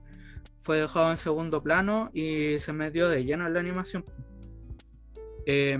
[0.59, 4.05] fue dejado en segundo plano y se metió de lleno en la animación.
[5.45, 5.79] Eh,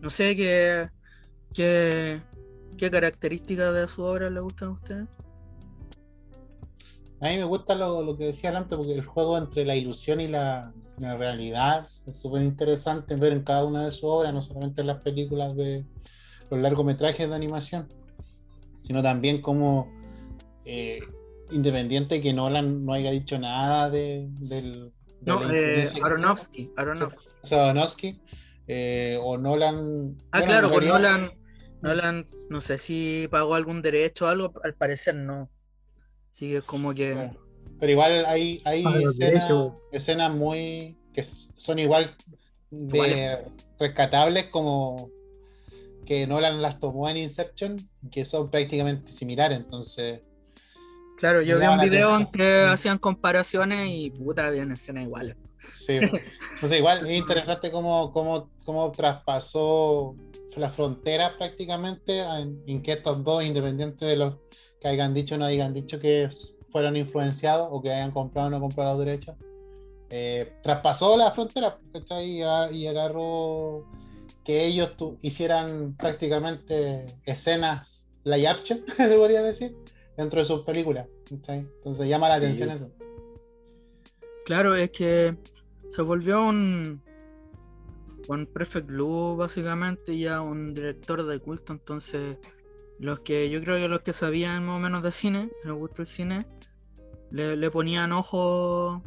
[0.00, 0.88] no sé qué,
[1.54, 2.20] qué,
[2.76, 5.08] qué características de su obra le gustan a ustedes.
[7.20, 10.20] A mí me gusta lo, lo que decía antes, porque el juego entre la ilusión
[10.20, 14.42] y la, la realidad es súper interesante ver en cada una de sus obras, no
[14.42, 15.84] solamente en las películas de
[16.50, 17.88] los largometrajes de animación,
[18.82, 19.92] sino también como
[20.64, 21.00] eh,
[21.50, 24.92] independiente que Nolan no haya dicho nada de, del...
[25.20, 25.88] de No, eh.
[26.02, 26.70] Aronofsky.
[27.56, 28.20] Aronofsky,
[28.66, 30.16] eh, o Nolan.
[30.32, 31.30] Ah, bueno, claro, realidad- Nolan,
[31.80, 35.48] Nolan, no sé si pagó algún derecho o algo, al parecer no.
[36.30, 37.30] Así que es como que.
[37.80, 39.50] Pero igual hay, hay escenas,
[39.92, 40.96] escenas muy.
[41.12, 42.14] que son igual
[42.70, 43.38] de
[43.78, 45.10] rescatables como
[46.06, 49.58] que Nolan las tomó en Inception, que son prácticamente similares.
[49.58, 50.20] Entonces,
[51.18, 55.34] Claro, yo vi un video en que hacían comparaciones y puta, habían escenas iguales.
[55.62, 55.98] Sí.
[56.54, 60.16] Entonces, igual es interesante cómo, cómo, cómo traspasó
[60.56, 64.34] la frontera prácticamente en, en que estos dos, independientes de los
[64.80, 66.28] que hayan dicho o no hayan dicho que
[66.70, 69.36] fueron influenciados o que hayan comprado o no comprado los derechos,
[70.10, 72.42] eh, traspasó la frontera ¿cachai?
[72.72, 73.86] y, agarró
[74.44, 79.76] que ellos tu- hicieran prácticamente escenas live action, debería decir,
[80.16, 81.06] dentro de sus películas.
[81.28, 81.58] ¿cachai?
[81.60, 82.76] Entonces llama la atención Sí.
[82.76, 82.90] eso.
[84.48, 85.36] Claro, es que
[85.90, 87.02] se volvió un,
[88.28, 91.74] un Perfect Blue, básicamente, ya un director de culto.
[91.74, 92.38] Entonces,
[92.98, 96.00] los que yo creo que los que sabían más o menos de cine, les gusta
[96.00, 96.46] el cine,
[97.30, 99.02] le, ponían ojo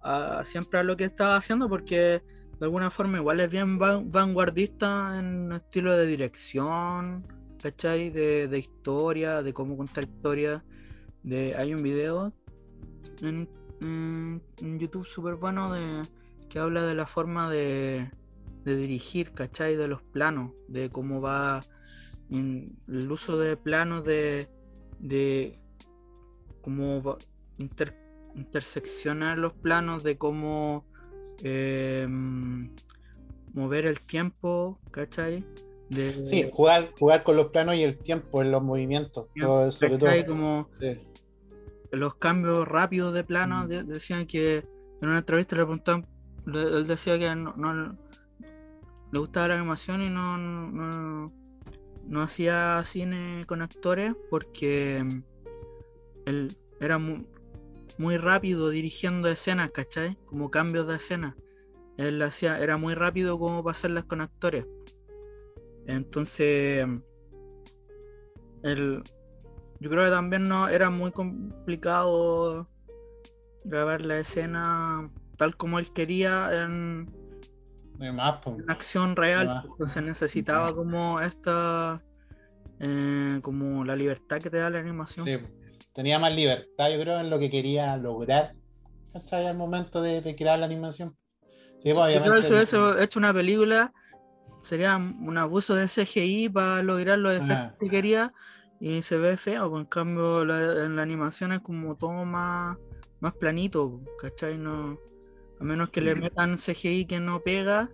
[0.00, 4.12] a- siempre a lo que estaba haciendo, porque de alguna forma igual es bien van-
[4.12, 7.26] vanguardista en estilo de dirección,
[7.60, 8.10] ¿cachai?
[8.10, 10.64] De, de historia, de cómo contar historia.
[11.24, 12.32] De, hay un video
[13.22, 13.48] en,
[13.80, 16.06] en YouTube súper bueno de,
[16.48, 18.10] que habla de la forma de,
[18.64, 19.76] de dirigir, ¿cachai?
[19.76, 21.62] De los planos, de cómo va
[22.30, 24.48] en el uso de planos, de,
[24.98, 25.58] de
[26.62, 27.18] cómo va-
[27.58, 27.96] inter-
[28.34, 30.86] interseccionar los planos, de cómo
[31.42, 32.06] eh,
[33.54, 35.44] mover el tiempo, ¿cachai?
[35.90, 39.98] De, Sí, jugar, jugar con los planos y el tiempo en los movimientos, todo, sobre
[39.98, 40.26] todo.
[40.26, 40.98] Como Sí.
[41.92, 43.68] Los cambios rápidos de plano, Mm.
[43.68, 44.58] de- decían que
[45.02, 46.06] en una entrevista le preguntaban,
[46.46, 47.96] le- él decía que no, no-
[49.12, 51.32] le gustaba la animación y no, no,
[52.06, 55.04] no- hacía cine con actores porque
[56.26, 57.24] él era mu-
[57.98, 60.16] muy, rápido dirigiendo escenas, ¿cachai?
[60.26, 61.36] Como cambios de escena.
[61.96, 64.66] Él hacía, era muy rápido como para hacerlas con actores.
[65.86, 66.86] Entonces,
[68.62, 69.02] él,
[69.80, 72.68] yo creo que también no era muy complicado
[73.64, 77.10] grabar la escena tal como él quería en,
[78.14, 79.62] más, en acción real.
[79.64, 82.02] Entonces necesitaba como esta,
[82.78, 85.24] eh, como la libertad que te da la animación.
[85.26, 85.38] Sí,
[85.92, 88.52] Tenía más libertad, yo creo, en lo que quería lograr
[89.12, 89.46] ¿cachai?
[89.46, 91.16] al momento de, de crear la animación.
[91.78, 92.40] Sí, pues, Yo creo obviamente.
[92.42, 93.92] que si hubiese hecho una película
[94.62, 97.74] sería un abuso de CGI para lograr los efectos Ah.
[97.80, 98.32] que quería
[98.80, 99.70] y se ve feo.
[99.70, 102.76] pues, En cambio, la- en la animación es como todo más,
[103.20, 104.56] más planito, ¿cachai?
[104.58, 104.98] No,
[105.60, 107.90] a menos que le metan CGI que no pega,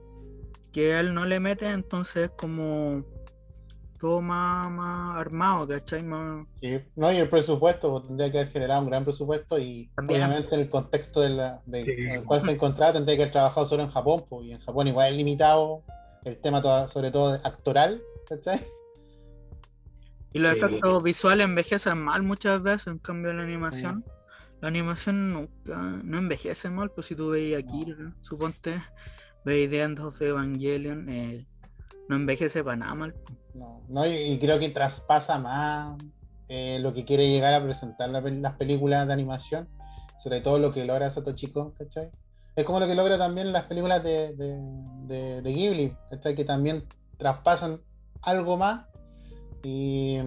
[0.73, 3.03] que a él no le mete, entonces es como
[3.99, 6.03] todo más, más armado, ¿cachai?
[6.05, 6.79] Más- Sí.
[6.95, 10.23] No, y el presupuesto, pues, tendría que haber generado un gran presupuesto y También.
[10.23, 11.91] obviamente en el contexto de la, de- Sí.
[11.97, 14.61] en el cual se encontraba tendría que haber trabajado solo en Japón, pues, y en
[14.61, 15.83] Japón igual es limitado
[16.25, 18.61] el tema toda- sobre todo actoral, ¿cachai?
[20.37, 20.65] Y los Sí.
[20.65, 24.05] efectos visuales envejecen mal muchas veces, en cambio la animación.
[24.61, 27.87] La animación nunca, no envejece mal, pues si tú veis aquí,
[28.23, 28.83] suponte,
[29.45, 31.47] veis The End of Evangelion, eh,
[32.09, 33.15] no envejece para nada mal.
[33.55, 35.97] No, no, y, creo que traspasa más
[36.49, 39.69] eh, lo que quiere llegar a presentar la las películas de animación,
[40.23, 42.11] sobre todo lo que logra Satoshi Kon, ¿cachai?
[42.55, 44.59] Es como lo que logra también las películas de, de,
[45.07, 46.35] de- de Ghibli, ¿cachai?
[46.35, 46.85] Que también
[47.19, 47.81] traspasan
[48.23, 48.87] algo más
[49.69, 50.19] y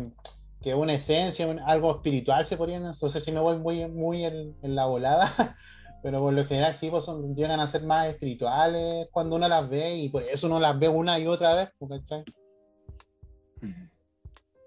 [0.61, 4.25] que una esencia, un- algo espiritual se podría, no sé si me voy muy, muy
[4.25, 5.55] en, en la volada,
[6.03, 9.69] pero por lo general sí, pues son- llegan a ser más espirituales cuando uno las
[9.69, 12.23] ve y por eso uno las ve una y otra vez, ¿cachai?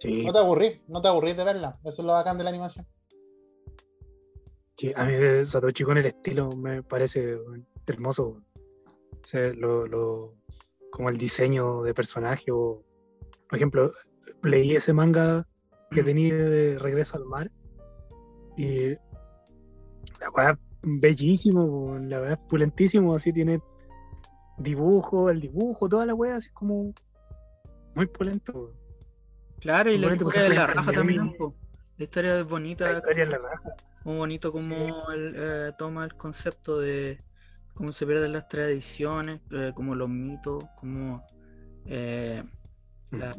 [0.01, 1.79] Sí, No te aburrís, no te aburrís de verla.
[1.85, 2.87] Eso es lo bacán de la animación.
[4.77, 5.13] sí, a mí
[5.45, 7.37] Satoshi con el estilo me parece
[7.87, 8.43] hermoso.
[9.23, 10.35] O sea, lo, lo-
[10.91, 12.83] como el diseño de personaje o,
[13.49, 13.93] por ejemplo,
[14.43, 15.47] leí ese manga
[15.91, 17.51] que tenía de Regreso al Mar
[18.57, 18.91] y
[20.21, 23.61] la weá es bellísimo, la weá es pulentísimo, así tiene
[24.59, 26.93] dibujo, el dibujo, toda la weá, así como
[27.95, 28.75] muy pulento.
[29.61, 31.37] Claro, y la historia de la raja también.
[31.97, 32.91] La historia es bonita.
[32.91, 33.75] La historia es la raja.
[34.05, 34.77] Muy bonito como
[35.15, 37.21] eh, toma el concepto de
[37.75, 41.23] cómo se pierden las tradiciones, eh, como los mitos, como
[41.87, 42.43] eh,
[43.11, 43.37] la,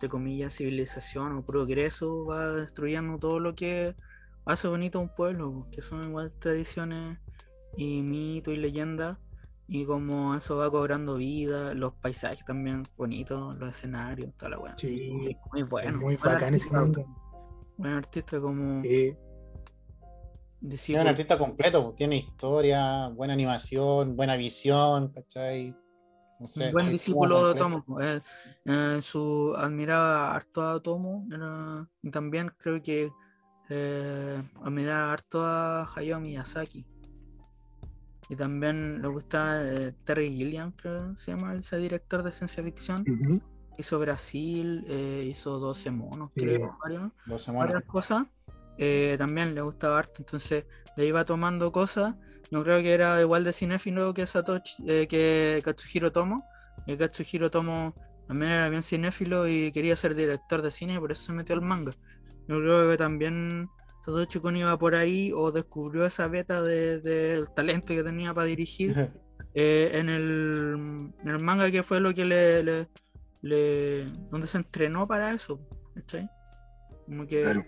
[0.00, 3.94] entre comillas, civilización o progreso va destruyendo todo lo que
[4.46, 7.18] hace bonito a un pueblo, que son igual tradiciones
[7.76, 9.18] y mitos y leyendas,
[9.68, 14.74] y como eso va cobrando vida, los paisajes también bonitos, los escenarios, toda la weá.
[14.78, 15.98] Sí, Muy bueno.
[15.98, 16.70] muy buen bacán ese.
[16.70, 19.14] Buen artista como Sí.
[20.62, 25.74] Es un artista completo, tiene historia, buena animación, buena visión, ¿cachai?
[26.40, 27.58] No sé, Un buen discípulo de.
[27.60, 27.84] Tomo.
[28.00, 28.20] eh,
[28.64, 33.12] eh, su admiraba harto a Tomo era- y también creo que
[33.68, 36.84] eh, admiraba harto a Hayao Miyazaki.
[38.28, 42.62] Y también le gusta eh, Terry Gilliam, creo que se llama ese director de ciencia
[42.64, 43.02] ficción.
[43.02, 43.40] Ujú.
[43.78, 46.40] Hizo Brasil, eh, hizo 12 monos, Sí.
[46.40, 47.68] creo, varios- Los monos.
[47.68, 48.26] varias cosas.
[48.78, 50.64] Eh, también le gustaba harto, entonces
[50.96, 52.14] le iba tomando cosas.
[52.50, 56.44] Yo creo que era igual de cinéfilo que Satoshi, eh, que Katsuhiro Tomo.
[56.86, 57.94] Y Katsuhiro Tomo
[58.26, 61.62] también era bien cinéfilo y quería ser director de cine, por eso se metió al
[61.62, 61.92] manga.
[62.48, 63.68] Yo creo que también
[64.04, 68.46] Satoshi Kon iba por ahí o descubrió esa beta de- del talento que tenía para
[68.46, 68.94] dirigir
[69.54, 72.88] eh, en, el, en el manga que fue lo que le, le-
[73.42, 75.60] le- donde se entrenó para eso
[75.94, 76.28] ¿cachai?
[77.06, 77.64] como que Claro.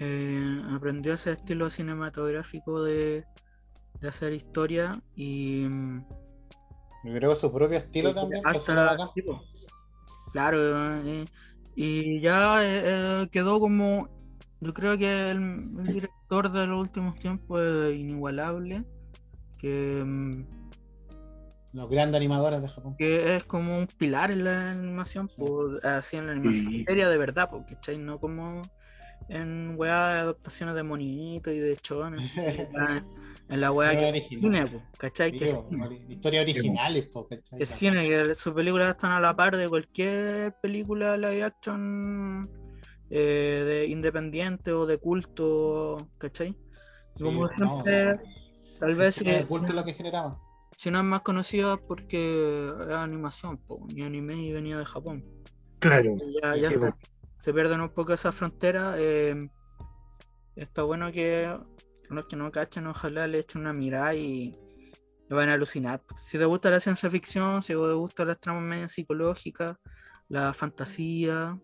[0.00, 3.24] eh, aprendió ese estilo cinematográfico de,
[4.02, 5.62] de hacer historia y
[7.04, 8.42] Yo creo que su propio estilo y también.
[8.46, 9.08] hasta- pues, bacán.
[9.14, 9.42] tipo,
[10.32, 10.58] claro
[11.06, 11.24] eh,
[11.74, 14.08] y ya eh, eh, quedó como
[14.60, 18.84] yo creo que el, el director de los últimos tiempos es inigualable
[19.58, 20.44] que mm,
[21.72, 22.94] Los grandes animadores de Japón.
[22.98, 25.36] que es como un pilar en la animación, Sí.
[25.44, 26.84] pues, así en la animación Sí.
[26.84, 27.98] seria de verdad, porque ¿cachai?
[27.98, 28.62] No como
[29.28, 32.32] en weá de adaptaciones de monitos y de chones,
[33.52, 35.30] en, la weá que es cine, ¿cachai?
[35.32, 35.84] Sí, que es po, cine.
[35.86, 37.58] ori- historias originales, po, ¿cachai?
[37.58, 42.48] Que es cine, que sus películas están a la par de cualquier película live action
[43.10, 46.56] eh, de independiente o de culto, ¿cachai?
[47.14, 48.16] Sí, como no, siempre,
[48.80, 50.40] Tal vez el si, culto es lo que generaba.
[50.76, 55.24] si no es más conocida porque es animación, po, y anime y venía de Japón.
[55.78, 56.16] Claro.
[56.42, 56.78] Ya- Sí, ya sí, está.
[56.78, 56.96] bueno.
[57.38, 58.94] se pierden un poco esa frontera.
[58.98, 59.48] eh,
[60.56, 61.54] está bueno que
[62.14, 64.56] los que no cachen, ojalá le echen una mirada y
[65.28, 66.02] le van a alucinar.
[66.16, 69.76] Si te gusta la ciencia ficción, si te gusta las tramas medio psicológicas,
[70.28, 71.58] la fantasía,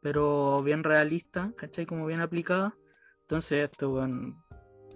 [0.00, 1.86] pero bien realista, ¿cachai?
[1.86, 2.76] Como bien aplicada,
[3.22, 4.44] entonces esto bueno,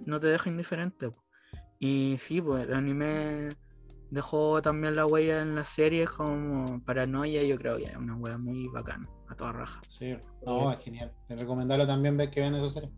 [0.07, 1.11] no te deja indiferente.
[1.11, 1.25] po.
[1.79, 3.57] Y sí, pues el anime
[4.11, 8.39] dejó también la huella en las series como paranoia, yo creo que es una huella
[8.39, 9.81] muy bacana, a toda raja.
[9.87, 11.15] Sí, no, es genial.
[11.29, 12.91] Te recomendarlo también ver que vean esa serie.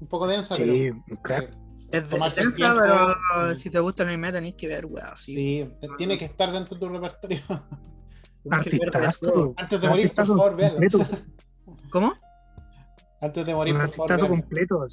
[0.00, 0.72] Un poco densa, pero.
[0.74, 1.50] Sí, un crack.
[1.52, 2.80] eh, Es tomarse el tiempo.
[2.80, 5.16] pero si te gusta el anime tenéis que ver, weá.
[5.16, 5.34] Sí.
[5.34, 7.40] Sí, tiene que estar dentro de tu repertorio.
[8.44, 8.50] Que.
[8.54, 9.52] Artistazo.
[9.58, 10.98] Antes de morir, por favor, completo.
[11.90, 12.14] ¿Cómo?
[13.20, 14.28] Antes de morir, Un por favor, véanlo.
[14.28, 14.86] completo.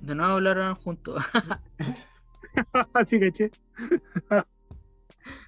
[0.00, 1.22] De nuevo hablaron juntos.
[2.94, 3.50] Así caché.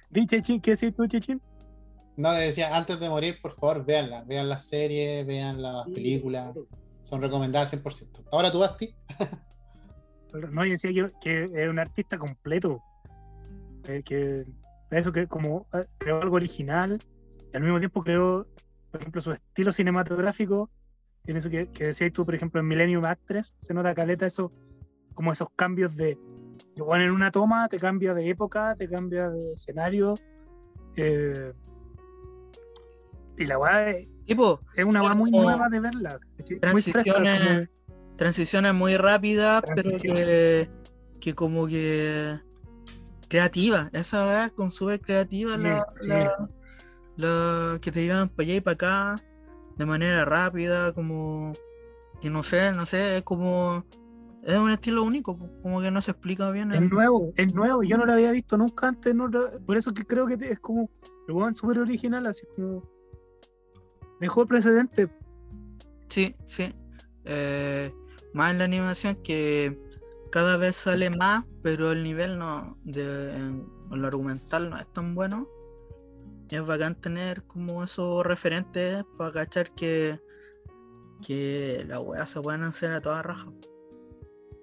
[0.09, 1.41] Di, Chechín, ¿qué decís tú, Chechín?
[2.15, 4.23] No, le decía, antes de morir, por favor, véanla.
[4.23, 6.55] Vean las series, vean las películas.
[7.07, 8.25] Son recomendadas 100%.
[8.33, 8.93] Ahora tú, Basti.
[10.51, 12.83] No, yo decía que, es un artista completo.
[13.85, 14.45] Eh, que
[14.91, 16.99] eso que como eh, creó algo original
[17.53, 18.45] y al mismo tiempo creó,
[18.91, 20.69] por ejemplo, su estilo cinematográfico.
[21.23, 24.51] Tiene eso que, que decías tú, por ejemplo, en Millennium Actress, se nota caleta eso,
[25.13, 26.17] como esos cambios de.
[26.75, 30.15] bueno, en una toma te cambia de época, te cambia de escenario.
[30.97, 31.53] eh,
[33.37, 36.21] y la weá es, Tipo, es una weá muy nueva de verlas.
[36.37, 36.59] ¿cachai?
[36.73, 40.69] Muy fresca, transiciones, como- transiciones muy rápidas, pero que,
[41.19, 42.39] que como que
[43.29, 43.89] creativa.
[43.93, 46.07] Esa weá con súper creativa Sí, la, sí.
[46.07, 46.49] la-
[47.15, 49.23] la que te llevan para allá y para acá
[49.77, 51.53] de manera rápida, como
[52.21, 53.85] que no sé, no sé, es como
[54.43, 56.71] es un estilo único, como que no se explica bien.
[56.71, 59.29] Es el- nuevo, es nuevo, yo no lo había visto nunca antes, no
[59.65, 60.89] por eso que creo que es como
[61.27, 62.83] el weón súper original, así como
[64.19, 65.09] dejó el precedente.
[66.09, 66.73] Sí, sí.
[67.25, 67.93] Eh,
[68.33, 69.77] más en la animación que
[70.31, 75.15] cada vez sale más, pero el nivel no de en lo argumental no es tan
[75.15, 75.47] bueno.
[76.49, 80.19] Y es bacán tener como esos referentes para cachar que,
[81.25, 83.51] que las weas se pueden hacer a toda raja.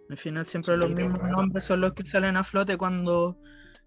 [0.08, 3.38] Al final siempre Sí, los mismos nombres son los que salen a flote cuando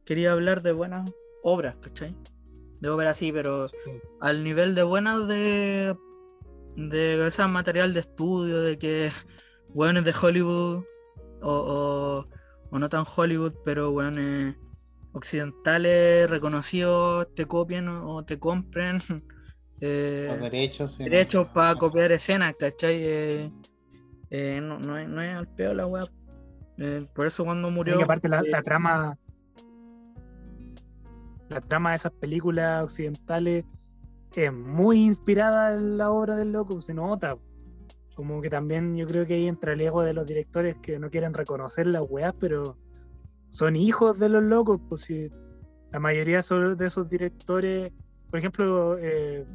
[0.05, 1.09] quería hablar de buenas
[1.43, 2.15] obras, ¿cachai?
[2.79, 3.67] De obras sí, pero
[4.21, 5.95] al nivel de buenas de
[6.75, 9.11] de ese material de estudio, de que
[9.69, 10.83] weones de Hollywood
[11.41, 12.29] o, o,
[12.69, 14.57] o no tan Hollywood, pero weones
[15.11, 19.01] occidentales reconocidos te copien o, te compren
[19.81, 20.97] eh, Los derechos.
[20.97, 22.95] derechos para copiar escenas, ¿cachai?
[23.03, 23.51] Eh,
[24.29, 26.05] eh, no, no, es, no es al peor la weá.
[26.77, 27.99] Eh, por eso cuando murió.
[27.99, 29.17] Y aparte la, la trama.
[31.49, 33.65] La trama de esas películas occidentales
[34.35, 37.37] es muy inspirada en la obra del loco, se nota.
[38.15, 41.09] Como que también yo creo que ahí entra el ego de los directores que no
[41.09, 42.77] quieren reconocer las weas, pero
[43.49, 44.79] son hijos de los locos.
[44.89, 45.29] Pues si
[45.91, 47.91] la mayoría de esos directores,
[48.29, 49.45] por ejemplo, eh,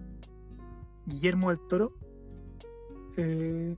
[1.07, 1.93] Guillermo del Toro,
[3.17, 3.77] eh,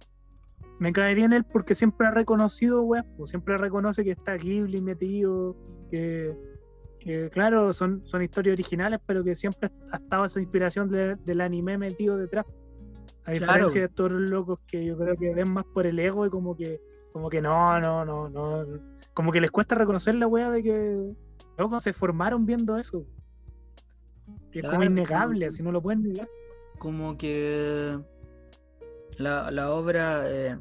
[0.78, 4.80] me cae bien él porque siempre ha reconocido, weas, pues siempre reconoce que está Ghibli
[4.80, 5.56] metido,
[5.90, 6.36] que,
[7.04, 11.40] que, claro, son, son historias originales, pero que siempre ha estado esa inspiración de- del
[11.42, 12.46] anime metido detrás.
[13.26, 13.40] A Claro.
[13.68, 16.56] diferencia de estos locos que yo creo que ven más por el ego y como
[16.56, 16.80] que,
[17.12, 18.64] como que no, no, no, no.
[19.14, 21.12] Como que les cuesta reconocer la wea de que
[21.56, 23.04] locos se formaron viendo eso.
[24.50, 26.28] Que es como Claro, innegable, así no lo pueden negar.
[26.78, 27.98] como que
[29.18, 30.58] la, la obra eh,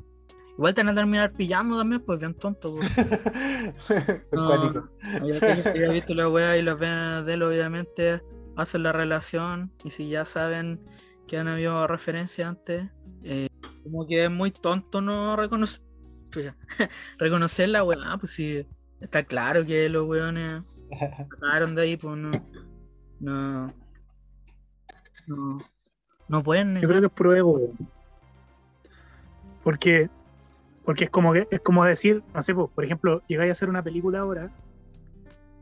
[0.58, 2.76] igual te van a terminar pillando también, pues bien tonto.
[2.76, 2.92] pues.
[4.32, 4.74] No,
[5.22, 8.22] que ya he visto la weá y los ven de él, obviamente
[8.56, 10.80] hacen la relación y si ya saben
[11.28, 12.92] que han habido referencias antes,
[13.24, 13.48] eh,
[13.84, 15.84] como que es muy tonto no reconocer,
[17.18, 18.66] reconocer la weá, pues sí,
[19.02, 20.62] está claro que los weones
[21.00, 22.32] sacaron de ahí, pues no,
[23.20, 23.74] no,
[25.28, 25.60] no,
[26.28, 27.12] no pueden Yo negar.
[27.12, 27.90] creo que es weón.
[29.64, 30.10] Porque,
[30.86, 33.70] porque es como que es como decir, no sé, pues, por ejemplo, llegáis a hacer
[33.70, 34.50] una película ahora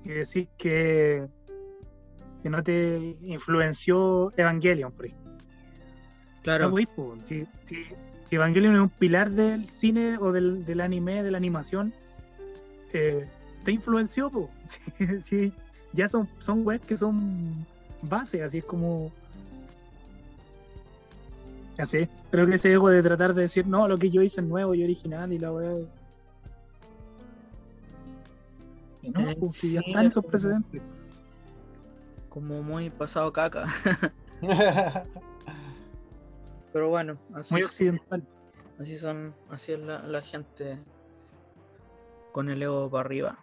[0.04, 1.28] y decir que,
[2.42, 5.32] que no te influenció Evangelion, por ejemplo.
[6.44, 6.88] Claro, No, pues,
[7.26, 7.86] si, si-
[8.30, 11.94] si Evangelion es un pilar del cine o del, del anime, de la animación,
[12.94, 13.28] eh,
[13.64, 14.50] te influenció, pues.
[15.24, 15.54] Sí,
[15.94, 17.66] ya son, son webs que son
[18.02, 19.12] base, así es como.
[22.30, 24.74] Creo que ese ego de tratar de decir, no, lo que yo hice es nuevo
[24.74, 25.74] y original y la wea.
[29.02, 30.82] Y no, Eh, pues, ya sí, están esos como- precedentes.
[32.30, 33.66] como muy pasado caca,
[36.74, 37.72] pero bueno, así Muy son.
[37.72, 38.24] occidental.
[38.80, 40.80] Así son, así es la, la gente
[42.32, 43.38] con el ego para arriba.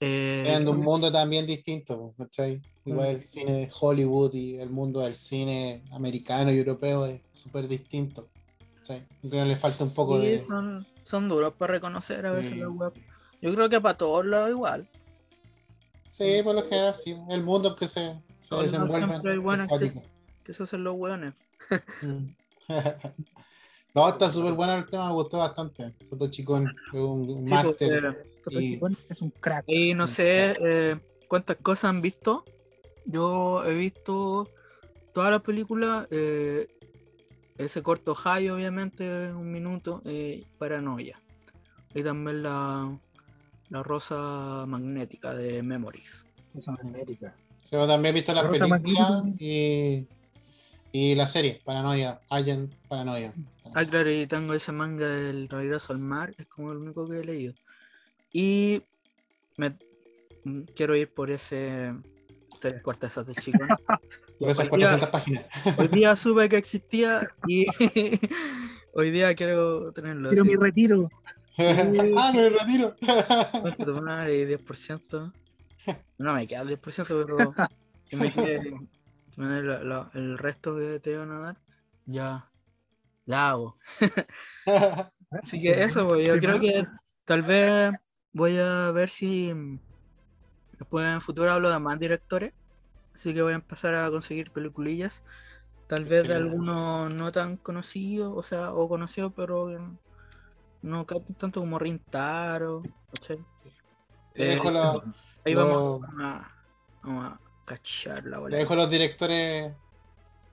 [0.00, 2.60] Eh, Creando un mundo también distinto, ¿cachai?
[2.84, 7.66] Igual el cine de Hollywood y el mundo del cine americano y europeo es súper
[7.66, 8.28] distinto.
[8.76, 9.06] ¿cachai?
[9.20, 10.44] Creo que le falta un poco sí, de.
[10.44, 12.58] son, son duros para reconocer a veces Sí.
[12.60, 12.92] la web.
[13.40, 14.88] Yo creo que para todos lados igual.
[16.10, 17.16] Sí, por lo general, sí.
[17.28, 19.16] El mundo que se, se lados desenvuelve.
[19.34, 20.02] es cuático.
[20.44, 21.34] Que esos son los hueones.
[22.02, 22.26] Mm.
[23.94, 25.94] no, está súper bueno el tema, me gustó bastante.
[26.08, 28.26] Soto Chicón es un, un Sí, pues, máster.
[28.52, 29.64] Y- Chicón es un crack.
[29.66, 30.96] Y no sé eh,
[31.28, 32.44] cuántas cosas han visto.
[33.04, 34.50] Yo he visto
[35.14, 36.06] todas las películas.
[36.10, 36.66] eh,
[37.58, 40.02] ese corto high, obviamente, un minuto.
[40.04, 41.20] eh, paranoia.
[41.94, 42.98] Y también la,
[43.70, 46.26] la rosa magnética de Memories.
[46.54, 47.34] Esa magnética.
[47.72, 50.06] Yo también he visto las Rosa películas y,
[50.92, 53.32] y la serie, Paranoia, Agent Paranoia.
[53.74, 56.34] Ah, claro, y tengo ese manga del Regreso al Mar.
[56.38, 57.54] Es como el único que he leído.
[58.38, 58.82] Y
[59.56, 59.70] me
[60.44, 61.94] mm, quiero ir por ese.
[62.60, 63.58] Tres cuartas de chico.
[64.38, 65.44] Por esas Hoy día- 400 páginas.
[65.78, 67.64] Hoy día supe que existía y
[68.92, 70.28] hoy día quiero tenerlo.
[70.28, 70.50] Quiero así.
[70.50, 71.08] mi retiro.
[71.56, 72.94] ah, me retiro.
[73.62, 75.32] Cuánto tomar y 10%.
[76.18, 77.54] No me queda el 10%, pero
[78.10, 78.76] que me quede que
[79.36, 81.56] me dé la- la- el resto que te van a dar,
[82.04, 82.44] ya
[83.24, 83.74] la hago.
[85.30, 86.60] Así que eso, pues, yo creo ¿no?
[86.60, 86.84] que
[87.24, 87.92] tal vez
[88.36, 89.78] voy a ver si mm,
[90.78, 92.52] después en el futuro hablo de más directores.
[93.14, 95.24] Así que voy a empezar a conseguir peliculillas.
[95.88, 99.78] Tal vez de algunos no tan conocidos, o sea, o conocidos, pero que
[100.82, 101.06] no
[101.38, 102.82] tanto como Rintaro.
[103.26, 103.38] Te
[104.34, 105.00] Eh, dejo, la-
[105.44, 106.48] Ahí vamos a,
[107.02, 108.58] vamos a cachar la le bola.
[108.58, 109.72] dejo los directores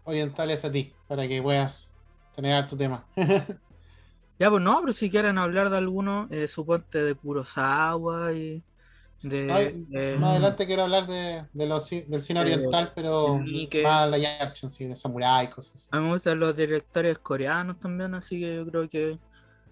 [0.06, 1.94] orientales a ti, para que puedas
[2.36, 3.06] tener harto tema.
[4.40, 8.64] Ya, pues no, pero si quieren hablar de alguno, eh, suponte de Kurosawa y
[9.22, 9.52] de.
[9.52, 13.38] Ay, de- Más adelante quiero hablar de, de los del cine Eh, oriental, pero
[13.84, 15.88] más live action, sí, de samurai, cosas así.
[15.92, 19.18] A mí me gustan los directores coreanos también, así que yo creo que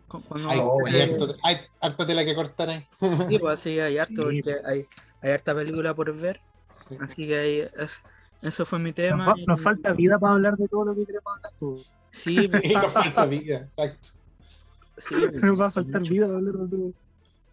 [0.08, 0.50] cu- cuando.
[0.50, 2.88] Hay, Oh, hay harto- hay harta tela que cortar ahí.
[3.30, 4.42] sí, pues, así hay harto, Sí.
[4.42, 4.86] porque hay,
[5.22, 6.40] hay harta película por ver,
[6.88, 6.98] Sí.
[7.02, 8.00] así que ahí es-
[8.42, 9.34] Eso fue mi tema.
[9.38, 11.52] y- nos falta vida para hablar de todo lo que queremos hablar.
[11.60, 11.92] pues.
[12.12, 14.10] Sí, Sí, nos falta vida, exacto.
[14.98, 15.16] Sí.
[15.42, 16.94] Nos va a faltar vida para hablar de todo.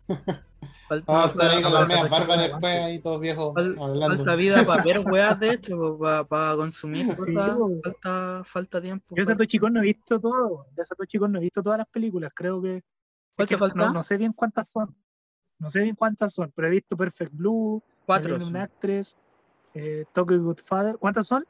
[0.89, 4.17] Falta, Vamos a estar ahí con las medias barbas después, ahí todos viejos Fal- hablando.
[4.17, 7.57] falta vida para ver weas, de hecho, para, consumir Sí, cosas.
[7.59, 7.71] po.
[7.85, 9.05] falta, falta tiempo.
[9.11, 10.67] Yo de Satoshi Kon no he visto todo.
[10.75, 12.33] De Satoshi Kon no he visto todas las películas.
[12.35, 12.83] Creo que.
[13.37, 13.75] ¿Cuál es que te falta?
[13.87, 14.97] No, no sé bien cuántas son.
[15.59, 18.41] No sé bien cuántas son, pero he visto Perfect Blue, Cuatro.
[18.41, 19.17] Son, Actress,
[19.75, 20.97] eh, Tokyo Godfather.
[20.99, 21.45] ¿Cuántas son?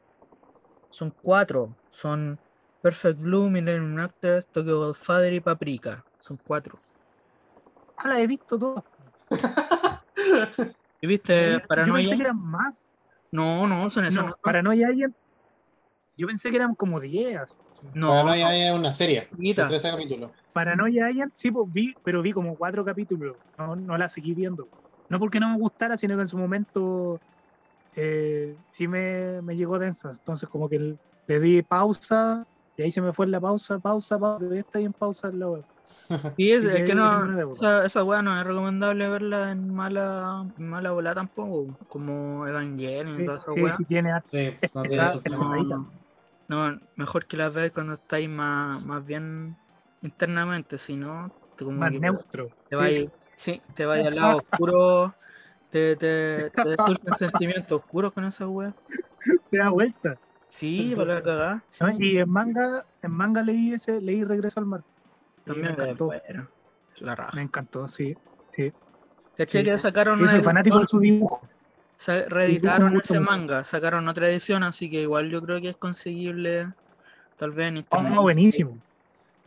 [0.90, 1.76] son cuatro.
[1.90, 2.38] Son
[2.88, 6.02] Perfect Blue, Millennium Actors, Tokyo Godfather y Paprika.
[6.20, 6.78] Son cuatro.
[7.98, 8.82] Ah, las he visto todas.
[11.02, 12.16] ¿Y viste Yo pensé Paranoia?
[12.16, 12.94] que eran más.
[13.30, 14.24] No, no, son esas.
[14.24, 15.14] No, No, Paranoia Agent.
[16.16, 17.54] Yo pensé que eran como 10.
[17.92, 19.68] No, Paranoia es una serie de Poquita.
[19.68, 20.30] 13 capítulos.
[20.54, 23.36] Paranoia Agent, sí, pues vi, pero vi como cuatro capítulos.
[23.58, 24.66] No, no la seguí viendo.
[25.10, 27.20] No porque no me gustara, sino que en su momento
[27.94, 30.10] eh, sí me, me llegó densa.
[30.10, 30.96] Entonces, como que
[31.26, 32.46] le di pausa
[32.78, 34.38] y ahí se me fue en la pausa, pausa, pausa.
[34.38, 35.66] Todavía está ahí en pausa en la web.
[36.36, 40.46] Y es, Sí, es que no, esa, esa wea no es recomendable verla en mala,
[40.56, 44.60] en mala bola tampoco, como Evangelion y Sí, toda esa sí, sí tiene arte.
[44.88, 44.88] Sí,
[45.30, 45.92] no.
[46.48, 49.58] No, no, mejor que las veas cuando estáis más, más bien
[50.00, 52.48] internamente, si no, te, como Más que neutro.
[52.68, 55.14] te vais, sí, te vais al lado oscuro,
[55.70, 58.74] te, te, te surgen sentimientos oscuros con esa wea.
[59.50, 60.18] Te da vuelta.
[60.48, 61.64] Sí, para la cagada.
[61.68, 61.90] sí, ¿no?
[61.98, 64.82] Y en manga, en manga leí ese, leí Regreso al Mar.
[65.44, 66.06] También me encantó.
[66.06, 66.48] bueno,
[66.98, 67.32] la raja.
[67.34, 68.16] Me encantó, sí.
[68.54, 68.72] sí.
[69.36, 69.70] ¿Cachai sí.
[69.70, 71.46] que sacaron Yo soy una fanático de su dibujo.
[72.28, 73.30] Reeditaron ese mucho.
[73.30, 76.72] manga, sacaron otra edición, así que igual yo creo que es conseguible
[77.36, 78.12] tal vez en internet.
[78.16, 78.78] Oh, buenísimo.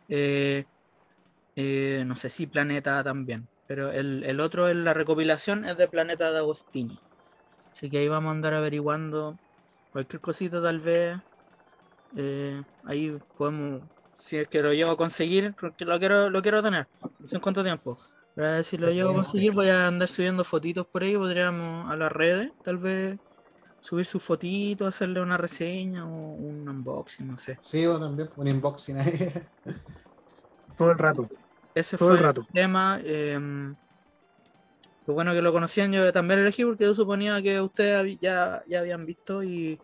[0.10, 0.66] Eh,
[1.56, 5.88] eh, no sé si Planeta también, pero el, el otro en la recopilación es de
[5.88, 7.00] Planeta de Agostini.
[7.72, 9.38] Así que ahí vamos a andar averiguando
[9.92, 11.18] cualquier cosita tal vez.
[12.16, 13.82] eh, ahí podemos,
[14.14, 16.88] si es que lo llevo a conseguir, porque lo quiero, lo quiero tener.
[17.20, 17.98] No sé en cuánto tiempo.
[18.36, 21.96] Pero si lo llevo a conseguir, voy a andar subiendo fotitos por ahí, podríamos a
[21.98, 23.20] las redes, tal vez
[23.82, 27.58] subir sus fotitos, hacerle una reseña o un unboxing, no sé.
[27.60, 29.34] Sí, yo también, un unboxing ahí.
[30.78, 31.30] Todo el rato.
[31.76, 32.48] Ese Todo fue el el, rato.
[32.54, 33.00] tema.
[33.04, 33.74] Eh,
[35.08, 38.64] lo bueno que lo conocían, yo también lo elegí porque yo suponía que ustedes ya,
[38.68, 39.80] ya habían visto y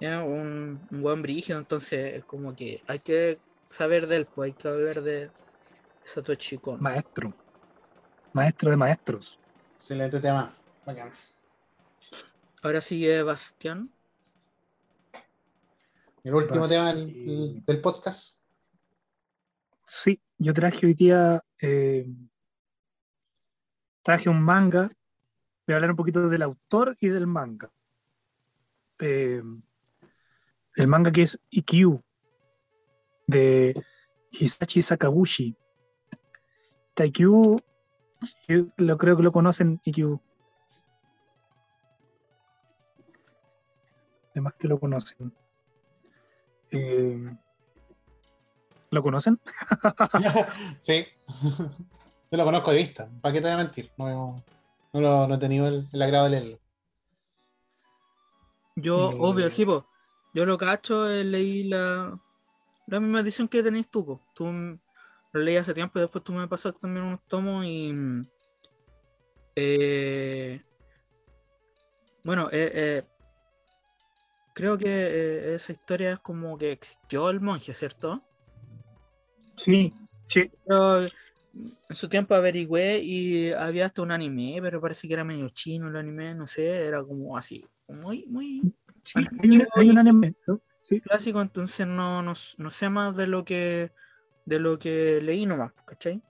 [0.00, 3.38] era un, un buen brígido, entonces es como que hay que
[3.68, 5.30] saber de él, pues hay que hablar de
[6.04, 6.80] Satoshi Kon.
[6.82, 7.32] Maestro.
[8.32, 9.38] Maestro de maestros.
[9.74, 10.54] Excelente tema.
[10.84, 11.10] Bacán.
[12.62, 13.90] Ahora sigue Bastián.
[16.24, 18.40] El último tema del, y- del podcast.
[19.84, 21.42] Sí, yo traje hoy día.
[21.62, 22.06] eh,
[24.06, 24.88] traje un manga.
[25.66, 27.72] Voy a hablar un poquito del autor y del manga.
[29.00, 29.42] Eh,
[30.76, 32.00] el manga que es Ikkyu,
[33.26, 33.74] de
[34.30, 35.56] Hisashi Sakaguchi.
[36.94, 37.56] Taikyu,
[38.76, 40.20] lo creo que lo conocen, Ikkyu.
[44.30, 45.32] Además que lo conocen.
[46.70, 47.36] Eh,
[48.90, 49.40] ¿Lo conocen?
[50.78, 51.04] sí.
[52.30, 53.08] Yo lo conozco de vista.
[53.20, 53.90] ¿Para qué te voy a mentir?
[53.96, 54.42] No,
[54.92, 56.58] no, lo- no he tenido el, el agrado de leerlo.
[58.76, 59.86] Yo, obvio, sí, po.
[60.34, 62.18] Yo lo cacho, eh, leí la,
[62.86, 64.20] la misma edición que tenéis tú, po.
[64.34, 64.44] Tú
[65.32, 67.92] lo leí hace tiempo y después tú me pasaste también unos tomos y.
[67.92, 68.28] mm,
[69.56, 70.60] eh,
[72.22, 73.02] bueno, eh, eh,
[74.52, 78.20] creo que eh, esa historia es como que existió el monje, ¿cierto?
[79.56, 79.94] Sí,
[80.28, 80.50] sí.
[80.66, 81.06] Pero
[81.88, 85.88] en su tiempo averigüé y había hasta un anime, pero parece que era medio chino
[85.88, 90.34] el anime, no sé, era como así, muy, muy sí, hay, un, hay un anime.
[90.46, 90.60] ¿no?
[90.82, 91.00] Sí.
[91.00, 93.90] clásico, entonces no, no, no sé más de lo que
[94.44, 96.22] de lo que leí nomás, ¿cachai?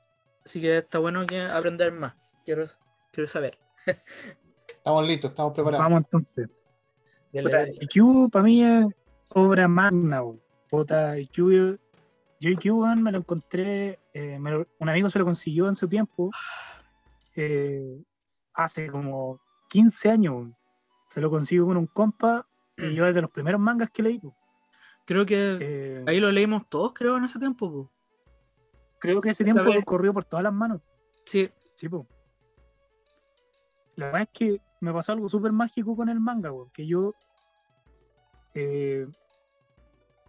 [0.45, 2.33] Así que está bueno que aprender más.
[2.45, 2.65] Quiero,
[3.13, 3.59] quiero saber.
[4.69, 5.85] Estamos listos, estamos preparados.
[5.85, 6.49] Vamos entonces.
[7.33, 8.87] IQ para mí es
[9.31, 10.23] obra magna.
[10.71, 11.79] Puta, IQ,
[12.39, 12.67] yo IQ
[12.97, 16.31] me lo encontré, eh, me lo- un amigo se lo consiguió en su tiempo,
[17.35, 18.03] eh,
[18.55, 19.39] hace como
[19.69, 20.49] 15 años.
[21.09, 22.47] Se lo consiguió con un compa
[22.79, 24.19] y yo es de los primeros mangas que leí.
[24.19, 24.35] po.
[25.05, 27.71] Creo que Eh, ahí lo leímos todos, creo, en ese tiempo.
[27.71, 27.93] po.
[28.99, 30.81] creo que ese tiempo vez- corrió por todas las manos.
[31.27, 32.07] Sí, Sí, po.
[33.97, 37.13] La verdad es que me pasó algo súper mágico con el manga, weón, que yo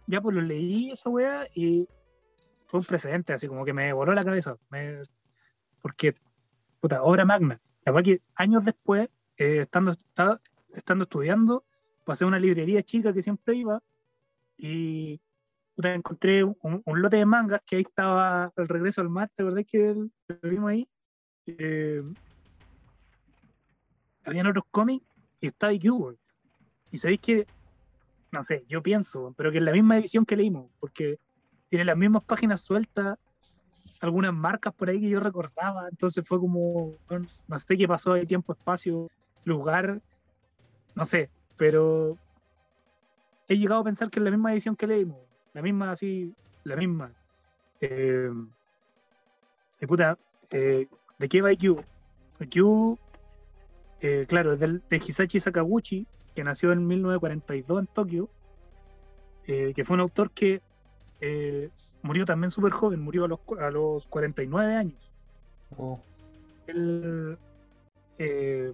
[0.06, 1.88] ya pues lo leí esa weá y
[2.68, 4.56] fue un precedente, así como que me voló la cabeza.
[4.70, 5.00] me-
[5.82, 6.14] porque,
[6.80, 7.60] puta, obra magna.
[7.84, 10.40] La que años después, eh, estando, estaba-
[10.74, 11.64] estando estudiando
[12.04, 13.82] pasé a una librería chica que siempre iba
[14.56, 15.20] y
[15.74, 19.42] puta, encontré un, un lote de mangas que ahí estaba el regreso al mar, ¿te
[19.42, 20.88] acordás que lo vimos ahí?
[21.46, 22.02] Eh,
[24.24, 25.06] habían otros cómics
[25.40, 26.16] y estaba IQ.
[26.90, 27.46] Y sabéis que,
[28.32, 31.18] no sé, yo pienso, pero que es la misma edición que leímos, porque
[31.68, 33.18] tiene las mismas páginas sueltas,
[34.00, 36.94] algunas marcas por ahí que yo recordaba, entonces fue como,
[37.48, 39.08] no sé qué pasó ahí, tiempo, espacio,
[39.44, 40.00] lugar,
[40.94, 42.16] no sé, pero
[43.48, 45.18] he llegado a pensar que es la misma edición que leímos,
[45.52, 46.34] la misma así,
[46.64, 47.12] la misma.
[47.80, 48.30] Eh,
[49.80, 50.18] y puta,
[50.50, 50.88] eh,
[51.18, 51.84] ¿de qué va IQ?
[52.40, 52.98] IQ,
[54.00, 58.28] eh, claro, es del, de Hisashi Sakaguchi, que nació en 1942 en Tokio,
[59.46, 60.60] eh, que fue un autor que
[61.20, 61.70] eh,
[62.02, 65.10] murió también súper joven, murió a los, a los 49 años.
[65.76, 66.00] Oh,
[66.66, 67.36] Él
[68.18, 68.72] eh,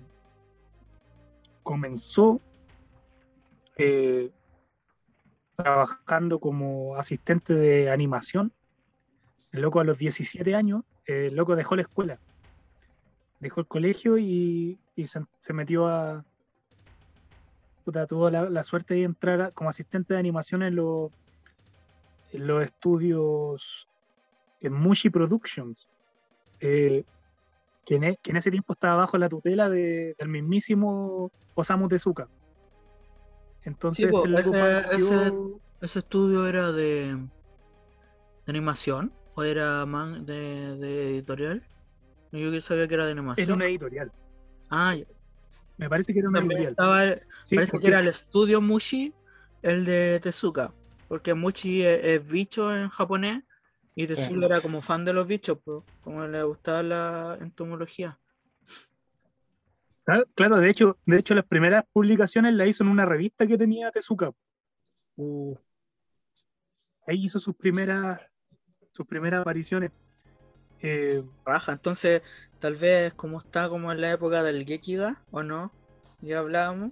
[1.62, 2.40] comenzó
[3.76, 4.30] eh,
[5.56, 8.52] trabajando como asistente de animación.
[9.52, 12.18] El loco a los 17 años, el loco dejó la escuela,
[13.40, 16.24] dejó el colegio y, y se, se metió a...
[17.84, 21.12] puta, tuvo la, la suerte de entrar a- como asistente de animación en, los
[22.38, 23.88] los estudios
[24.60, 25.88] en Mushi Productions.
[26.60, 27.04] eh,
[27.84, 31.88] que en, e- que en ese tiempo estaba bajo la tutela de- del mismísimo Osamu
[31.88, 32.26] Tezuka.
[33.62, 37.26] Entonces, Sí, po, este ese- partió- ¿Ese estudio era de, de
[38.46, 41.62] animación o era man de, de editorial?
[42.32, 43.44] Yo sabía que era de animación.
[43.46, 44.12] era una editorial.
[44.70, 45.04] Ah, ya.
[45.76, 46.72] Me parece que era una También editorial.
[46.72, 49.12] estaba el- Sí, parece porque- que era el estudio Mushi,
[49.60, 50.72] el de Tezuka.
[51.14, 53.44] Porque Mushi es, es bicho en japonés
[53.94, 58.18] y Tezuka era como fan de los bichos, pues, como le gustaba la entomología.
[60.34, 63.92] Claro, de hecho, de hecho las primeras publicaciones las hizo en una revista que tenía
[63.92, 64.32] Tezuka.
[65.14, 65.56] Uh,
[67.06, 68.20] Ahí hizo sus primeras,
[68.90, 69.92] sus primeras apariciones.
[70.80, 71.74] Eh, raja.
[71.74, 72.22] Entonces,
[72.58, 75.70] tal vez como está como en la época del Gekiga, ¿o no?
[76.20, 76.90] Ya hablábamos.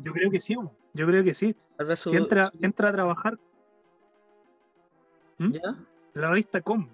[0.00, 0.56] yo creo que sí,
[0.94, 1.54] yo creo que sí.
[1.76, 3.38] Tal vez su, Si entra, su- entra a trabajar
[5.38, 5.50] ¿Mm?
[5.50, 5.60] ¿Ya?
[6.14, 6.88] en la revista Com.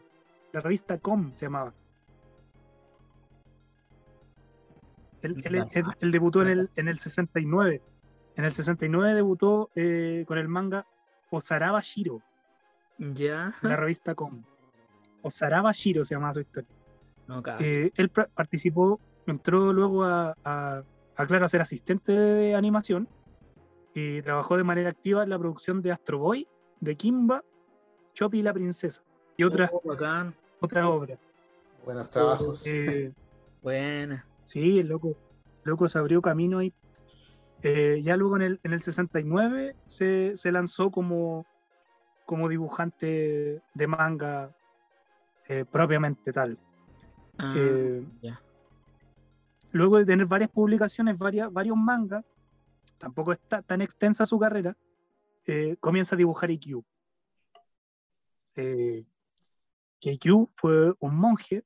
[0.53, 1.73] La revista Com se llamaba.
[5.23, 5.69] Él, él- Ya.
[5.73, 7.81] él- él debutó en el, en el 69.
[8.37, 10.85] En el 69 debutó eh, con el manga
[11.31, 12.21] Osaraba Shiro,
[12.99, 13.55] ¿Ya?
[13.63, 14.43] en la revista Com.
[15.23, 16.69] Osaraba Shiro se llamaba su historia.
[17.29, 17.43] No.
[17.61, 20.83] Eh, él participó, entró luego a, a,
[21.17, 23.07] a, claro, a ser asistente de animación
[23.95, 26.47] y trabajó de manera activa en la producción de Astro Boy,
[26.81, 27.43] de Kimba,
[28.15, 29.03] Chopi y la Princesa
[29.37, 30.35] y otras Oh, bacán.
[30.61, 31.19] otras obras.
[31.85, 32.67] buenos trabajos.
[32.67, 33.13] Eh,
[33.63, 34.25] Buena.
[34.45, 35.09] sí, el loco,
[35.65, 36.73] el loco se abrió camino ahí.
[37.63, 41.47] Eh, ya luego en el, en el 69 se, se lanzó como,
[42.27, 44.51] como dibujante de manga
[45.49, 46.59] eh, propiamente tal.
[47.39, 48.05] Ah, Eh,
[49.73, 52.25] luego de tener varias publicaciones, varias, varios mangas,
[53.03, 54.77] tampoco está tan extensa su carrera,
[55.45, 56.85] eh, comienza a dibujar IQ.
[58.55, 59.05] Eh,
[60.55, 61.65] fue un monje,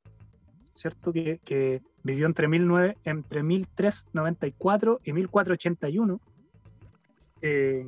[0.74, 1.12] ¿cierto?
[1.12, 6.20] Que, vivió entre, 19, entre 1394 y 1481.
[7.42, 7.84] Eh,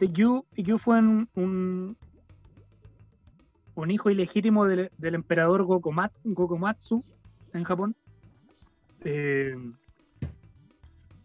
[0.00, 1.96] IQ, fue un,
[3.74, 7.02] un, hijo ilegítimo del, del emperador Gokoma- Gokomatsu
[7.52, 7.96] en Japón,
[9.00, 9.56] eh,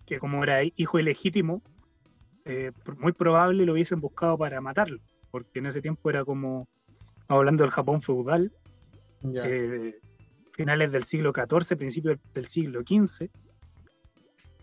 [0.10, 1.62] que como era hijo ilegítimo,
[2.46, 5.00] eh, muy probable lo hubiesen buscado para matarlo,
[5.30, 6.68] porque en ese tiempo era como,
[7.28, 8.52] hablando del Japón feudal,
[9.46, 10.00] eh,
[10.54, 13.30] finales del siglo XIV, principios del siglo XV.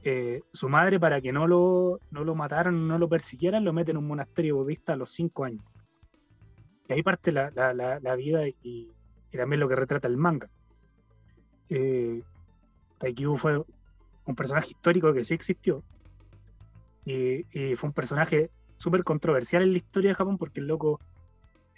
[0.08, 3.90] eh, su madre, para que no lo, no lo mataran, no lo persiguieran, lo mete
[3.90, 5.64] en un monasterio budista a los cinco años.
[6.88, 10.16] Y ahí parte la, la- la- la vida y, y también lo que retrata el
[10.16, 10.48] manga.
[11.68, 12.22] Eh,
[12.98, 13.62] Taikyu fue
[14.26, 15.82] un personaje histórico que sí existió.
[17.04, 21.00] Y, y fue un personaje súper controversial en la historia de Japón porque el loco,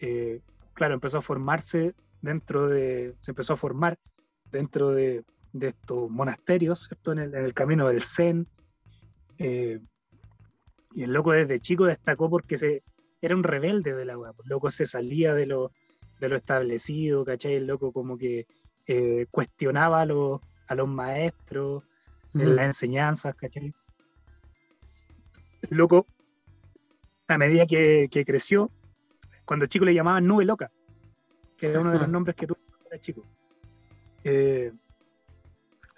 [0.00, 0.40] eh,
[0.74, 3.98] claro, empezó a formarse dentro de, se empezó a formar
[4.50, 5.24] dentro de,
[5.60, 7.12] estos monasterios, ¿cierto?
[7.12, 8.46] En el, camino del Zen.
[9.38, 9.80] eh,
[10.94, 12.82] y el loco desde chico destacó porque se,
[13.20, 14.32] era un rebelde de la weá.
[14.32, 15.72] pues, El loco se salía de lo,
[16.20, 17.54] de lo establecido, ¿cachai?
[17.54, 18.46] El loco como que
[18.86, 21.84] eh, cuestionaba a los, a los maestros,
[22.34, 23.74] en las enseñanzas, ¿cachai?
[25.62, 26.06] El loco,
[27.26, 28.70] a medida que, que creció,
[29.44, 30.70] cuando chico le llamaban nube loca,
[31.56, 33.24] que era uno de los nombres que tuvo cuando era chico.
[34.24, 34.72] Eh,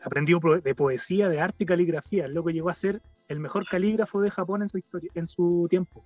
[0.02, 2.24] aprendió de poesía, de arte y caligrafía.
[2.26, 5.66] El loco llegó a ser el mejor calígrafo de Japón en su historia, en su
[5.68, 6.04] tiempo.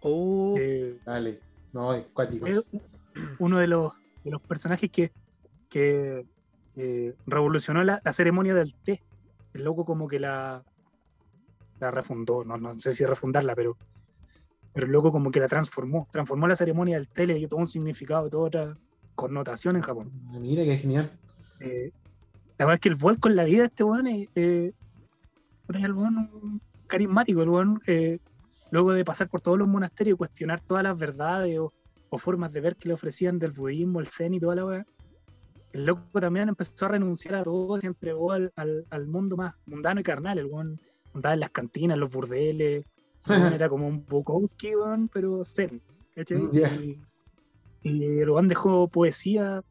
[0.00, 1.40] Oh, Eh, Dale.
[1.72, 2.48] No, cuáticos.
[2.48, 2.66] es
[3.38, 3.92] uno de los,
[4.24, 5.12] de los personajes que,
[5.68, 6.26] que
[6.76, 9.00] eh, revolucionó la, la ceremonia del té.
[9.54, 10.62] El loco como que la,
[11.80, 13.76] la refundó, no, no sé si refundarla, pero,
[14.72, 16.08] pero el loco como que la transformó.
[16.10, 18.78] Transformó la ceremonia del té, le dio todo un significado, toda otra
[19.14, 20.10] connotación en Japón.
[20.28, 21.10] Ah, Mira qué genial.
[21.60, 21.92] Eh,
[22.58, 24.72] la verdad es que el vuelco en la vida de este weón es, eh,
[25.68, 28.18] es el weón carismático, el weón, eh,
[28.70, 31.72] luego de pasar por todos los monasterios y cuestionar todas las verdades o,
[32.10, 34.86] o formas de ver que le ofrecían del budismo, el zen y toda la weá,
[35.72, 39.36] el loco también empezó a renunciar a todo y se entregó al, al- al mundo
[39.36, 40.38] más mundano y carnal.
[40.38, 40.80] El weón
[41.14, 42.84] andaba en las cantinas, en los burdeles,
[43.54, 45.80] era como un Bukowski, weón, pero zen.
[46.14, 46.48] ¿cachai?
[46.52, 46.68] Ya.
[46.74, 47.00] Y,
[47.82, 49.62] y el weón dejó poesía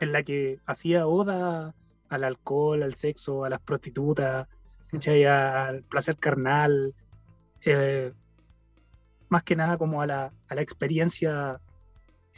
[0.00, 1.74] en la que hacía oda
[2.08, 4.46] al alcohol, al sexo, a las prostitutas,
[4.90, 5.24] ¿cachai?
[5.26, 6.94] al placer carnal,
[7.64, 8.12] eh,
[9.28, 11.60] más que nada como a la, a la experiencia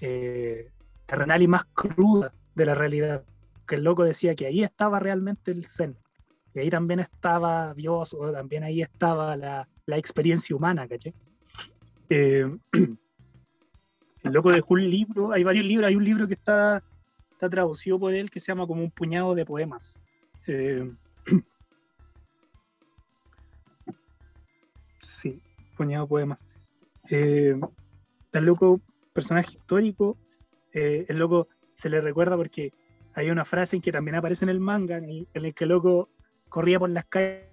[0.00, 0.70] eh,
[1.06, 3.24] terrenal y más cruda de la realidad.
[3.66, 5.96] Que el loco decía que ahí estaba realmente el zen,
[6.52, 11.14] que ahí también estaba Dios, o también ahí estaba la, la experiencia humana, ¿cachai?
[12.10, 16.82] Eh, el loco dejó un libro, hay varios libros, hay un libro que está,
[17.32, 19.92] está traducido por él que se llama como un puñado de poemas.
[20.46, 20.90] Eh,
[25.02, 25.40] sí,
[25.76, 26.44] puñado de poemas.
[27.08, 27.58] Eh,
[28.32, 28.80] el loco,
[29.12, 30.16] personaje histórico,
[30.72, 31.48] eh, el loco
[31.80, 32.74] se le recuerda porque
[33.14, 35.64] hay una frase en que también aparece en el manga, en el, en el que
[35.64, 36.10] el loco
[36.50, 37.46] corría por las calles.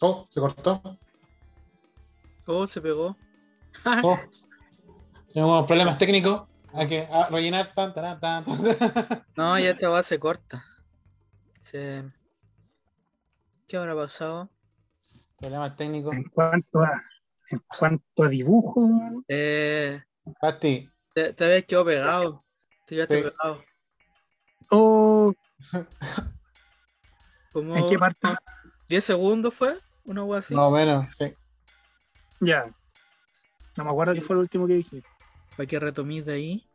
[0.00, 0.98] Oh, se cortó.
[2.46, 3.16] oh, se pegó.
[4.02, 4.18] Oh.
[5.32, 6.46] Tenemos problemas técnicos.
[6.74, 7.72] Hay que ah, rellenar.
[7.74, 9.24] Tan, tan, tan, tan.
[9.36, 10.62] No, ya esta va se corta.
[11.58, 12.04] Se...
[13.66, 14.50] ¿Qué habrá pasado?
[15.38, 16.14] problemas técnicos.
[16.14, 17.02] En cuanto a,
[17.48, 18.90] en cuanto a dibujo,
[19.26, 20.02] Eh,
[20.42, 22.44] Basti, te, te habías quedado pegado.
[22.86, 23.24] Te quedaste Sí.
[23.30, 23.64] pegado.
[24.70, 25.32] oh,
[27.52, 28.28] Como ¿en qué parte?
[28.88, 30.54] 10 segundos fue, una wea así.
[30.54, 31.34] más o menos, sí.
[32.40, 32.72] Ya.
[33.76, 35.02] No me acuerdo qué fue lo último que dije.
[35.56, 36.66] Para que retomís de ahí.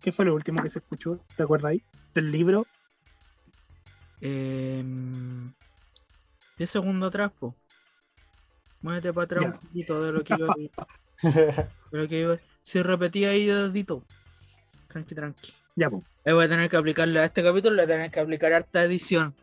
[0.00, 1.18] ¿Qué fue lo último que se escuchó?
[1.36, 1.82] ¿Te acuerdas ahí?
[2.14, 2.66] Del libro.
[4.20, 4.82] Eh,
[6.56, 7.54] 10 segundos atrás, po.
[8.82, 9.48] Muévete para atrás Ya.
[9.50, 10.54] un poquito de lo que iba.
[10.56, 10.70] de
[11.90, 12.36] lo que iba.
[12.62, 14.04] Si repetí ahí dedito.
[14.88, 15.52] Tranqui, tranqui.
[15.76, 16.02] Ya, pues.
[16.24, 18.52] Eh, voy a tener que aplicarle a este capítulo, le voy a tener que aplicar
[18.52, 19.34] harta edición.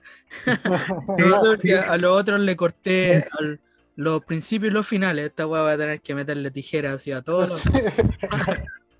[1.61, 1.71] Sí.
[1.71, 3.59] a los otros le corté al-
[3.95, 5.25] los principios y los finales.
[5.25, 7.63] Esta weá va a tener que meterle tijeras así a todos los.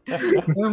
[0.05, 0.69] No,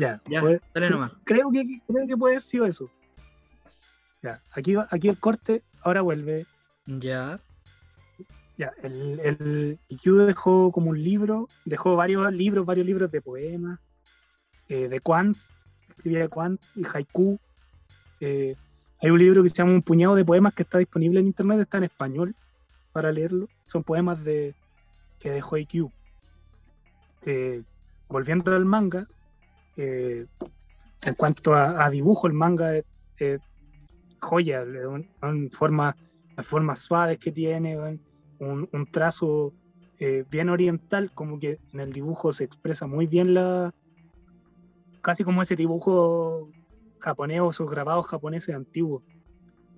[0.00, 0.20] ya.
[0.28, 1.12] Ya, pues, dale nomás.
[1.24, 2.90] Creo que, creo que puede haber sido eso.
[4.22, 6.46] Ya, aquí, va- aquí el corte, ahora vuelve.
[6.86, 7.40] Ya.
[8.62, 13.80] Ya, el, el IQ dejó como un libro, dejó varios libros, varios libros de poemas,
[14.68, 15.52] eh, de Quants,
[15.88, 17.40] escribía Quants y haiku.
[18.20, 18.54] Eh,
[19.00, 21.58] hay un libro que se llama Un puñado de poemas que está disponible en internet,
[21.58, 22.36] está en español
[22.92, 23.48] para leerlo.
[23.64, 24.54] Son poemas de
[25.18, 25.90] que dejó IQ.
[27.26, 27.64] Eh,
[28.08, 29.08] volviendo al manga,
[29.76, 30.26] eh,
[31.02, 33.40] en cuanto a, a dibujo, el manga es
[34.20, 35.96] joya, le- un- un forma,
[36.36, 37.76] las formas suaves que tiene,
[38.42, 39.52] un, trazo
[39.98, 43.72] eh, bien oriental, como que en el dibujo se expresa muy bien la.
[45.00, 46.50] casi como ese dibujo
[46.98, 49.02] japonés o esos grabados japoneses antiguos.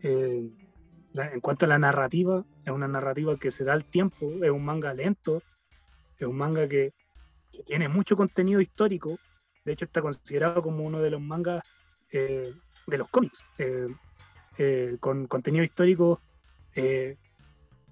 [0.02, 0.50] Eh,
[1.14, 4.64] en cuanto a la narrativa, es una narrativa que se da al tiempo, es un
[4.64, 5.42] manga lento,
[6.18, 6.92] es un manga que,
[7.52, 9.18] que tiene mucho contenido histórico,
[9.64, 11.62] de hecho está considerado como uno de los mangas
[12.10, 12.52] eh,
[12.86, 13.38] de los cómics,
[15.00, 16.20] con contenido histórico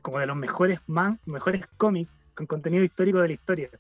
[0.02, 3.70] como de los mejores man, mejores cómics con contenido histórico de la historia.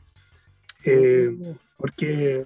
[0.84, 1.36] Eh,
[1.76, 2.44] porque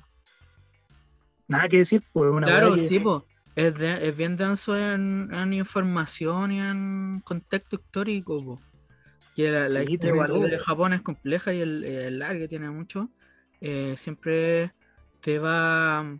[1.49, 3.29] nada que decir, pues una Claro, sí, po.
[3.55, 8.63] Es, de- es bien denso en, en información y en contexto histórico, po.
[9.35, 13.11] Que la, la Sí, historia de Japón es compleja y el, el largo tiene mucho.
[13.61, 14.71] eh, siempre
[15.21, 16.19] te va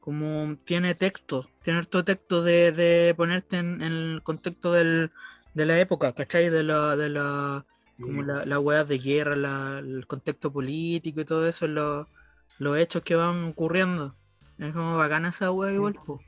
[0.00, 5.10] como tiene texto, tiene harto texto de, de ponerte en, en el contexto del,
[5.56, 6.50] de la época, ¿cachai?
[6.50, 7.66] De la, de la,
[8.00, 12.10] como la, las weas de guerra, la- el contexto político y todo eso, lo-
[12.58, 14.16] los hechos que van ocurriendo.
[14.58, 15.94] Es como bacana esa wea igual.
[16.06, 16.20] po.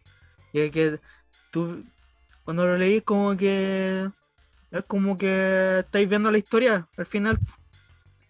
[0.52, 1.00] Y es que
[1.52, 1.84] tú,
[2.44, 4.08] cuando lo leí, como que
[4.70, 7.38] es como que estáis viendo la historia al final.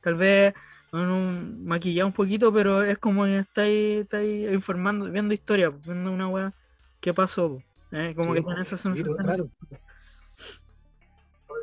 [0.03, 0.55] Tal vez
[0.93, 1.21] bueno,
[1.61, 6.29] maquillado un poquito, pero es como que estáis, estáis informando, viendo historia, pues, viendo una
[6.29, 6.53] weá
[7.01, 7.63] que pasó.
[7.91, 8.15] pues, ¿eh?
[8.17, 9.53] Como Sí, que tiene esa todo sensación.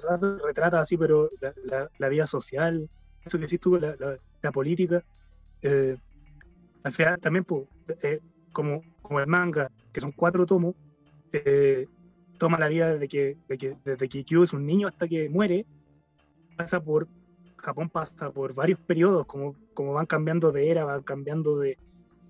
[0.06, 2.90] Rato retrata así, pero la, la- la vida social,
[3.26, 5.02] eso que decís tú, la, la- política,
[5.64, 5.98] eh,
[6.84, 7.64] al final también, pues,
[8.04, 8.20] eh,
[8.52, 10.76] como, como el manga, que son cuatro tomos,
[11.34, 11.88] eh,
[12.38, 15.30] toma la vida desde que, de que, desde que Kyo es un niño hasta que
[15.30, 15.66] muere,
[16.56, 17.08] pasa por,
[17.58, 21.78] Japón pasa por varios periodos, como, como van cambiando de era, van cambiando de,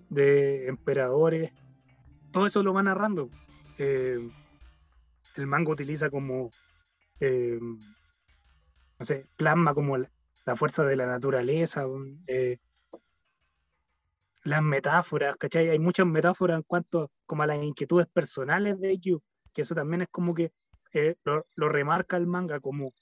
[0.09, 1.51] de emperadores,
[2.31, 3.29] todo eso lo va narrando.
[3.77, 4.19] Eh,
[5.35, 6.51] el manga utiliza como,
[7.19, 7.59] eh,
[8.99, 10.09] no sé, plasma como la,
[10.55, 11.85] fuerza de la naturaleza,
[12.27, 12.57] eh,
[14.43, 15.69] las metáforas, ¿cachai?
[15.69, 19.21] Hay muchas metáforas en cuanto como a las inquietudes personales de IQ,
[19.53, 20.51] que eso también es como que
[20.93, 22.93] eh, lo, remarca el manga como,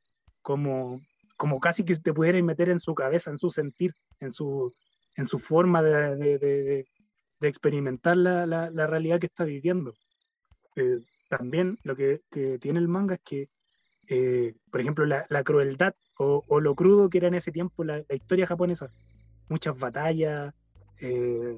[0.41, 1.01] como,
[1.37, 4.73] como casi que te pudierais meter en su cabeza, en su sentir, en su,
[5.15, 6.85] en su forma de,
[7.41, 9.93] experimentar la, la- la realidad que está viviendo.
[10.77, 10.99] Eh,
[11.29, 12.21] también lo que
[12.61, 13.47] tiene el manga es que,
[14.07, 17.83] eh, por ejemplo, la, la crueldad o, o lo crudo que era en ese tiempo
[17.83, 18.91] la, la historia japonesa,
[19.49, 20.53] muchas batallas,
[20.99, 21.57] eh,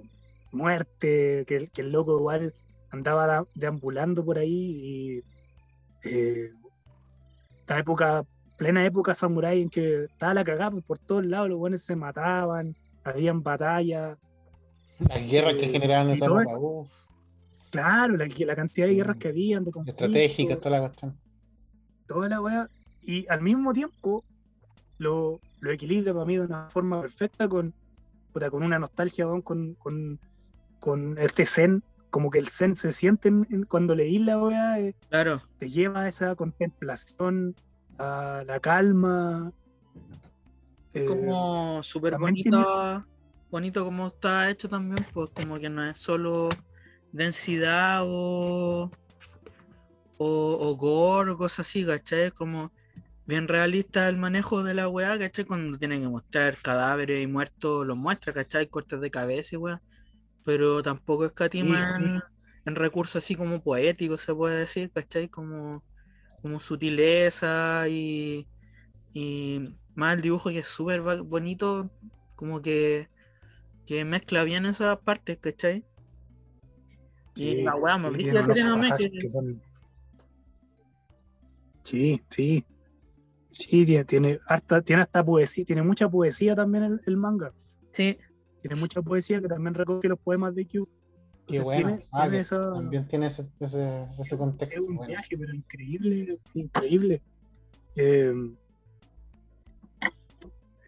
[0.52, 2.54] muerte, que, el- que el loco igual
[2.92, 5.24] andaba da- deambulando por ahí y
[6.04, 6.52] eh,
[7.62, 8.24] esta época,
[8.58, 12.76] plena época samurái en que estaba la cagada por todos lados, los buenos se mataban,
[13.04, 14.18] habían batallas,
[15.10, 16.90] Las guerras que Eh, generaban esa época, uf,
[17.70, 21.20] claro, la, la cantidad de guerras que habían, de estratégicas, toda la cuestión.
[22.08, 22.70] Toda la weá,
[23.02, 24.24] y al mismo tiempo
[24.98, 27.74] lo, lo equilibra para mí de una forma perfecta con,
[28.34, 30.20] puta, con una nostalgia, weón, con, con,
[30.80, 34.80] con este zen, como que el zen se siente en- en- cuando leí la weá,
[34.80, 37.56] eh, Claro, te lleva a esa contemplación,
[37.98, 39.52] a la calma.
[40.94, 43.06] es eh, como súper bonito,
[43.52, 46.50] bonito como está hecho también, pues como que no es solo
[47.12, 48.90] densidad o,
[50.18, 52.24] o, o gore o cosas así, ¿cachai?
[52.24, 52.72] Es como
[53.26, 55.46] bien realista el manejo de la weá, ¿cachai?
[55.46, 58.68] Cuando tienen que mostrar cadáveres y muertos, los muestra, ¿cachai?
[58.68, 59.82] Cortes de cabeza y weá.
[60.46, 62.12] Pero tampoco escatima Sí, sí.
[62.66, 65.28] en, recursos así como poéticos, se puede decir, ¿cachai?
[65.30, 65.84] Como,
[66.42, 68.48] como sutileza y,
[69.14, 69.62] y
[69.96, 71.90] más el dibujo que es súper bonito,
[72.36, 73.08] como que,
[73.86, 75.84] que mezcla bien esas partes, ¿cachai?
[77.36, 79.62] Y la weá brígida tiene que que son-
[81.86, 82.66] Sí, sí.
[83.52, 87.54] Sí, tiene, tiene harta, tiene hasta poesía, tiene mucha poesía también el, el manga.
[87.94, 88.18] Sí,
[88.62, 90.90] Tiene mucha poesía que también recoge los poemas de Q.
[91.48, 91.88] Qué Entonces, bueno.
[91.88, 94.82] tiene- Ah, tiene que esa- También tiene ese, ese, ese Es contexto.
[94.82, 95.08] un bueno.
[95.10, 97.22] viaje, pero increíble, increíble.
[97.96, 98.34] Eh,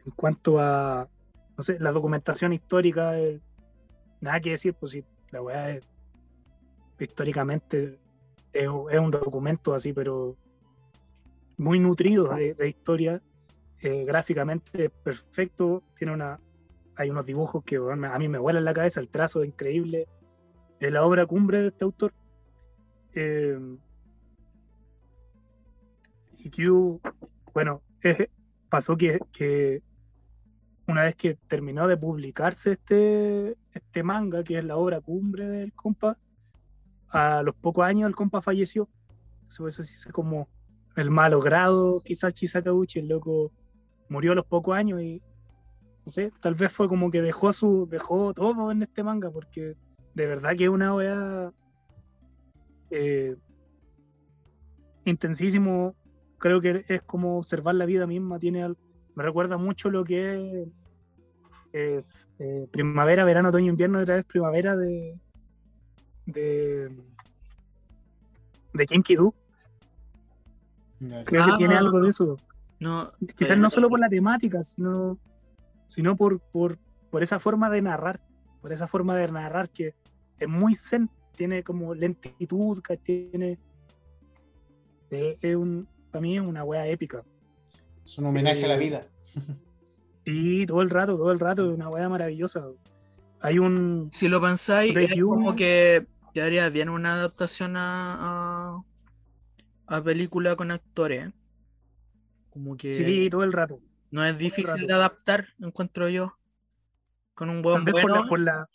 [0.06, 1.08] en cuanto a,
[1.58, 3.40] no sé, la documentación histórica, eh,
[4.20, 5.84] nada que decir, pues si la weá es,
[7.00, 8.00] históricamente
[8.52, 10.36] es, un- es un documento así, pero
[11.58, 13.22] muy nutrido de, historia,
[13.82, 16.40] eh, gráficamente perfecto, tiene una,
[16.96, 20.08] hay unos dibujos que a mí me vuelan la cabeza, el trazo increíble,
[20.80, 22.14] es la obra cumbre de este autor.
[23.14, 23.60] Eh,
[26.38, 27.02] y Q,
[27.54, 27.82] bueno,
[28.70, 29.82] pasó que, que
[30.88, 35.74] una vez que terminó de publicarse este, este manga, que es la obra cumbre del
[35.74, 36.18] compa,
[37.10, 38.88] a los pocos años el compa falleció.
[39.50, 40.48] Eso, eso sí es como
[40.98, 43.52] el malogrado, quizás Chisakauchi, el loco
[44.10, 45.22] murió a los pocos años y
[46.06, 49.76] no sé, tal vez fue como que dejó su, dejó todo en este manga, porque
[50.16, 51.52] de verdad que es una weá
[52.90, 53.36] eh,
[55.06, 55.96] intensísimo.
[56.40, 58.40] Creo que es como observar la vida misma.
[58.40, 58.68] Tiene
[59.16, 60.68] me recuerda mucho lo que
[61.74, 65.20] es, eh, primavera, verano, otoño, invierno, otra vez primavera de
[66.26, 66.90] de
[68.74, 69.34] de.
[71.26, 71.80] Creo que tiene Ah.
[71.80, 72.38] algo de eso.
[72.80, 73.12] no.
[73.36, 75.18] Quizás no solo por la temática, sino,
[75.88, 76.78] sino por, por,
[77.10, 78.20] por esa forma de narrar,
[78.62, 79.94] por esa forma de narrar que
[80.40, 83.60] es muy zen, tiene como lentitud, que tiene...
[85.10, 87.24] Es, es un, para mí es una wea épica.
[88.04, 89.08] Es un homenaje a la Eh, vida.
[90.26, 92.66] Sí, todo el rato, todo el rato, es una wea maravillosa.
[93.40, 94.10] Hay un...
[94.12, 98.84] Si lo pensáis, es como que quedaría bien una adaptación a, a,
[99.88, 101.32] a película con actores.
[102.50, 103.80] Como que Sí, todo el rato.
[104.12, 106.38] no es difícil de adaptar, encuentro yo.
[107.34, 108.16] Con un buen por bueno.
[108.16, 108.68] la, por la,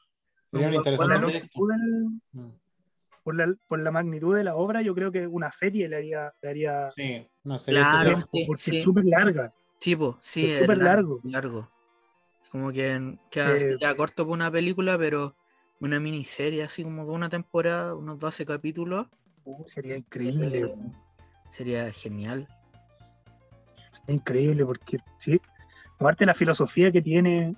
[0.51, 0.60] por
[1.09, 2.48] la del- Mm.
[3.24, 6.32] por la, por la magnitud de la obra, yo creo que una serie le haría,
[6.43, 8.78] le haría Sí, no sería Claro, sí, porque sí.
[8.78, 9.52] es súper larga.
[9.78, 11.20] Sí, po, sí, Es súper lar- largo.
[11.24, 11.70] largo.
[12.51, 15.34] Como que queda, Eh, queda corto por una película, pero
[15.80, 19.09] una miniserie así como de una temporada, unos 12 capítulos,
[19.44, 20.74] Uh, sería increíble, eh,
[21.48, 22.47] sería genial.
[23.90, 25.40] sería increíble porque, sí,
[25.98, 27.55] aparte la filosofía que tiene,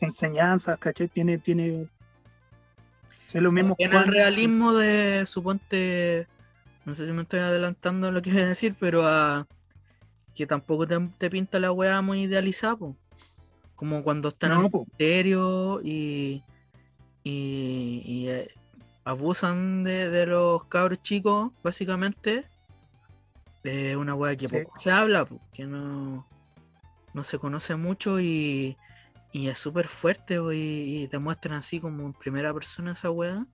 [0.00, 1.08] enseñanzas, ¿cachai?
[1.08, 1.88] Tiene, tiene,
[3.32, 3.76] es lo mismo.
[3.78, 6.26] En el realismo de, suponte,
[6.84, 9.46] no sé si me estoy adelantando lo que voy a decir, pero a
[10.34, 12.96] que tampoco te, te pinta la weá muy idealizada, po.
[13.74, 14.78] como cuando están en No, el po.
[14.80, 16.42] ministerio y,
[17.24, 18.50] y, y, eh,
[19.06, 22.44] abusan de, de los cabros chicos, básicamente.
[23.64, 24.54] Es una weá que Sí.
[24.64, 26.26] poco se habla, que no,
[27.14, 28.76] no se conoce mucho y,
[29.32, 33.10] y es súper fuerte po, y, y te muestran así como en primera persona esa
[33.10, 33.46] weá.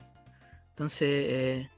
[0.70, 1.70] Entonces eh,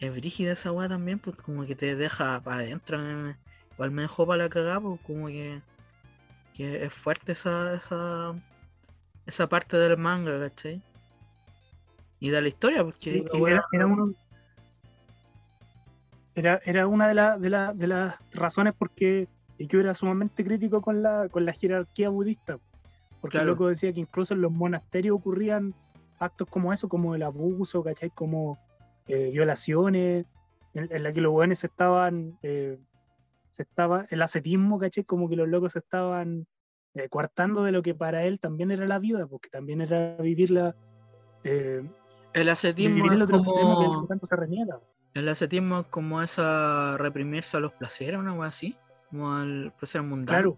[0.00, 2.98] es brígida esa weá también, porque como que te deja para adentro.
[2.98, 3.36] me-
[3.74, 5.62] Igual me dejó para la cagada, pues como que,
[6.52, 8.34] que es fuerte esa, esa,
[9.24, 10.82] esa parte del manga, ¿cachai?
[12.20, 14.12] Y de la historia, porque Sí, la weá- era, era uno-
[16.34, 19.28] era- era una de, la- de, la- de las razones porque
[19.58, 22.56] yo era sumamente crítico con la, con la jerarquía budista.
[23.20, 23.50] Porque Claro.
[23.50, 25.74] el loco decía que incluso en los monasterios ocurrían
[26.20, 28.10] actos como eso, como el abuso, ¿cachai?
[28.10, 28.58] Como
[29.08, 30.26] eh, violaciones,
[30.74, 32.78] en, en la que los buenos estaban, eh,
[33.56, 35.02] se estaba, el ascetismo, ¿cachai?
[35.04, 36.46] Como que los locos se estaban
[36.94, 40.76] eh, coartando de lo que para él también era la vida, porque también era vivirla,
[41.42, 41.82] eh,
[42.40, 44.80] el ascetismo el es otro como, el tanto se reniega.
[45.14, 48.76] el ascetismo es como esa reprimirse a los placeres, una weá así,
[49.10, 50.38] como al placer mundano.
[50.38, 50.56] Claro.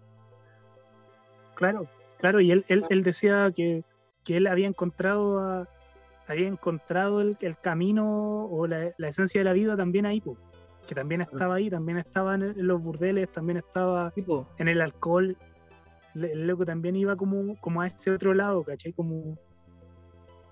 [1.55, 1.87] Claro,
[2.19, 2.41] claro.
[2.41, 3.83] Y él, él, él decía que,
[4.23, 5.67] que él había encontrado a-
[6.27, 10.37] había encontrado el, el camino o la, la esencia de la vida también ahí, po.
[10.87, 14.13] que también estaba ahí, también estaba en, los burdeles, también estaba
[14.57, 15.35] en el alcohol.
[16.15, 18.93] El, el loco también iba como, como a ese otro lado, ¿cachai?
[18.93, 19.37] Como,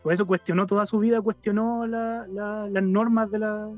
[0.04, 3.70] por eso cuestionó toda su vida, cuestionó la- la- las normas de la.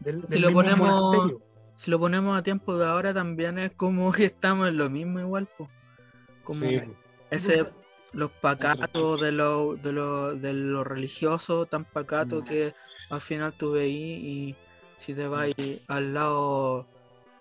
[0.00, 1.40] Del, Si del lo ponemos- monasterio.
[1.76, 5.20] si lo ponemos a tiempo de ahora, también es como que estamos en lo mismo
[5.20, 5.70] igual, pues.
[6.44, 6.80] Como Sí.
[7.30, 7.64] ese
[8.12, 12.44] los pacatos de lo, de lo, de lo religioso, tan pacato Mm.
[12.44, 12.74] que
[13.10, 14.56] al final tú veís y
[14.96, 15.50] si te vas
[15.88, 16.86] al lado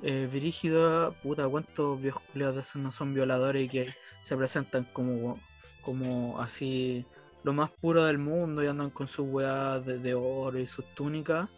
[0.05, 3.88] eh, brígido, puta, cuántos viejos culiados de esos no son violadores y que
[4.22, 5.39] se presentan como,
[5.81, 7.05] como así
[7.44, 10.86] lo más puro del mundo y andan con sus weas de, de oro y sus
[10.95, 11.49] túnicas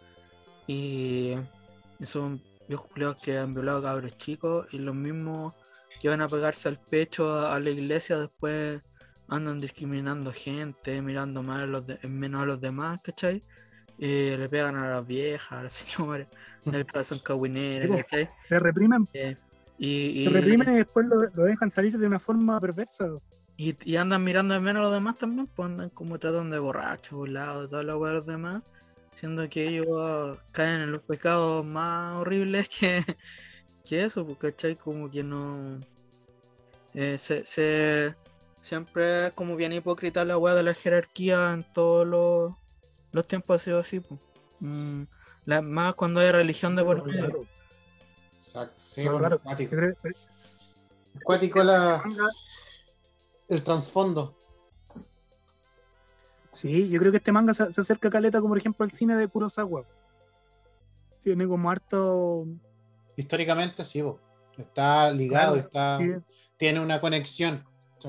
[0.66, 1.34] y,
[2.02, 5.54] son viejos culiados que han violado cabros chicos y los mismos
[6.00, 8.82] que van a pegarse al pecho a, a la iglesia después
[9.28, 13.42] andan discriminando gente, mirando mal a los de- menos a los demás, ¿cachai?
[13.98, 16.28] Y le pegan a las viejas, a las señoras,
[16.64, 18.04] le son cagüineras.
[18.04, 18.30] ¿cachai?
[18.44, 19.36] Se reprimen, Eh,
[19.78, 23.08] y, se reprimen y después lo, lo dejan salir de una forma perversa.
[23.56, 26.60] Y, y andan mirando de menos a los demás también, pues andan como tratando de
[27.62, 28.62] de toda la weá de los demás,
[29.14, 33.02] siendo que ellos caen en los pecados más horribles que,
[33.84, 34.76] que eso, pues, ¿cachai?
[34.76, 35.80] Como que no.
[36.94, 38.14] eh, se, se-
[38.60, 42.52] siempre es como bien hipócrita la weá de la jerarquía en todos los,
[43.12, 44.20] los tiempos ha sido así, pues.
[44.60, 45.04] Mm,
[45.46, 47.46] la- más cuando hay religión de por medio.
[48.34, 49.38] Exacto, sí, bueno, claro.
[49.40, 49.70] cuático.
[49.74, 49.96] Yo creo-
[51.24, 52.02] Cuático la-
[53.48, 54.36] el trasfondo.
[56.52, 58.92] Sí, yo creo que este manga se, se acerca a caleta, como por ejemplo al
[58.92, 59.84] cine de Kurosawa.
[61.22, 62.46] Tiene como harto.
[63.16, 64.18] Históricamente, sí, bo.
[64.56, 66.12] está ligado, Claro, está, sí,
[66.56, 67.64] tiene una conexión.
[67.98, 68.08] ¿sí?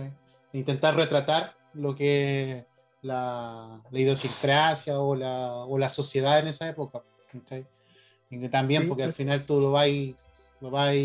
[0.53, 2.65] Intentar retratar lo que
[3.01, 7.03] la, la idiosincrasia o la, o la sociedad en esa época.
[7.45, 7.65] ¿sí?
[8.29, 9.89] Y que también, porque al final tú lo vas
[10.59, 10.95] lo vas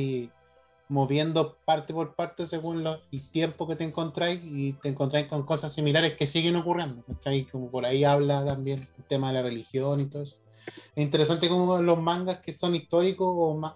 [0.93, 5.43] moviendo parte por parte según lo- el tiempo que te encontráis y te encontráis con
[5.45, 7.03] cosas similares que siguen ocurriendo.
[7.07, 7.45] ¿cachai?
[7.47, 10.39] Como por ahí habla también el tema de la religión y todo eso.
[10.95, 13.27] Es interesante como los mangas que son históricos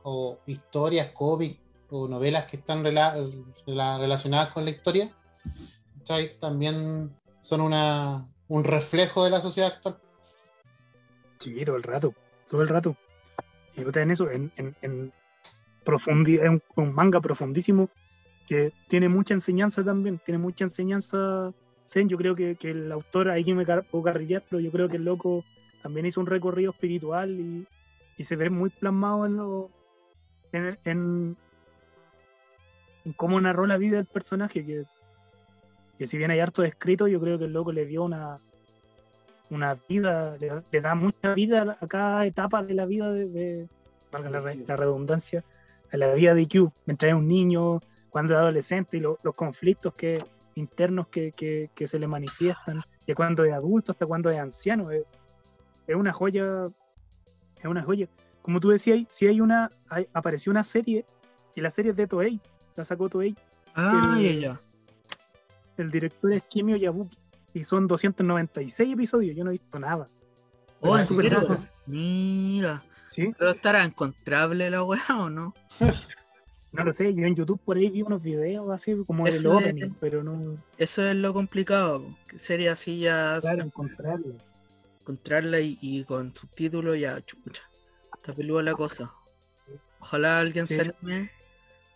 [0.04, 1.58] o, historias, cómics
[1.90, 3.14] o novelas que están rela-
[3.66, 5.10] rela- relacionadas con la historia,
[5.98, 6.38] ¿cachai?
[6.38, 9.96] también son una, un reflejo de la sociedad actual.
[11.40, 12.14] Sí, todo el rato,
[12.50, 12.94] todo el rato.
[13.76, 15.12] Y en eso, en, en, en
[15.86, 17.88] profundi- es un, manga profundísimo
[18.46, 21.52] que tiene mucha enseñanza también, tiene mucha enseñanza.
[21.86, 24.88] Zen, yo creo que, que el autor, ahí que me puedo carrillar, pero yo creo
[24.88, 25.44] que el loco
[25.82, 27.66] también hizo un recorrido espiritual y,
[28.18, 29.70] y se ve muy plasmado en, lo,
[30.52, 31.36] en,
[33.16, 34.84] cómo narró la vida del personaje, que,
[35.96, 38.40] que si bien hay harto escrito, yo creo que el loco le dio una,
[39.50, 43.68] una vida, le, le da mucha vida a cada etapa de la vida de,
[44.10, 45.44] valga la redundancia,
[45.92, 47.80] a la vida de Q, mientras es un niño,
[48.10, 52.82] cuando es adolescente y lo- los conflictos que, internos que, que- que se le manifiestan,
[53.06, 54.90] de cuando es adulto hasta cuando es anciano.
[54.90, 55.04] Es,
[55.86, 56.68] es una joya,
[57.58, 58.08] es una joya.
[58.42, 61.04] Como tú decías, si hay una, hay- apareció una serie,
[61.54, 62.40] y la serie es de Toei,
[62.74, 63.36] la sacó Toei,
[63.74, 64.58] Ah, el- ya,
[65.76, 67.18] el director es Kimio Yabuki,
[67.52, 70.08] y son 296 episodios, yo no he visto nada.
[70.80, 70.88] Oh.
[71.86, 72.82] Mira.
[73.16, 73.32] ¿Sí?
[73.36, 75.52] ¿Pero estará encontrable la weá o no?
[76.72, 79.58] No lo sé, yo en YouTube por ahí vi unos videos así como el Eso
[79.58, 82.04] es- opening, pero no, Eso es lo complicado.
[82.36, 84.34] Sería así ya claro, encontrarlo.
[85.00, 87.62] encontrarla y, y con subtítulos ya chucha.
[88.14, 89.10] Está peluda la cosa.
[90.00, 90.74] Ojalá alguien Sí.
[90.74, 91.30] se anime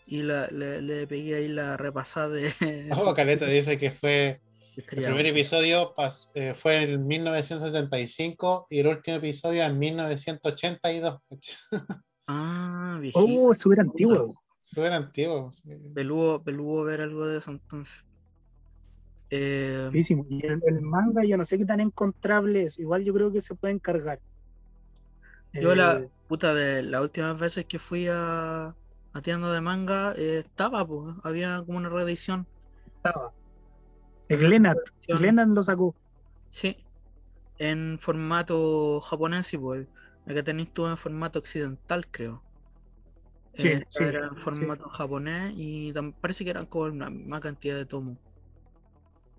[0.06, 2.88] y la, le, le pegue ahí la repasada de.
[2.92, 4.40] Ojo, Caleta dice que fue
[4.88, 11.20] el primer episodio pas- eh, fue en 1975 y el último episodio en 1982.
[12.26, 13.24] Ah, viejito.
[13.24, 14.40] Oh, es súper antiguo.
[14.60, 15.50] Súper antiguo.
[15.52, 15.70] sí.
[15.94, 18.04] Peludo, peludo ver algo de eso entonces.
[19.30, 19.90] Eh.
[19.94, 22.78] Y el, el manga, yo no sé qué tan encontrable es.
[22.78, 24.20] Igual yo creo que se puede encargar.
[25.52, 28.68] yo la Eh, puta de las últimas veces que fui a,
[29.12, 32.46] a tienda de manga eh, estaba, pues, había como una reedición.
[32.96, 33.32] estaba.
[34.36, 34.76] Glenat,
[35.08, 35.96] Glenat lo sacó.
[36.50, 36.76] Sí,
[37.58, 39.86] en formato japonés y pues
[40.26, 42.42] que tenéis tú en formato occidental, creo.
[43.54, 44.40] Sí, Eh, sí, era en sí.
[44.40, 48.16] formato japonés y parece que eran como una misma cantidad de tomos.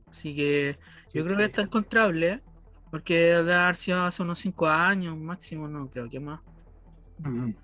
[0.08, 0.78] Así que
[1.14, 2.42] yo creo que está encontrable,
[2.90, 6.42] porque debe haber sido hace unos 5 años máximo, no creo que más.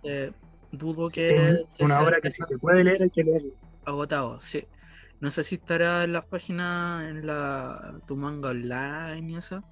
[0.03, 0.31] Eh,
[0.71, 3.51] dudo que, una obra que si se puede leer hay que leerlo.
[3.85, 4.63] agotado, sí.
[5.19, 9.63] No sé si estará en las páginas, en la tu manga online y eso.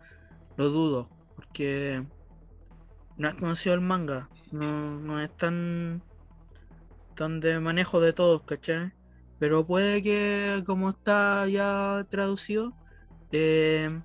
[0.58, 2.04] Lo dudo, porque
[3.18, 4.30] no es conocido el manga.
[4.52, 6.02] No, no es tan,
[7.16, 8.94] tan de manejo de todos, ¿cachai?
[9.40, 12.74] Pero puede que como está ya traducido,
[13.32, 14.02] eh,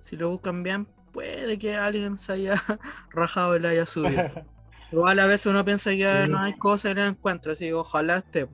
[0.00, 2.54] si lo buscan bien, puede que alguien se haya
[3.10, 4.22] rajado y la haya subido.
[4.92, 6.30] Igual a veces uno piensa que Sí.
[6.30, 8.48] no hay cosas y no encuentra, así que ojalá esté.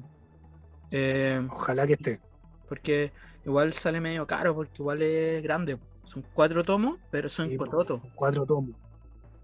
[0.91, 2.21] Eh, Ojalá que esté.
[2.69, 3.13] Porque
[3.45, 5.79] igual sale medio caro, porque igual es grande.
[6.05, 8.03] Son cuatro tomos, pero son Sí, cototos.
[8.15, 8.77] Cuatro tomos.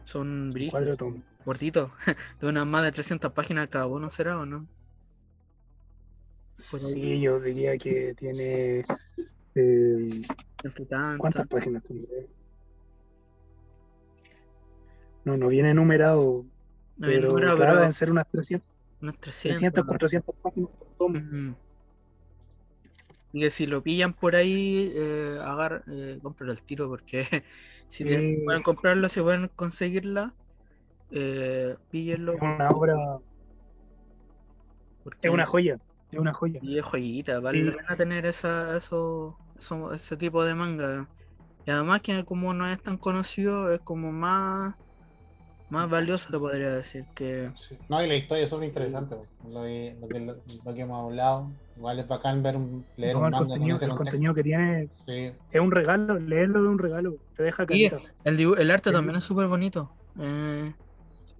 [0.02, 1.20] Son Cuatro brillos, tomos.
[1.44, 1.90] gorditos.
[2.40, 4.66] De unas más de 300 páginas cada uno, ¿será o no?
[6.72, 6.92] Ahí.
[6.92, 8.84] Sí, yo diría que tiene.
[9.54, 10.22] eh.
[11.18, 12.06] ¿Cuántas páginas tiene?
[15.24, 16.44] No, no viene numerado.
[16.96, 18.68] No viene numerado, claro, pero deben ser unas 300,
[19.00, 19.58] unos 300.
[19.58, 19.88] 300 ¿no?
[19.88, 21.18] 400 páginas por tomo.
[21.18, 21.56] Ujú.
[23.34, 27.26] Y que si lo pillan por ahí, eh, agar, eh, al tiro, porque
[27.88, 28.42] si tienen- Sí.
[28.44, 30.32] pueden comprarla, si pueden conseguirla,
[31.10, 32.34] eh, píllenlo.
[32.34, 32.94] Es una obra,
[35.02, 35.80] Porque es una joya.
[36.12, 36.60] Es una joya.
[36.62, 37.78] y es joyita, vale la Sí.
[37.78, 41.08] pena tener esa, eso, eso- ese tipo de manga.
[41.66, 44.76] Y además que como no es tan conocido, es como más,
[45.70, 47.76] más valioso, te podría decir, que Sí.
[47.88, 49.16] No, y la historia es súper interesante.
[49.16, 51.50] pues, Lo, de- lo que, lo- lo que hemos hablado.
[51.76, 54.42] Igual es bacán ver un, leer No, un el manga con contenido, el contenido que
[54.44, 55.32] tiene Sí.
[55.50, 56.18] es un regalo.
[56.20, 57.16] Leerlo es un regalo.
[57.36, 57.66] Te deja Sí.
[57.66, 57.98] carita.
[58.24, 58.94] el, dibu- el arte Sí.
[58.94, 59.90] también es súper bonito.
[60.20, 60.72] Eh,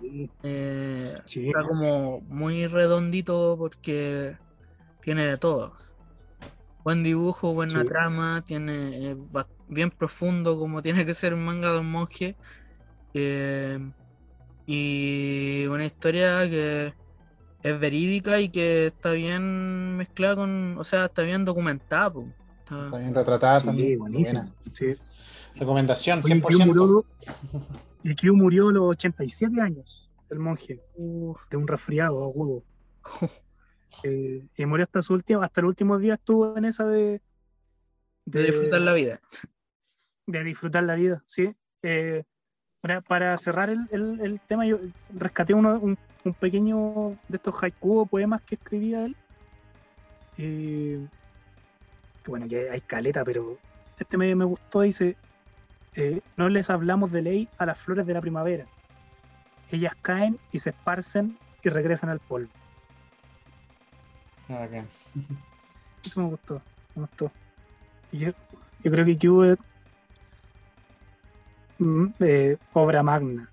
[0.00, 1.46] Sí, eh, sí.
[1.46, 4.36] Está como muy redondito porque
[5.00, 5.72] tiene de todo.
[6.82, 7.88] Buen dibujo, buena Sí.
[7.88, 9.16] trama, tiene eh,
[9.68, 12.34] bien profundo como tiene que ser un manga de un monje.
[13.14, 13.78] eh,
[14.66, 16.94] y una historia que
[17.62, 22.12] es verídica y que está bien mezclada con, o sea, está bien documentada.
[22.12, 22.26] po.
[22.60, 23.98] Está- Está bien retratada Sí, también.
[23.98, 24.52] Buena.
[24.74, 24.86] Sí.
[25.56, 26.48] Recomendación, Oye, 100%.
[26.48, 27.04] Kyu murió,
[28.02, 31.48] y Kyu murió a los 87 años, el monje, Uf.
[31.50, 32.62] de un resfriado agudo.
[34.02, 37.22] Eh, y murió hasta su último, hasta el último día estuvo en esa de,
[38.26, 39.20] de disfrutar la vida.
[40.26, 41.54] de disfrutar la vida, sí.
[41.82, 42.24] Eh,
[42.84, 44.76] para, para cerrar el, el- el tema, yo
[45.14, 49.16] rescaté uno, un, un pequeño de estos haiku o poemas que escribía él.
[50.36, 51.06] Eh,
[52.22, 53.56] que bueno, que hay caleta, pero
[53.98, 55.16] este me, me gustó, dice,
[55.94, 58.66] eh, no les hablamos de ley a las flores de la primavera.
[59.70, 62.50] Ellas caen y se esparcen y regresan al polvo.
[64.50, 64.84] Ah, ok.
[66.04, 66.60] Eso me gustó,
[66.94, 67.32] me gustó.
[68.12, 68.28] Yo,
[68.82, 69.56] yo creo que mm,
[72.20, 73.48] eh, obra magna.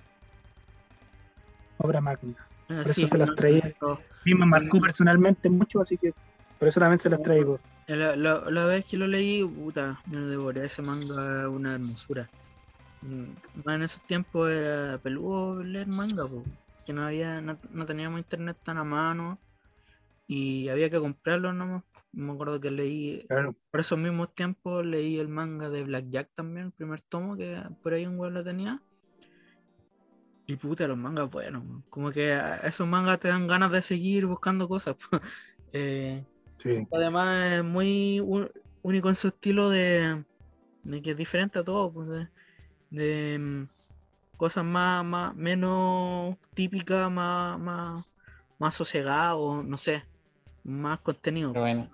[1.77, 2.35] Obra magna.
[2.69, 3.73] Eh, eso sí, se las traía.
[3.81, 6.13] no, Y me marcó personalmente mucho, así que
[6.59, 7.59] por eso también se las traigo.
[7.87, 10.65] La, la- la vez que lo leí, puta, me lo devoré.
[10.65, 12.29] Ese manga una hermosura.
[13.01, 13.23] Mm,
[13.65, 16.43] Más en esos tiempos era peludo leer manga, po,
[16.85, 19.39] que no había, no, no teníamos internet tan a mano.
[20.33, 21.83] Y había que comprarlo nomás.
[22.13, 23.53] Me acuerdo que leí, Claro.
[23.69, 27.91] por esos mismos tiempos leí el manga de Blackjack también, el primer tomo, que por
[27.91, 28.81] ahí un weón lo tenía.
[30.47, 34.69] Y puta, los mangas buenos, como que esos mangas te dan ganas de seguir buscando
[34.69, 34.95] cosas.
[35.73, 36.25] Eh,
[36.57, 36.85] Sí.
[36.91, 38.19] además es muy
[38.83, 40.25] único en su estilo de,
[40.83, 42.27] de que es diferente a todo, pues, de,
[42.89, 43.67] de, mm,
[44.35, 48.05] cosas más, más menos típicas, más, más,
[48.59, 50.03] más sosegado, o no sé,
[50.63, 51.53] más contenido.
[51.53, 51.89] Bueno.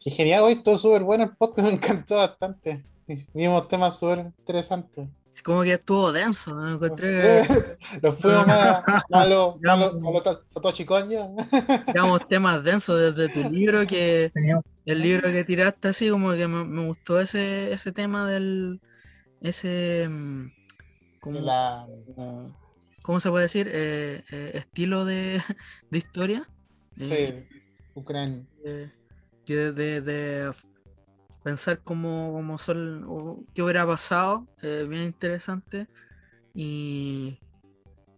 [0.00, 2.84] Qué genial, hoy todo súper bueno el podcast, me encantó bastante.
[3.34, 5.08] Vimos temas súper interesantes.
[5.32, 7.10] Es como que estuvo denso, me encontré
[7.90, 9.92] que Los fuimos más a lo, Ya, a lo-
[10.22, 10.38] pues.
[10.46, 11.28] Satoshi Kon ya.
[11.88, 14.30] digamos temas densos desde tu libro que
[14.86, 18.80] el libro que tiraste así como que me, me gustó ese, ese tema del
[19.40, 20.46] ese mm,
[21.20, 21.86] como- La-
[23.02, 23.68] ¿cómo se puede decir?
[23.72, 25.42] Eh, eh, estilo de,
[25.90, 26.42] de historia.
[26.98, 27.53] Eh, sí,
[27.94, 28.44] Ucrania.
[28.64, 28.90] eh,
[29.44, 30.52] que de, de- de
[31.42, 35.86] pensar cómo, cómo son, o qué hubiera pasado, eh, bien interesante.
[36.54, 37.38] Y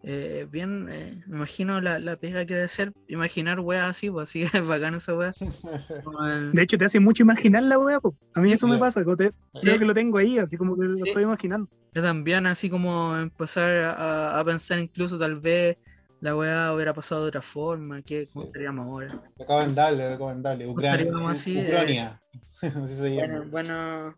[0.02, 4.28] eh, bien, eh, me imagino la, la pega que debe ser imaginar weas así, pues
[4.28, 5.34] así es bacán esa wea.
[6.52, 8.14] De hecho, te hace mucho imaginar la weá, po.
[8.34, 10.84] A mí eso me pasa, como te- creo que lo tengo ahí, así como que
[10.84, 11.02] lo Sí.
[11.04, 11.68] estoy imaginando.
[11.94, 15.76] Yo también, así como empezar a, a pensar incluso tal vez
[16.20, 18.38] la weá hubiera pasado de otra forma, ¿qué Sí.
[18.42, 19.22] estaríamos ahora?
[19.38, 20.66] Recomendable, recomendable.
[20.66, 21.30] Ucrania.
[21.30, 22.22] así, eh, Ucrania.
[22.82, 23.44] Así se llama.
[23.50, 24.14] Bueno, bueno,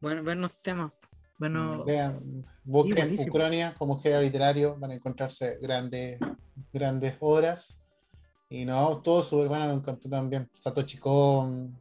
[0.00, 0.92] bueno, buenos temas.
[1.38, 3.30] Bueno, Vean, busquen buenísimo.
[3.32, 6.18] Ucrania como género literario, van a encontrarse grandes,
[6.72, 7.74] grandes obras.
[8.48, 10.48] Y no, todo súper bueno, me encantó también.
[10.54, 11.74] Satoshi Kon,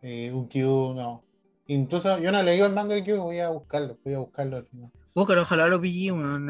[0.00, 1.24] eh, no.
[1.66, 4.64] Incluso yo no leí el manga de Unkyu, voy a buscarlo, voy a buscarlo.
[4.72, 4.92] ¿no?
[5.14, 6.46] Búscalo, ojalá lo pillé, weón,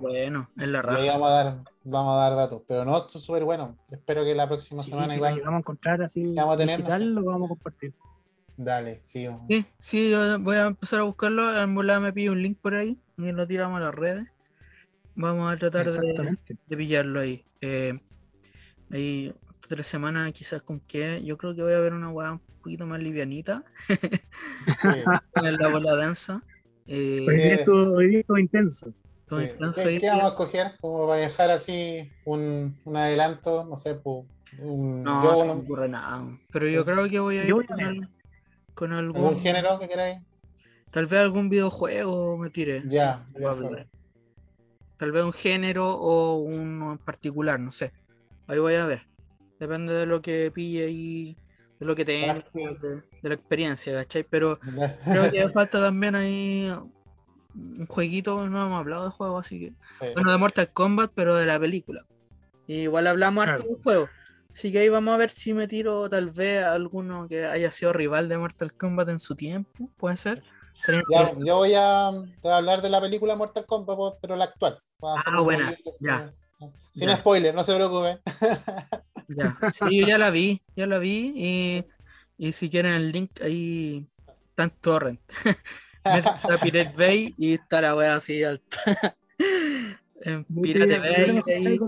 [0.00, 1.06] bueno, es la raza.
[1.06, 2.62] vamos a dar, vamos a dar datos.
[2.66, 3.76] Pero no, esto es súper bueno.
[3.90, 5.34] Espero que la próxima Sí, semana si lo igual.
[5.36, 7.94] llegamos a encontrar así vamos a tener, digital, no lo vamos a compartir.
[8.56, 9.28] Dale, sí.
[9.48, 12.74] Sí, sí, yo voy a empezar a buscarlo, en volada me pido un link por
[12.74, 14.32] ahí y lo tiramos a las redes.
[15.14, 16.36] Vamos a tratar de,
[16.76, 17.44] pillarlo ahí.
[17.60, 17.92] Eh,
[18.90, 19.32] ahí
[19.68, 22.86] tres semanas quizás con que yo creo que voy a ver una weá un poquito
[22.86, 23.96] más livianita sí.
[25.36, 26.42] en la bola danza.
[26.88, 28.92] Eh, Hoy día Eh, estuvo, hoy día estuvo intenso.
[29.26, 29.48] Todo Sí.
[29.50, 30.72] intenso ¿Qué, vamos a escoger?
[30.80, 34.24] Como para dejar así un, un adelanto, no sé, pues,
[34.58, 36.26] un, no, yo, se me ocurre nada.
[36.50, 36.86] Pero yo Sí.
[36.86, 37.86] creo que voy a ir voy con, ver.
[37.86, 38.08] al-
[38.74, 40.20] con algún, algún género que queráis.
[40.90, 42.82] Tal vez algún videojuego me tire.
[42.86, 43.42] Ya, sí.
[44.96, 47.92] Tal vez un género o uno en particular, no sé.
[48.46, 49.02] Ahí voy a ver.
[49.60, 51.36] Depende de lo que pille y
[51.80, 52.12] de lo que sí.
[52.12, 54.24] de, de la experiencia, ¿cachai?
[54.24, 54.58] Pero
[55.04, 56.70] creo que falta también ahí
[57.54, 59.72] un jueguito, no hemos hablado de juego, así que.
[59.98, 60.12] Sí.
[60.14, 62.04] Bueno, de Mortal Kombat, pero de la película.
[62.66, 63.74] Y igual hablamos harto Claro.
[63.74, 64.08] del juego.
[64.50, 67.70] Así que ahí vamos a ver si me tiro tal vez a alguno que haya
[67.70, 70.42] sido rival de Mortal Kombat en su tiempo, puede ser.
[71.10, 74.44] Ya, yo voy a, te voy a hablar de la película Mortal Kombat, pero la
[74.44, 74.78] actual.
[75.02, 76.32] Ah, buena, ya.
[76.92, 77.16] Sin Ya.
[77.18, 78.18] spoiler, no se preocupen.
[79.28, 81.84] Ya, sí, yo ya la vi, ya la vi y,
[82.36, 84.06] y si quieren el link ahí
[84.50, 85.20] está en torrent.
[86.04, 88.78] Métanse a Pirate Bay y está la wea así alta.
[90.22, 91.78] en Pirate Bay ahí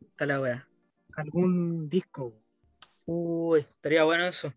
[0.00, 0.66] está la wea.
[1.16, 2.34] algún disco.
[3.04, 4.52] Uy, estaría bueno eso.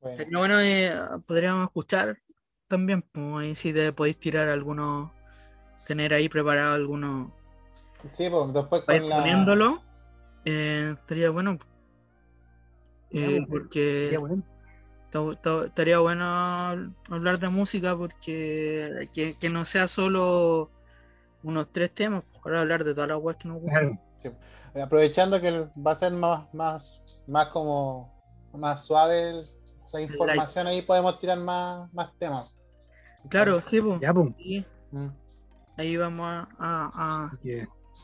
[0.00, 0.92] Bueno, Estaría bueno eh,
[1.26, 2.18] podríamos escuchar
[2.68, 5.10] también, pues si te podéis tirar algunos,
[5.86, 7.30] tener ahí preparado algunos,
[8.12, 9.16] sí, pues después con la.
[9.18, 9.82] poniéndolo,
[10.46, 11.58] eh, estaría bueno.
[13.10, 14.42] Eh, pues, porque bueno.
[15.64, 16.24] Estaría bueno
[17.08, 20.70] hablar de música porque que, que no sea solo
[21.42, 24.00] unos tres temas, para hablar de todas las weas que nos gustan.
[24.16, 24.28] Sí.
[24.74, 28.12] Eh, Aprovechando que va a ser más, más, más como
[28.52, 29.44] más suave
[29.92, 32.54] la información, ahí podemos tirar más, más temas.
[33.30, 34.00] Claro, sí, pues.
[34.00, 34.28] Ya, pues.
[34.36, 35.08] sí, Mm.
[35.76, 37.38] ahí vamos a, a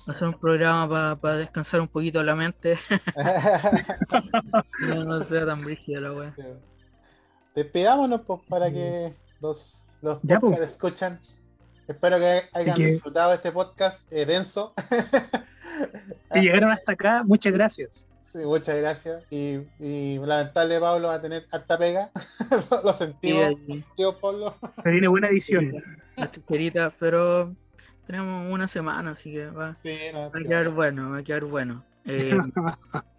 [0.07, 2.77] hacer un programa para descansar un poquito la mente.
[4.81, 6.31] no, no sea tan brígida la wea.
[6.35, 6.43] Sí.
[7.55, 10.53] Despidámonos pues, para que los, los Ya, pues.
[10.53, 11.21] podcast escuchan.
[11.87, 14.73] Espero que hayan que- disfrutado este podcast eh, denso.
[16.33, 18.07] si llegaron hasta acá, muchas gracias.
[18.21, 19.25] Sí, muchas gracias.
[19.31, 22.11] Y, y lamentable Pablo va a tener harta pega.
[22.71, 24.57] lo, lo Sí, sentimos, ahí, tío Pablo.
[24.83, 25.73] Se viene buena edición.
[26.17, 27.55] las tijeritas, pero
[28.07, 31.45] tenemos una semana, así que va, Sí, no, va a quedar bueno, va a quedar
[31.45, 31.85] bueno.
[32.05, 32.31] Eh,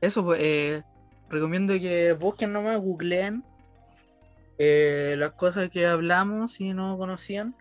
[0.00, 0.82] Eso, pues, eh,
[1.28, 3.44] recomiendo que busquen nomás, googleen
[4.58, 7.54] eh, las cosas que hablamos si no conocían,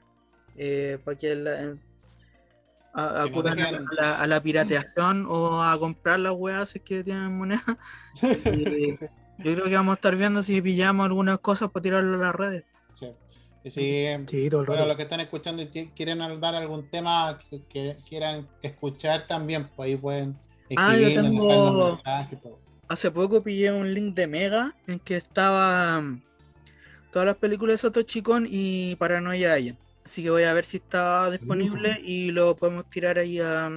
[1.05, 1.75] para que la-
[2.93, 6.79] a, Que no acudan a, la, a la pirateación o a comprar las weas si
[6.79, 7.61] es que tienen moneda.
[8.21, 12.35] Yo creo que vamos a estar viendo si pillamos algunas cosas para tirarlo a las
[12.35, 12.65] redes.
[12.93, 13.09] Sí.
[13.69, 14.87] Y si, Sí, todo el bueno, rato.
[14.87, 19.87] los que están escuchando y quieren dar algún tema que, que quieran escuchar también, pues
[19.87, 20.35] ahí pueden
[20.75, 22.57] Ah, yo escribirnos, tengo- mensajes y todo.
[22.87, 26.21] Hace poco pillé un link de Mega en que estaba mm,
[27.11, 29.77] todas las películas de Satoshi Kon y Paranoia Agent.
[30.05, 33.69] Así que voy a ver si está disponible y lo podemos tirar ahí a,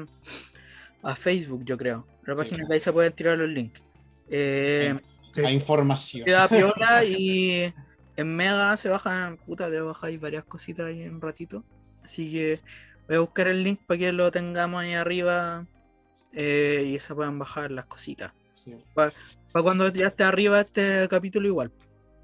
[1.03, 2.07] a Facebook, yo creo.
[2.25, 2.43] La Sí.
[2.43, 3.83] página que ahí se pueden tirar los links.
[4.31, 4.95] Eh,
[5.35, 5.41] Sí.
[5.41, 6.25] La información.
[6.27, 7.73] queda piola y
[8.17, 11.65] en Mega se bajan, puta, te bajáis varias cositas ahí en un ratito.
[12.05, 12.61] Así que
[13.09, 15.67] voy a buscar el link para que lo tengamos ahí arriba
[16.33, 18.33] eh, y se puedan bajar las cositas.
[18.53, 18.77] Sí.
[18.95, 19.13] Para
[19.63, 21.71] cuando ya esté arriba este capítulo igual.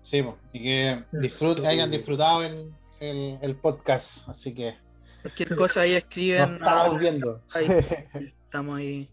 [0.00, 0.20] Sí,
[0.52, 4.28] y que disfrut- hayan disfrutado el, el- el podcast.
[4.28, 4.76] Así que
[5.22, 6.42] Cualquier cosa ahí nos escriben.
[6.54, 7.42] estamos viendo.
[7.52, 7.66] ahí,
[8.44, 9.08] estamos ahí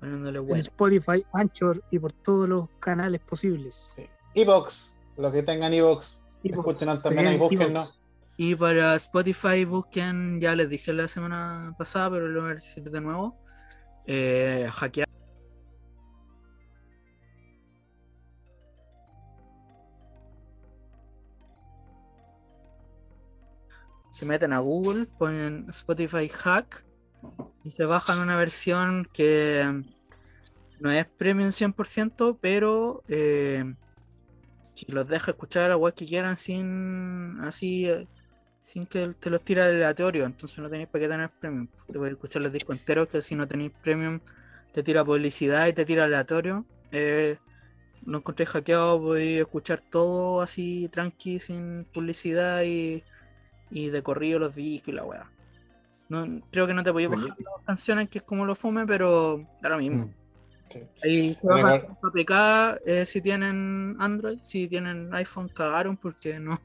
[0.00, 0.60] poniéndole En bueno.
[0.62, 3.90] Spotify, Anchor y por todos los canales posibles.
[3.94, 4.06] Sí.
[4.34, 7.88] Evox, los que tengan Evox, escúchenos también ahí, búsquennos.
[7.88, 7.98] Evox.
[8.36, 12.88] Y para Spotify busquen, ya les dije la semana pasada, pero lo voy a decir
[12.88, 13.36] de nuevo.
[14.06, 15.08] Eh, hackear.
[24.10, 26.84] Se meten a Google, ponen Spotify Hack
[27.64, 29.82] y se bajan una versión que
[30.78, 33.74] no es premium 100%, pero eh,
[34.86, 38.06] que los deja escuchar a web que quieran sin así eh,
[38.60, 41.68] sin que te los tira aleatorio, entonces no tenéis para qué tener premium.
[41.86, 44.20] Te podéis escuchar los discos enteros, que si no tenéis premium
[44.72, 46.66] te tira publicidad y te tira aleatorio.
[46.92, 47.38] Eh,
[48.04, 53.02] no encontré hackeado, podéis escuchar todo así tranqui, sin publicidad y,
[53.70, 55.30] y de corrido los discos y la weá.
[56.08, 59.46] No, creo que no te podéis bajar las canciones, que es como lo fume, pero
[59.60, 60.06] da lo mismo.
[60.06, 60.14] Mm.
[60.68, 60.80] Sí.
[61.02, 66.60] Ahí se baja eh, si tienen Android, si tienen iPhone cagaron porque no,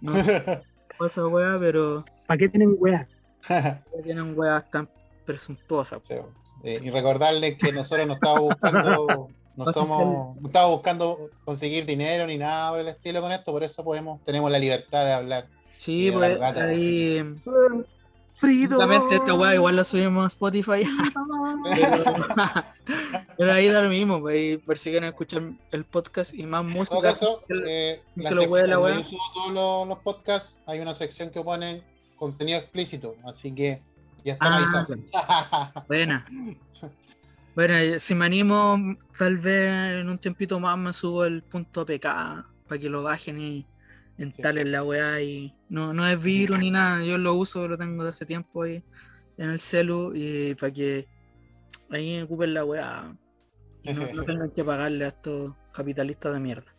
[0.00, 0.12] no
[0.98, 3.08] pasa weá, pero ¿Para qué tienen weá?
[3.48, 4.88] ya tienen weas tan
[5.24, 6.04] presuntuosas.
[6.04, 6.14] Sí,
[6.64, 12.26] eh, y recordarles que nosotros no estamos buscando, no estamos, no estamos buscando conseguir dinero
[12.26, 15.46] ni nada por el estilo con esto, por eso podemos, tenemos la libertad de hablar.
[15.76, 17.18] Sí, de pues ahí.
[18.42, 20.82] Exactamente, esta weá igual la subimos a Spotify.
[21.62, 22.04] pero,
[23.38, 26.62] pero ahí da lo mismo, pues ahí por si quieren escuchar el podcast y más
[26.64, 27.02] En todo música.
[27.12, 30.80] caso, eh, la que lo sec- huele la yo subo todos los, los podcasts, hay
[30.80, 31.82] una sección que pone
[32.16, 33.80] contenido explícito, así que
[34.24, 34.52] ya están
[35.12, 35.84] Ah.
[35.88, 36.26] Buena.
[37.54, 38.76] Bueno, y si me animo,
[39.16, 39.70] tal vez
[40.00, 42.02] en un tiempito más me subo el punto APK
[42.66, 43.64] para que lo bajen y
[44.18, 48.04] instalen la weá y no, no es virus ni nada, yo lo uso, lo tengo
[48.04, 48.82] de hace tiempo ahí
[49.36, 51.06] en el celu y para que
[51.90, 53.16] ahí ocupen la weá
[53.82, 56.72] y no, no tengan que pagarle a estos capitalistas de mierda.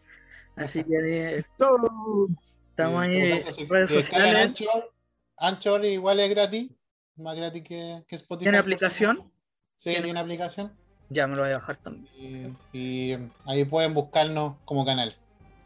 [0.56, 1.38] Así que eh,
[2.70, 4.16] estamos ahí en en caso, si-.
[4.16, 4.94] Anchor,
[5.38, 6.72] Anchor igual es gratis,
[7.18, 8.46] más gratis que, que Spotify.
[8.46, 9.32] ¿Tiene aplicación?
[9.76, 10.74] Sí, tiene aplicación.
[11.10, 12.58] Ya me lo voy a bajar también.
[12.74, 15.16] Y, y ahí pueden buscarnos como canal.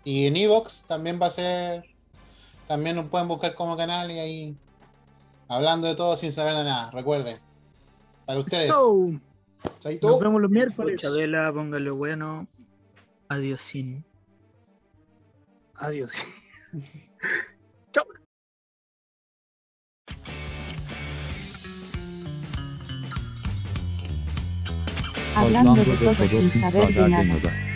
[0.10, 1.84] Y en Evox también va a ser.
[2.68, 4.57] También nos pueden buscar como canal y ahí.
[5.48, 6.90] Hablando de todo sin saber de nada.
[6.90, 7.38] Recuerden.
[8.26, 8.72] Para ustedes.
[8.72, 9.11] So,
[10.02, 10.99] nos vemos los miércoles.
[10.99, 12.48] Chabela, póngale bueno.
[13.27, 14.03] Adiosín.
[15.76, 16.11] Adiós.
[25.36, 27.69] Hablando de todo sin saber de nada.